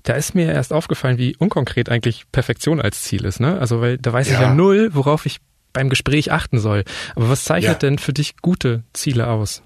da 0.02 0.12
ist 0.12 0.34
mir 0.34 0.52
erst 0.52 0.72
aufgefallen, 0.72 1.18
wie 1.18 1.34
unkonkret 1.36 1.88
eigentlich 1.88 2.26
Perfektion 2.30 2.80
als 2.80 3.02
Ziel 3.02 3.24
ist. 3.24 3.40
Ne? 3.40 3.58
Also 3.58 3.80
weil 3.80 3.98
da 3.98 4.12
weiß 4.12 4.28
ja. 4.28 4.34
ich 4.34 4.40
ja 4.40 4.54
null, 4.54 4.90
worauf 4.92 5.26
ich 5.26 5.38
beim 5.72 5.88
Gespräch 5.88 6.32
achten 6.32 6.58
soll. 6.58 6.84
Aber 7.16 7.28
was 7.28 7.44
zeichnet 7.44 7.82
ja. 7.82 7.88
denn 7.88 7.98
für 7.98 8.12
dich 8.12 8.36
gute 8.36 8.84
Ziele 8.92 9.26
aus? 9.26 9.62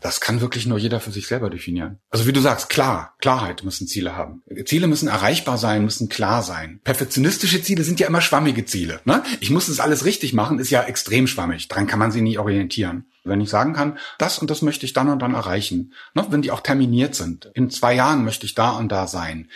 Das 0.00 0.20
kann 0.20 0.40
wirklich 0.40 0.66
nur 0.66 0.78
jeder 0.78 0.98
für 0.98 1.10
sich 1.10 1.26
selber 1.26 1.50
definieren. 1.50 1.98
Also 2.10 2.26
wie 2.26 2.32
du 2.32 2.40
sagst, 2.40 2.70
klar, 2.70 3.14
Klarheit 3.20 3.64
müssen 3.64 3.86
Ziele 3.86 4.16
haben. 4.16 4.42
Ziele 4.64 4.86
müssen 4.86 5.08
erreichbar 5.08 5.58
sein, 5.58 5.84
müssen 5.84 6.08
klar 6.08 6.42
sein. 6.42 6.80
Perfektionistische 6.84 7.62
Ziele 7.62 7.84
sind 7.84 8.00
ja 8.00 8.06
immer 8.06 8.22
schwammige 8.22 8.64
Ziele. 8.64 9.00
Ne? 9.04 9.22
Ich 9.40 9.50
muss 9.50 9.66
das 9.66 9.78
alles 9.78 10.06
richtig 10.06 10.32
machen, 10.32 10.58
ist 10.58 10.70
ja 10.70 10.82
extrem 10.82 11.26
schwammig. 11.26 11.68
Daran 11.68 11.86
kann 11.86 11.98
man 11.98 12.12
sich 12.12 12.22
nie 12.22 12.38
orientieren. 12.38 13.09
Wenn 13.24 13.40
ich 13.40 13.50
sagen 13.50 13.74
kann, 13.74 13.98
das 14.18 14.38
und 14.38 14.50
das 14.50 14.62
möchte 14.62 14.86
ich 14.86 14.92
dann 14.92 15.08
und 15.08 15.20
dann 15.20 15.34
erreichen, 15.34 15.92
ne? 16.14 16.26
wenn 16.30 16.42
die 16.42 16.50
auch 16.50 16.60
terminiert 16.60 17.14
sind, 17.14 17.50
in 17.54 17.70
zwei 17.70 17.94
Jahren 17.94 18.24
möchte 18.24 18.46
ich 18.46 18.54
da 18.54 18.70
und 18.70 18.90
da 18.90 19.06
sein, 19.06 19.48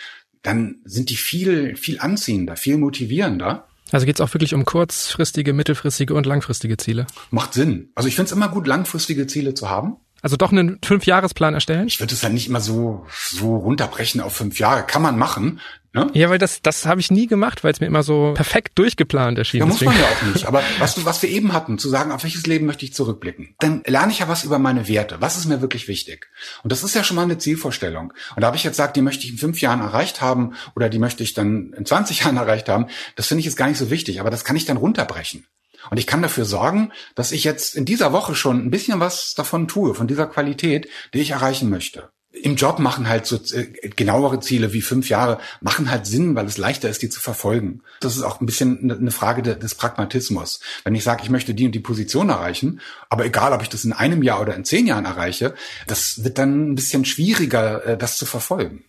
dann 0.43 0.77
sind 0.85 1.09
die 1.09 1.17
viel, 1.17 1.75
viel 1.75 1.99
anziehender, 1.99 2.55
viel 2.55 2.77
motivierender. 2.77 3.67
Also 3.91 4.05
geht 4.05 4.15
es 4.15 4.21
auch 4.21 4.33
wirklich 4.33 4.53
um 4.53 4.65
kurzfristige, 4.65 5.53
mittelfristige 5.53 6.13
und 6.13 6.25
langfristige 6.25 6.77
Ziele? 6.77 7.07
Macht 7.31 7.53
Sinn. 7.53 7.89
Also 7.95 8.07
ich 8.07 8.15
finde 8.15 8.27
es 8.27 8.31
immer 8.31 8.49
gut, 8.49 8.67
langfristige 8.67 9.27
Ziele 9.27 9.53
zu 9.53 9.69
haben. 9.69 9.97
Also 10.21 10.37
doch 10.37 10.51
einen 10.51 10.79
Fünfjahresplan 10.83 11.53
erstellen? 11.53 11.87
Ich 11.87 11.99
würde 11.99 12.13
es 12.13 12.21
ja 12.23 12.29
nicht 12.29 12.47
immer 12.47 12.59
so, 12.59 13.05
so 13.13 13.57
runterbrechen 13.57 14.21
auf 14.21 14.35
fünf 14.35 14.59
Jahre. 14.59 14.83
Kann 14.83 15.03
man 15.03 15.19
machen. 15.19 15.59
Ne? 15.95 16.09
Ja, 16.13 16.29
weil 16.29 16.39
das, 16.39 16.61
das 16.61 16.85
habe 16.85 16.99
ich 16.99 17.09
nie 17.09 17.25
gemacht, 17.25 17.63
weil 17.63 17.71
es 17.71 17.79
mir 17.79 17.85
immer 17.85 18.03
so 18.03 18.33
perfekt 18.35 18.77
durchgeplant 18.77 19.37
erschien. 19.37 19.61
Ja, 19.61 19.65
muss 19.65 19.79
man 19.79 19.97
ja 19.97 20.03
auch 20.03 20.33
nicht. 20.33 20.45
Aber 20.45 20.61
was, 20.77 21.05
was 21.05 21.21
wir 21.21 21.29
eben 21.29 21.53
hatten, 21.53 21.77
zu 21.77 21.87
sagen, 21.87 22.11
auf 22.11 22.23
welches 22.23 22.45
Leben 22.45 22.65
möchte 22.65 22.83
ich 22.83 22.93
zurückblicken, 22.93 23.55
dann 23.59 23.81
lerne 23.87 24.11
ich 24.11 24.19
ja 24.19 24.27
was 24.27 24.43
über 24.43 24.59
meine 24.59 24.89
Werte. 24.89 25.21
Was 25.21 25.37
ist 25.37 25.45
mir 25.45 25.61
wirklich 25.61 25.87
wichtig? 25.87 26.27
Und 26.63 26.73
das 26.73 26.83
ist 26.83 26.95
ja 26.95 27.03
schon 27.05 27.15
mal 27.15 27.23
eine 27.23 27.37
Zielvorstellung. 27.37 28.11
Und 28.35 28.41
da 28.41 28.47
habe 28.47 28.57
ich 28.57 28.65
jetzt 28.65 28.73
gesagt, 28.73 28.97
die 28.97 29.01
möchte 29.01 29.23
ich 29.23 29.31
in 29.31 29.37
fünf 29.37 29.61
Jahren 29.61 29.79
erreicht 29.79 30.19
haben 30.19 30.55
oder 30.75 30.89
die 30.89 30.99
möchte 30.99 31.23
ich 31.23 31.33
dann 31.33 31.71
in 31.77 31.85
20 31.85 32.19
Jahren 32.25 32.35
erreicht 32.35 32.67
haben. 32.67 32.87
Das 33.15 33.27
finde 33.27 33.39
ich 33.39 33.45
jetzt 33.45 33.55
gar 33.55 33.69
nicht 33.69 33.77
so 33.77 33.89
wichtig, 33.89 34.19
aber 34.19 34.29
das 34.29 34.43
kann 34.43 34.57
ich 34.57 34.65
dann 34.65 34.75
runterbrechen. 34.75 35.47
Und 35.91 35.97
ich 35.97 36.07
kann 36.07 36.21
dafür 36.21 36.43
sorgen, 36.43 36.91
dass 37.13 37.31
ich 37.31 37.45
jetzt 37.45 37.75
in 37.75 37.85
dieser 37.85 38.11
Woche 38.11 38.35
schon 38.35 38.65
ein 38.65 38.71
bisschen 38.71 38.99
was 38.99 39.33
davon 39.33 39.69
tue, 39.69 39.93
von 39.93 40.07
dieser 40.07 40.27
Qualität, 40.27 40.89
die 41.13 41.19
ich 41.19 41.31
erreichen 41.31 41.69
möchte. 41.69 42.09
Im 42.41 42.55
Job 42.55 42.79
machen 42.79 43.07
halt 43.07 43.25
so 43.25 43.37
äh, 43.37 43.65
genauere 43.95 44.39
Ziele 44.39 44.73
wie 44.73 44.81
fünf 44.81 45.09
Jahre, 45.09 45.39
machen 45.61 45.89
halt 45.89 46.05
Sinn, 46.05 46.35
weil 46.35 46.45
es 46.45 46.57
leichter 46.57 46.89
ist, 46.89 47.01
die 47.01 47.09
zu 47.09 47.19
verfolgen. 47.19 47.81
Das 48.01 48.15
ist 48.15 48.23
auch 48.23 48.41
ein 48.41 48.45
bisschen 48.45 48.91
eine 48.91 49.11
Frage 49.11 49.41
des 49.41 49.75
Pragmatismus. 49.75 50.59
Wenn 50.83 50.95
ich 50.95 51.03
sage, 51.03 51.23
ich 51.23 51.29
möchte 51.29 51.53
die 51.53 51.65
und 51.65 51.71
die 51.73 51.79
Position 51.79 52.29
erreichen, 52.29 52.81
aber 53.09 53.25
egal, 53.25 53.53
ob 53.53 53.61
ich 53.61 53.69
das 53.69 53.85
in 53.85 53.93
einem 53.93 54.21
Jahr 54.23 54.41
oder 54.41 54.55
in 54.55 54.65
zehn 54.65 54.87
Jahren 54.87 55.05
erreiche, 55.05 55.53
das 55.87 56.23
wird 56.23 56.37
dann 56.37 56.71
ein 56.71 56.75
bisschen 56.75 57.05
schwieriger, 57.05 57.85
äh, 57.85 57.97
das 57.97 58.17
zu 58.17 58.25
verfolgen. 58.25 58.83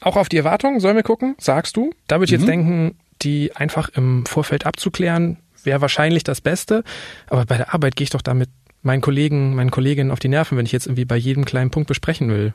Auch 0.00 0.16
auf 0.16 0.28
die 0.28 0.36
Erwartungen 0.36 0.80
sollen 0.80 0.96
wir 0.96 1.04
gucken, 1.04 1.36
sagst 1.38 1.76
du. 1.76 1.92
Da 2.08 2.16
würde 2.16 2.24
ich 2.26 2.30
jetzt 2.32 2.42
mhm. 2.42 2.46
denken, 2.46 2.98
die 3.22 3.54
einfach 3.54 3.88
im 3.90 4.26
Vorfeld 4.26 4.66
abzuklären, 4.66 5.38
wäre 5.62 5.80
wahrscheinlich 5.80 6.24
das 6.24 6.40
Beste. 6.40 6.82
Aber 7.28 7.44
bei 7.46 7.56
der 7.56 7.72
Arbeit 7.72 7.96
gehe 7.96 8.04
ich 8.04 8.10
doch 8.10 8.22
damit 8.22 8.50
meinen 8.82 9.00
Kollegen, 9.00 9.54
meinen 9.54 9.70
Kolleginnen 9.70 10.10
auf 10.10 10.18
die 10.18 10.28
Nerven, 10.28 10.58
wenn 10.58 10.66
ich 10.66 10.72
jetzt 10.72 10.86
irgendwie 10.86 11.04
bei 11.04 11.16
jedem 11.16 11.44
kleinen 11.44 11.70
Punkt 11.70 11.88
besprechen 11.88 12.28
will. 12.28 12.54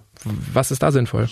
Was 0.54 0.72
ist 0.72 0.84
da 0.84 0.92
sinnvoll? 0.92 1.30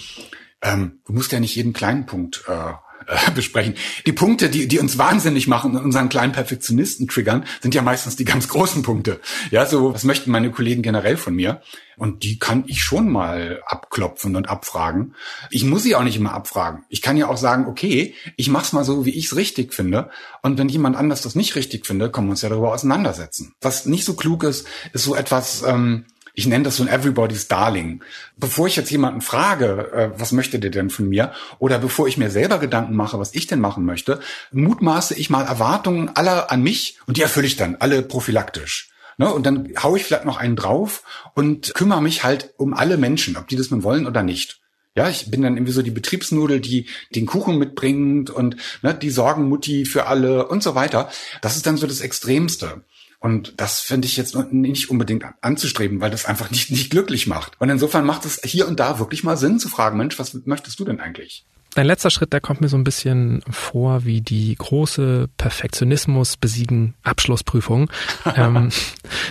Ähm, 0.61 0.99
du 1.05 1.13
musst 1.13 1.31
ja 1.31 1.39
nicht 1.39 1.55
jeden 1.55 1.73
kleinen 1.73 2.05
Punkt 2.05 2.43
äh, 2.47 2.73
äh, 3.07 3.31
besprechen. 3.31 3.75
Die 4.05 4.11
Punkte, 4.11 4.49
die, 4.49 4.67
die 4.67 4.79
uns 4.79 4.97
wahnsinnig 4.97 5.47
machen 5.47 5.75
und 5.75 5.83
unseren 5.83 6.09
kleinen 6.09 6.31
Perfektionisten 6.31 7.07
triggern, 7.07 7.45
sind 7.61 7.75
ja 7.75 7.81
meistens 7.81 8.15
die 8.15 8.25
ganz 8.25 8.47
großen 8.47 8.83
Punkte. 8.83 9.19
Ja, 9.51 9.65
so, 9.65 9.93
was 9.93 10.03
möchten 10.03 10.31
meine 10.31 10.51
Kollegen 10.51 10.81
generell 10.81 11.17
von 11.17 11.35
mir? 11.35 11.61
Und 11.97 12.23
die 12.23 12.39
kann 12.39 12.65
ich 12.67 12.81
schon 12.83 13.09
mal 13.09 13.61
abklopfen 13.65 14.35
und 14.35 14.49
abfragen. 14.49 15.15
Ich 15.49 15.63
muss 15.63 15.83
sie 15.83 15.95
auch 15.95 16.03
nicht 16.03 16.17
immer 16.17 16.33
abfragen. 16.33 16.83
Ich 16.89 17.01
kann 17.01 17.15
ja 17.15 17.27
auch 17.27 17.37
sagen, 17.37 17.67
okay, 17.67 18.15
ich 18.35 18.49
mach's 18.49 18.73
mal 18.73 18.83
so, 18.83 19.05
wie 19.05 19.11
ich 19.11 19.27
es 19.27 19.35
richtig 19.35 19.73
finde. 19.73 20.09
Und 20.41 20.57
wenn 20.57 20.67
jemand 20.67 20.97
anders 20.97 21.21
das 21.21 21.35
nicht 21.35 21.55
richtig 21.55 21.85
findet, 21.85 22.11
können 22.11 22.27
wir 22.27 22.31
uns 22.31 22.41
ja 22.41 22.49
darüber 22.49 22.73
auseinandersetzen. 22.73 23.53
Was 23.61 23.85
nicht 23.85 24.03
so 24.03 24.15
klug 24.15 24.43
ist, 24.43 24.67
ist 24.93 25.03
so 25.03 25.15
etwas, 25.15 25.63
ähm, 25.65 26.05
Ich 26.35 26.47
nenne 26.47 26.65
das 26.65 26.75
so 26.77 26.83
ein 26.83 26.89
Everybody's 26.89 27.47
Darling. 27.47 28.01
Bevor 28.37 28.67
ich 28.67 28.75
jetzt 28.75 28.91
jemanden 28.91 29.21
frage, 29.21 29.91
äh, 29.93 30.19
was 30.19 30.33
möchte 30.33 30.59
der 30.59 30.69
denn 30.69 30.89
von 30.89 31.07
mir, 31.07 31.31
oder 31.59 31.79
bevor 31.79 32.07
ich 32.07 32.17
mir 32.17 32.29
selber 32.29 32.59
Gedanken 32.59 32.95
mache, 32.95 33.17
was 33.19 33.33
ich 33.33 33.47
denn 33.47 33.61
machen 33.61 33.85
möchte, 33.85 34.19
mutmaße 34.51 35.15
ich 35.15 35.29
mal 35.29 35.45
Erwartungen 35.45 36.09
aller 36.15 36.51
an 36.51 36.61
mich 36.61 36.99
und 37.07 37.17
die 37.17 37.21
erfülle 37.21 37.47
ich 37.47 37.55
dann 37.55 37.77
alle 37.79 38.01
prophylaktisch. 38.01 38.89
Ne, 39.17 39.33
und 39.33 39.45
dann 39.45 39.69
hau 39.81 39.95
ich 39.95 40.03
vielleicht 40.03 40.25
noch 40.25 40.35
einen 40.35 40.57
drauf 40.57 41.03
und 41.35 41.73
kümmere 41.73 42.01
mich 42.01 42.25
halt 42.25 42.53
um 42.57 42.73
alle 42.73 42.97
Menschen, 42.97 43.37
ob 43.37 43.47
die 43.47 43.55
das 43.55 43.71
nun 43.71 43.83
wollen 43.83 44.07
oder 44.07 44.23
nicht. 44.23 44.59
Ja, 44.93 45.09
ich 45.09 45.31
bin 45.31 45.41
dann 45.41 45.55
irgendwie 45.55 45.71
so 45.71 45.81
die 45.81 45.91
Betriebsnudel, 45.91 46.59
die 46.59 46.87
den 47.13 47.25
Kuchen 47.25 47.57
mitbringt 47.57 48.29
und 48.29 48.57
ne, 48.81 48.93
die 48.93 49.09
Sorgenmutti 49.09 49.85
für 49.85 50.07
alle 50.07 50.47
und 50.47 50.63
so 50.63 50.75
weiter. 50.75 51.09
Das 51.41 51.55
ist 51.55 51.65
dann 51.65 51.77
so 51.77 51.87
das 51.87 52.01
Extremste. 52.01 52.83
Und 53.25 53.55
das 53.57 53.79
finde 53.81 54.05
ich 54.05 54.17
jetzt 54.17 54.35
nicht 54.51 54.91
unbedingt 54.91 55.25
anzustreben, 55.41 55.99
weil 55.99 56.11
das 56.11 56.25
einfach 56.25 56.51
nicht, 56.51 56.69
nicht 56.69 56.91
glücklich 56.91 57.25
macht. 57.25 57.59
Und 57.59 57.71
insofern 57.71 58.05
macht 58.05 58.23
es 58.23 58.39
hier 58.43 58.67
und 58.67 58.79
da 58.79 58.99
wirklich 58.99 59.23
mal 59.23 59.35
Sinn 59.35 59.57
zu 59.57 59.67
fragen, 59.67 59.97
Mensch, 59.97 60.19
was 60.19 60.37
möchtest 60.45 60.79
du 60.79 60.85
denn 60.85 60.99
eigentlich? 60.99 61.43
Dein 61.73 61.87
letzter 61.87 62.11
Schritt, 62.11 62.33
der 62.33 62.39
kommt 62.39 62.61
mir 62.61 62.69
so 62.69 62.77
ein 62.77 62.83
bisschen 62.83 63.41
vor 63.49 64.05
wie 64.05 64.21
die 64.21 64.53
große 64.53 65.27
Perfektionismus 65.39 66.37
besiegen 66.37 66.93
Abschlussprüfung. 67.01 67.89
ähm, 68.35 68.69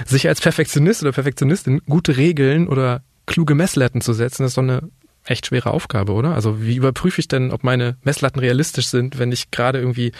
sich 0.04 0.26
als 0.26 0.40
Perfektionist 0.40 1.02
oder 1.02 1.12
Perfektionistin 1.12 1.80
gute 1.88 2.16
Regeln 2.16 2.66
oder 2.66 3.04
kluge 3.26 3.54
Messlatten 3.54 4.00
zu 4.00 4.12
setzen, 4.12 4.44
ist 4.44 4.54
so 4.54 4.60
eine 4.60 4.90
echt 5.24 5.46
schwere 5.46 5.70
Aufgabe, 5.70 6.14
oder? 6.14 6.34
Also 6.34 6.60
wie 6.60 6.74
überprüfe 6.74 7.20
ich 7.20 7.28
denn, 7.28 7.52
ob 7.52 7.62
meine 7.62 7.96
Messlatten 8.02 8.40
realistisch 8.40 8.88
sind, 8.88 9.20
wenn 9.20 9.30
ich 9.30 9.52
gerade 9.52 9.78
irgendwie 9.78 10.10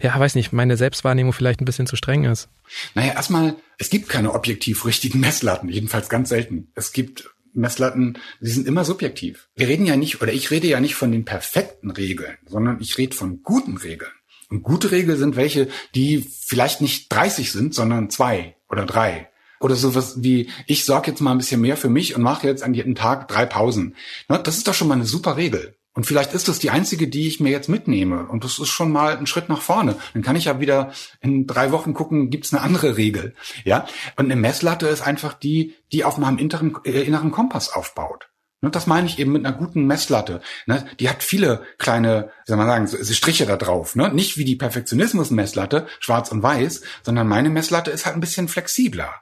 ja, 0.00 0.18
weiß 0.18 0.34
nicht, 0.34 0.52
meine 0.52 0.76
Selbstwahrnehmung 0.76 1.32
vielleicht 1.32 1.60
ein 1.60 1.64
bisschen 1.64 1.86
zu 1.86 1.96
streng 1.96 2.24
ist. 2.24 2.48
Naja, 2.94 3.12
erstmal, 3.14 3.56
es 3.78 3.90
gibt 3.90 4.08
keine 4.08 4.34
objektiv 4.34 4.84
richtigen 4.84 5.20
Messlatten, 5.20 5.68
jedenfalls 5.68 6.08
ganz 6.08 6.28
selten. 6.28 6.70
Es 6.74 6.92
gibt 6.92 7.30
Messlatten, 7.54 8.18
die 8.40 8.50
sind 8.50 8.66
immer 8.66 8.84
subjektiv. 8.84 9.48
Wir 9.56 9.68
reden 9.68 9.86
ja 9.86 9.96
nicht, 9.96 10.22
oder 10.22 10.32
ich 10.32 10.50
rede 10.50 10.68
ja 10.68 10.80
nicht 10.80 10.94
von 10.94 11.12
den 11.12 11.24
perfekten 11.24 11.90
Regeln, 11.90 12.36
sondern 12.46 12.80
ich 12.80 12.98
rede 12.98 13.16
von 13.16 13.42
guten 13.42 13.76
Regeln. 13.76 14.12
Und 14.50 14.62
gute 14.62 14.90
Regeln 14.90 15.18
sind 15.18 15.36
welche, 15.36 15.68
die 15.94 16.24
vielleicht 16.40 16.80
nicht 16.80 17.12
30 17.12 17.52
sind, 17.52 17.74
sondern 17.74 18.10
zwei 18.10 18.56
oder 18.70 18.86
drei. 18.86 19.28
Oder 19.60 19.74
sowas 19.74 20.22
wie, 20.22 20.50
ich 20.66 20.84
sorge 20.84 21.10
jetzt 21.10 21.20
mal 21.20 21.32
ein 21.32 21.38
bisschen 21.38 21.60
mehr 21.60 21.76
für 21.76 21.88
mich 21.88 22.14
und 22.14 22.22
mache 22.22 22.46
jetzt 22.46 22.62
an 22.62 22.74
jedem 22.74 22.94
Tag 22.94 23.28
drei 23.28 23.44
Pausen. 23.44 23.96
Das 24.28 24.56
ist 24.56 24.68
doch 24.68 24.74
schon 24.74 24.88
mal 24.88 24.94
eine 24.94 25.04
super 25.04 25.36
Regel. 25.36 25.76
Und 25.98 26.04
vielleicht 26.04 26.32
ist 26.32 26.46
das 26.46 26.60
die 26.60 26.70
einzige, 26.70 27.08
die 27.08 27.26
ich 27.26 27.40
mir 27.40 27.50
jetzt 27.50 27.68
mitnehme. 27.68 28.28
Und 28.28 28.44
das 28.44 28.60
ist 28.60 28.68
schon 28.68 28.92
mal 28.92 29.16
ein 29.16 29.26
Schritt 29.26 29.48
nach 29.48 29.60
vorne. 29.60 29.96
Dann 30.12 30.22
kann 30.22 30.36
ich 30.36 30.44
ja 30.44 30.60
wieder 30.60 30.92
in 31.20 31.48
drei 31.48 31.72
Wochen 31.72 31.92
gucken, 31.92 32.30
gibt's 32.30 32.54
eine 32.54 32.62
andere 32.62 32.96
Regel. 32.96 33.34
Ja. 33.64 33.84
Und 34.14 34.26
eine 34.26 34.36
Messlatte 34.36 34.86
ist 34.86 35.04
einfach 35.04 35.34
die, 35.34 35.74
die 35.90 36.04
auf 36.04 36.16
meinem 36.16 36.38
inneren, 36.38 36.76
äh, 36.84 37.02
inneren 37.02 37.32
Kompass 37.32 37.72
aufbaut. 37.72 38.28
Und 38.60 38.76
das 38.76 38.86
meine 38.86 39.08
ich 39.08 39.18
eben 39.18 39.32
mit 39.32 39.44
einer 39.44 39.56
guten 39.56 39.88
Messlatte. 39.88 40.40
Ne? 40.66 40.86
Die 41.00 41.10
hat 41.10 41.24
viele 41.24 41.64
kleine, 41.78 42.30
wie 42.46 42.52
soll 42.52 42.58
man 42.58 42.68
sagen, 42.68 42.86
so 42.86 43.12
Striche 43.12 43.46
da 43.46 43.56
drauf. 43.56 43.96
Ne? 43.96 44.08
Nicht 44.14 44.36
wie 44.36 44.44
die 44.44 44.54
Perfektionismus-Messlatte, 44.54 45.88
schwarz 45.98 46.30
und 46.30 46.44
weiß, 46.44 46.82
sondern 47.02 47.26
meine 47.26 47.50
Messlatte 47.50 47.90
ist 47.90 48.06
halt 48.06 48.14
ein 48.14 48.20
bisschen 48.20 48.46
flexibler. 48.46 49.12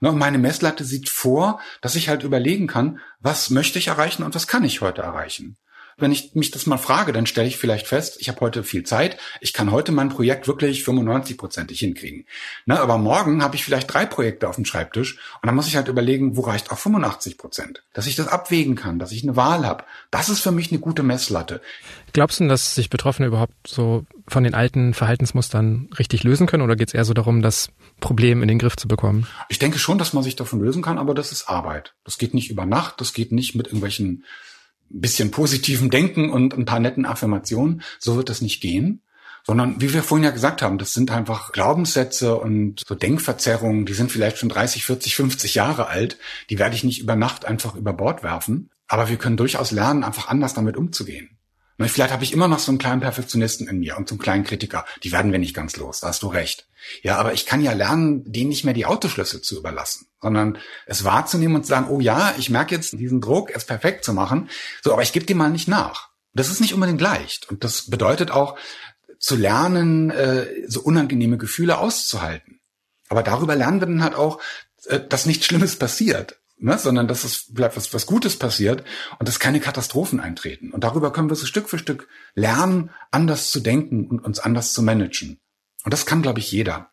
Ne? 0.00 0.10
Und 0.10 0.18
meine 0.18 0.38
Messlatte 0.38 0.82
sieht 0.82 1.10
vor, 1.10 1.60
dass 1.80 1.94
ich 1.94 2.08
halt 2.08 2.24
überlegen 2.24 2.66
kann, 2.66 2.98
was 3.20 3.50
möchte 3.50 3.78
ich 3.78 3.86
erreichen 3.86 4.24
und 4.24 4.34
was 4.34 4.48
kann 4.48 4.64
ich 4.64 4.80
heute 4.80 5.02
erreichen. 5.02 5.58
Wenn 5.96 6.12
ich 6.12 6.34
mich 6.34 6.50
das 6.50 6.66
mal 6.66 6.78
frage, 6.78 7.12
dann 7.12 7.26
stelle 7.26 7.48
ich 7.48 7.56
vielleicht 7.56 7.86
fest, 7.86 8.16
ich 8.20 8.28
habe 8.28 8.40
heute 8.40 8.64
viel 8.64 8.84
Zeit, 8.84 9.16
ich 9.40 9.52
kann 9.52 9.70
heute 9.70 9.92
mein 9.92 10.08
Projekt 10.08 10.48
wirklich 10.48 10.82
95-prozentig 10.82 11.78
hinkriegen. 11.78 12.26
Na, 12.66 12.80
aber 12.80 12.98
morgen 12.98 13.42
habe 13.42 13.56
ich 13.56 13.64
vielleicht 13.64 13.92
drei 13.92 14.06
Projekte 14.06 14.48
auf 14.48 14.56
dem 14.56 14.64
Schreibtisch 14.64 15.14
und 15.42 15.46
dann 15.46 15.54
muss 15.54 15.68
ich 15.68 15.76
halt 15.76 15.88
überlegen, 15.88 16.36
wo 16.36 16.42
reicht 16.42 16.72
auch 16.72 16.78
85 16.78 17.38
Prozent. 17.38 17.82
Dass 17.92 18.06
ich 18.06 18.16
das 18.16 18.28
abwägen 18.28 18.74
kann, 18.74 18.98
dass 18.98 19.12
ich 19.12 19.22
eine 19.22 19.36
Wahl 19.36 19.66
habe. 19.66 19.84
Das 20.10 20.28
ist 20.28 20.40
für 20.40 20.52
mich 20.52 20.70
eine 20.70 20.80
gute 20.80 21.02
Messlatte. 21.02 21.60
Glaubst 22.12 22.40
du, 22.40 22.48
dass 22.48 22.74
sich 22.74 22.90
Betroffene 22.90 23.28
überhaupt 23.28 23.54
so 23.66 24.04
von 24.26 24.44
den 24.44 24.54
alten 24.54 24.94
Verhaltensmustern 24.94 25.88
richtig 25.98 26.24
lösen 26.24 26.46
können 26.46 26.62
oder 26.62 26.76
geht 26.76 26.88
es 26.88 26.94
eher 26.94 27.04
so 27.04 27.14
darum, 27.14 27.42
das 27.42 27.68
Problem 28.00 28.42
in 28.42 28.48
den 28.48 28.58
Griff 28.58 28.76
zu 28.76 28.88
bekommen? 28.88 29.26
Ich 29.48 29.58
denke 29.58 29.78
schon, 29.78 29.98
dass 29.98 30.12
man 30.12 30.24
sich 30.24 30.36
davon 30.36 30.60
lösen 30.60 30.82
kann, 30.82 30.98
aber 30.98 31.14
das 31.14 31.32
ist 31.32 31.48
Arbeit. 31.48 31.94
Das 32.04 32.18
geht 32.18 32.34
nicht 32.34 32.50
über 32.50 32.66
Nacht, 32.66 33.00
das 33.00 33.12
geht 33.12 33.32
nicht 33.32 33.54
mit 33.54 33.66
irgendwelchen 33.66 34.24
bisschen 35.00 35.30
positivem 35.30 35.90
Denken 35.90 36.30
und 36.30 36.56
ein 36.56 36.64
paar 36.64 36.80
netten 36.80 37.06
Affirmationen. 37.06 37.82
So 37.98 38.16
wird 38.16 38.28
das 38.28 38.40
nicht 38.40 38.60
gehen. 38.60 39.02
Sondern, 39.46 39.78
wie 39.78 39.92
wir 39.92 40.02
vorhin 40.02 40.24
ja 40.24 40.30
gesagt 40.30 40.62
haben, 40.62 40.78
das 40.78 40.94
sind 40.94 41.10
einfach 41.10 41.52
Glaubenssätze 41.52 42.36
und 42.36 42.82
so 42.86 42.94
Denkverzerrungen, 42.94 43.84
die 43.84 43.92
sind 43.92 44.10
vielleicht 44.10 44.38
schon 44.38 44.48
30, 44.48 44.84
40, 44.86 45.16
50 45.16 45.54
Jahre 45.54 45.88
alt. 45.88 46.16
Die 46.48 46.58
werde 46.58 46.74
ich 46.74 46.84
nicht 46.84 47.02
über 47.02 47.14
Nacht 47.14 47.44
einfach 47.44 47.74
über 47.74 47.92
Bord 47.92 48.22
werfen. 48.22 48.70
Aber 48.88 49.10
wir 49.10 49.16
können 49.18 49.36
durchaus 49.36 49.70
lernen, 49.70 50.02
einfach 50.02 50.28
anders 50.28 50.54
damit 50.54 50.78
umzugehen. 50.78 51.36
Vielleicht 51.78 52.12
habe 52.12 52.22
ich 52.22 52.32
immer 52.32 52.46
noch 52.46 52.60
so 52.60 52.70
einen 52.70 52.78
kleinen 52.78 53.00
Perfektionisten 53.00 53.66
in 53.66 53.80
mir 53.80 53.96
und 53.96 54.08
so 54.08 54.14
einen 54.14 54.20
kleinen 54.20 54.44
Kritiker. 54.44 54.84
Die 55.02 55.10
werden 55.10 55.32
wir 55.32 55.40
nicht 55.40 55.54
ganz 55.54 55.76
los, 55.76 56.00
da 56.00 56.08
hast 56.08 56.22
du 56.22 56.28
recht. 56.28 56.68
Ja, 57.02 57.16
aber 57.16 57.32
ich 57.32 57.46
kann 57.46 57.62
ja 57.62 57.72
lernen, 57.72 58.30
denen 58.30 58.50
nicht 58.50 58.64
mehr 58.64 58.74
die 58.74 58.86
Autoschlüssel 58.86 59.40
zu 59.40 59.58
überlassen, 59.58 60.06
sondern 60.20 60.58
es 60.86 61.02
wahrzunehmen 61.02 61.56
und 61.56 61.62
zu 61.62 61.70
sagen, 61.70 61.88
oh 61.88 62.00
ja, 62.00 62.34
ich 62.38 62.50
merke 62.50 62.74
jetzt 62.74 62.92
diesen 62.92 63.20
Druck, 63.20 63.50
es 63.54 63.64
perfekt 63.64 64.04
zu 64.04 64.12
machen. 64.12 64.50
So, 64.82 64.92
aber 64.92 65.02
ich 65.02 65.12
gebe 65.12 65.26
dem 65.26 65.38
mal 65.38 65.50
nicht 65.50 65.66
nach. 65.66 66.10
Das 66.32 66.50
ist 66.50 66.60
nicht 66.60 66.74
unbedingt 66.74 67.00
leicht. 67.00 67.48
Und 67.50 67.64
das 67.64 67.90
bedeutet 67.90 68.30
auch, 68.30 68.56
zu 69.18 69.36
lernen, 69.36 70.10
äh, 70.10 70.46
so 70.66 70.82
unangenehme 70.82 71.38
Gefühle 71.38 71.78
auszuhalten. 71.78 72.60
Aber 73.08 73.22
darüber 73.22 73.56
lernen 73.56 73.80
wir 73.80 73.86
dann 73.86 74.02
halt 74.02 74.14
auch, 74.14 74.40
äh, 74.86 75.00
dass 75.00 75.26
nichts 75.26 75.46
Schlimmes 75.46 75.76
passiert 75.76 76.38
ne, 76.58 76.78
sondern 76.78 77.08
dass 77.08 77.24
es 77.24 77.50
vielleicht 77.54 77.76
was, 77.76 77.92
was 77.94 78.06
Gutes 78.06 78.38
passiert 78.38 78.84
und 79.18 79.28
dass 79.28 79.38
keine 79.38 79.60
Katastrophen 79.60 80.20
eintreten. 80.20 80.70
Und 80.70 80.84
darüber 80.84 81.12
können 81.12 81.28
wir 81.28 81.36
so 81.36 81.46
Stück 81.46 81.68
für 81.68 81.78
Stück 81.78 82.08
lernen, 82.34 82.90
anders 83.10 83.50
zu 83.50 83.60
denken 83.60 84.06
und 84.08 84.20
uns 84.20 84.38
anders 84.38 84.72
zu 84.72 84.82
managen. 84.82 85.40
Und 85.84 85.92
das 85.92 86.06
kann, 86.06 86.22
glaube 86.22 86.40
ich, 86.40 86.50
jeder. 86.50 86.90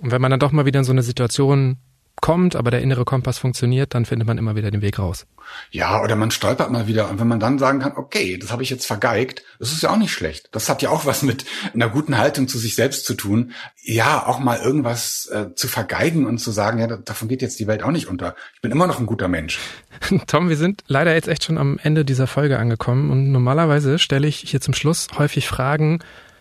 Und 0.00 0.10
wenn 0.10 0.22
man 0.22 0.30
dann 0.30 0.40
doch 0.40 0.52
mal 0.52 0.66
wieder 0.66 0.80
in 0.80 0.84
so 0.84 0.92
eine 0.92 1.02
Situation 1.02 1.78
kommt, 2.20 2.56
aber 2.56 2.70
der 2.70 2.82
innere 2.82 3.04
Kompass 3.04 3.38
funktioniert, 3.38 3.94
dann 3.94 4.04
findet 4.04 4.26
man 4.26 4.38
immer 4.38 4.56
wieder 4.56 4.70
den 4.70 4.82
Weg 4.82 4.98
raus. 4.98 5.26
Ja, 5.70 6.02
oder 6.02 6.16
man 6.16 6.30
stolpert 6.30 6.70
mal 6.70 6.86
wieder. 6.86 7.10
Und 7.10 7.18
wenn 7.18 7.28
man 7.28 7.40
dann 7.40 7.58
sagen 7.58 7.80
kann, 7.80 7.92
okay, 7.96 8.38
das 8.38 8.52
habe 8.52 8.62
ich 8.62 8.70
jetzt 8.70 8.86
vergeigt, 8.86 9.42
das 9.58 9.72
ist 9.72 9.82
ja 9.82 9.90
auch 9.90 9.96
nicht 9.96 10.12
schlecht. 10.12 10.48
Das 10.52 10.68
hat 10.68 10.82
ja 10.82 10.90
auch 10.90 11.06
was 11.06 11.22
mit 11.22 11.44
einer 11.74 11.88
guten 11.88 12.18
Haltung 12.18 12.48
zu 12.48 12.58
sich 12.58 12.74
selbst 12.74 13.04
zu 13.04 13.14
tun. 13.14 13.52
Ja, 13.82 14.26
auch 14.26 14.38
mal 14.38 14.58
irgendwas 14.58 15.26
äh, 15.32 15.54
zu 15.54 15.68
vergeigen 15.68 16.26
und 16.26 16.38
zu 16.38 16.50
sagen, 16.50 16.78
ja, 16.78 16.86
davon 16.86 17.28
geht 17.28 17.42
jetzt 17.42 17.58
die 17.58 17.66
Welt 17.66 17.82
auch 17.82 17.90
nicht 17.90 18.08
unter. 18.08 18.36
Ich 18.54 18.60
bin 18.60 18.70
immer 18.70 18.86
noch 18.86 19.00
ein 19.00 19.06
guter 19.06 19.28
Mensch. 19.28 19.58
Tom, 20.26 20.48
wir 20.48 20.56
sind 20.56 20.82
leider 20.86 21.14
jetzt 21.14 21.28
echt 21.28 21.44
schon 21.44 21.58
am 21.58 21.78
Ende 21.82 22.04
dieser 22.04 22.26
Folge 22.26 22.58
angekommen 22.58 23.10
und 23.10 23.32
normalerweise 23.32 23.98
stelle 23.98 24.28
ich 24.28 24.38
hier 24.38 24.60
zum 24.60 24.74
Schluss 24.74 25.08
häufig 25.18 25.48
Fragen, 25.48 26.00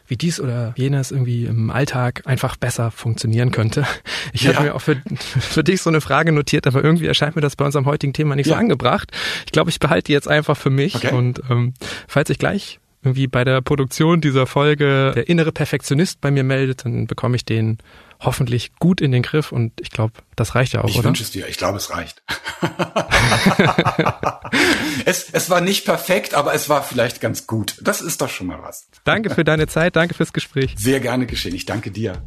wie 0.09 0.17
dies 0.17 0.41
oder 0.41 0.73
jenes 0.75 1.11
irgendwie 1.11 1.45
im 1.45 1.69
Alltag 1.69 2.23
einfach 2.25 2.57
besser 2.57 2.91
funktionieren 2.91 3.51
könnte. 3.51 3.85
Ich 4.33 4.43
ja. 4.43 4.53
hatte 4.53 4.63
mir 4.63 4.75
auch 4.75 4.81
für, 4.81 5.01
für 5.17 5.63
dich 5.63 5.81
so 5.81 5.89
eine 5.89 6.01
Frage 6.01 6.31
notiert, 6.31 6.67
aber 6.67 6.83
irgendwie 6.83 7.07
erscheint 7.07 7.35
mir 7.35 7.41
das 7.41 7.55
bei 7.55 7.65
unserem 7.65 7.85
heutigen 7.85 8.13
Thema 8.13 8.35
nicht 8.35 8.47
ja. 8.47 8.55
so 8.55 8.59
angebracht. 8.59 9.11
Ich 9.45 9.51
glaube, 9.51 9.69
ich 9.69 9.79
behalte 9.79 10.05
die 10.05 10.13
jetzt 10.13 10.27
einfach 10.27 10.57
für 10.57 10.69
mich 10.69 10.95
okay. 10.95 11.13
und 11.13 11.41
ähm, 11.49 11.73
falls 12.07 12.29
ich 12.29 12.37
gleich 12.37 12.79
irgendwie 13.03 13.27
bei 13.27 13.43
der 13.43 13.61
Produktion 13.61 14.21
dieser 14.21 14.45
Folge 14.45 15.13
der 15.15 15.29
innere 15.29 15.51
Perfektionist 15.51 16.21
bei 16.21 16.31
mir 16.31 16.43
meldet, 16.43 16.85
dann 16.85 17.07
bekomme 17.07 17.35
ich 17.35 17.45
den 17.45 17.77
hoffentlich 18.19 18.75
gut 18.79 19.01
in 19.01 19.11
den 19.11 19.23
Griff 19.23 19.51
und 19.51 19.71
ich 19.79 19.89
glaube, 19.89 20.13
das 20.35 20.55
reicht 20.55 20.73
ja 20.73 20.81
auch, 20.81 20.89
ich 20.89 20.95
oder? 20.95 20.99
Ich 20.99 21.05
wünsche 21.05 21.23
es 21.23 21.31
dir. 21.31 21.47
Ich 21.47 21.57
glaube, 21.57 21.77
es 21.77 21.89
reicht. 21.89 22.21
es, 25.05 25.29
es 25.31 25.49
war 25.49 25.61
nicht 25.61 25.85
perfekt, 25.85 26.33
aber 26.33 26.53
es 26.53 26.67
war 26.67 26.83
vielleicht 26.83 27.21
ganz 27.21 27.47
gut. 27.47 27.77
Das 27.81 28.01
ist 28.01 28.21
doch 28.21 28.29
schon 28.29 28.47
mal 28.47 28.61
was. 28.61 28.89
Danke 29.05 29.29
für 29.29 29.45
deine 29.45 29.67
Zeit, 29.67 29.95
danke 29.95 30.13
fürs 30.13 30.33
Gespräch. 30.33 30.75
Sehr 30.77 30.99
gerne 30.99 31.25
geschehen. 31.25 31.55
Ich 31.55 31.65
danke 31.65 31.91
dir. 31.91 32.21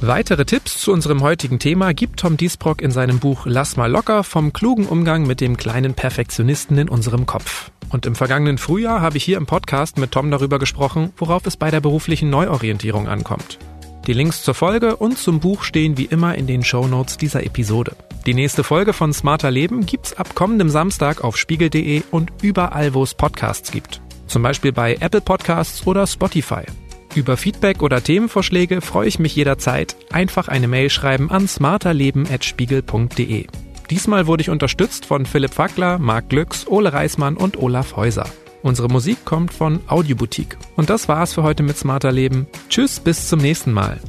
Weitere 0.00 0.44
Tipps 0.44 0.82
zu 0.82 0.92
unserem 0.92 1.22
heutigen 1.22 1.58
Thema 1.58 1.94
gibt 1.94 2.20
Tom 2.20 2.36
Diesbrock 2.36 2.82
in 2.82 2.90
seinem 2.90 3.20
Buch 3.20 3.46
Lass 3.46 3.78
mal 3.78 3.90
locker 3.90 4.22
vom 4.22 4.52
klugen 4.52 4.86
Umgang 4.86 5.26
mit 5.26 5.40
dem 5.40 5.56
kleinen 5.56 5.94
Perfektionisten 5.94 6.76
in 6.76 6.90
unserem 6.90 7.24
Kopf. 7.24 7.70
Und 7.88 8.04
im 8.04 8.14
vergangenen 8.14 8.58
Frühjahr 8.58 9.00
habe 9.00 9.16
ich 9.16 9.24
hier 9.24 9.38
im 9.38 9.46
Podcast 9.46 9.96
mit 9.96 10.10
Tom 10.10 10.30
darüber 10.30 10.58
gesprochen, 10.58 11.14
worauf 11.16 11.46
es 11.46 11.56
bei 11.56 11.70
der 11.70 11.80
beruflichen 11.80 12.28
Neuorientierung 12.28 13.08
ankommt. 13.08 13.58
Die 14.06 14.12
Links 14.12 14.42
zur 14.42 14.52
Folge 14.52 14.96
und 14.96 15.16
zum 15.16 15.40
Buch 15.40 15.62
stehen 15.62 15.96
wie 15.96 16.04
immer 16.04 16.34
in 16.34 16.46
den 16.46 16.62
Show 16.62 16.86
Notes 16.86 17.16
dieser 17.16 17.42
Episode. 17.46 17.96
Die 18.26 18.34
nächste 18.34 18.62
Folge 18.62 18.92
von 18.92 19.14
Smarter 19.14 19.50
Leben 19.50 19.86
gibt's 19.86 20.12
ab 20.12 20.34
kommendem 20.34 20.68
Samstag 20.68 21.24
auf 21.24 21.38
spiegel.de 21.38 22.02
und 22.10 22.30
überall, 22.42 22.92
wo 22.92 23.02
es 23.02 23.14
Podcasts 23.14 23.70
gibt. 23.70 24.02
Zum 24.26 24.42
Beispiel 24.42 24.72
bei 24.72 24.96
Apple 25.00 25.22
Podcasts 25.22 25.86
oder 25.86 26.06
Spotify. 26.06 26.64
Über 27.14 27.38
Feedback 27.38 27.80
oder 27.82 28.02
Themenvorschläge 28.02 28.82
freue 28.82 29.08
ich 29.08 29.18
mich 29.18 29.36
jederzeit. 29.36 29.96
Einfach 30.12 30.48
eine 30.48 30.68
Mail 30.68 30.90
schreiben 30.90 31.30
an 31.30 31.48
smarterleben.spiegel.de. 31.48 33.46
Diesmal 33.88 34.26
wurde 34.26 34.42
ich 34.42 34.50
unterstützt 34.50 35.06
von 35.06 35.24
Philipp 35.24 35.54
Fackler, 35.54 35.98
Marc 35.98 36.28
Glücks, 36.28 36.66
Ole 36.66 36.92
Reismann 36.92 37.38
und 37.38 37.56
Olaf 37.56 37.96
Häuser. 37.96 38.26
Unsere 38.64 38.88
Musik 38.88 39.26
kommt 39.26 39.52
von 39.52 39.80
Audioboutique. 39.88 40.56
Und 40.74 40.88
das 40.88 41.06
war's 41.06 41.34
für 41.34 41.42
heute 41.42 41.62
mit 41.62 41.76
Smarter 41.76 42.10
Leben. 42.10 42.46
Tschüss, 42.70 42.98
bis 42.98 43.28
zum 43.28 43.40
nächsten 43.40 43.72
Mal. 43.72 44.00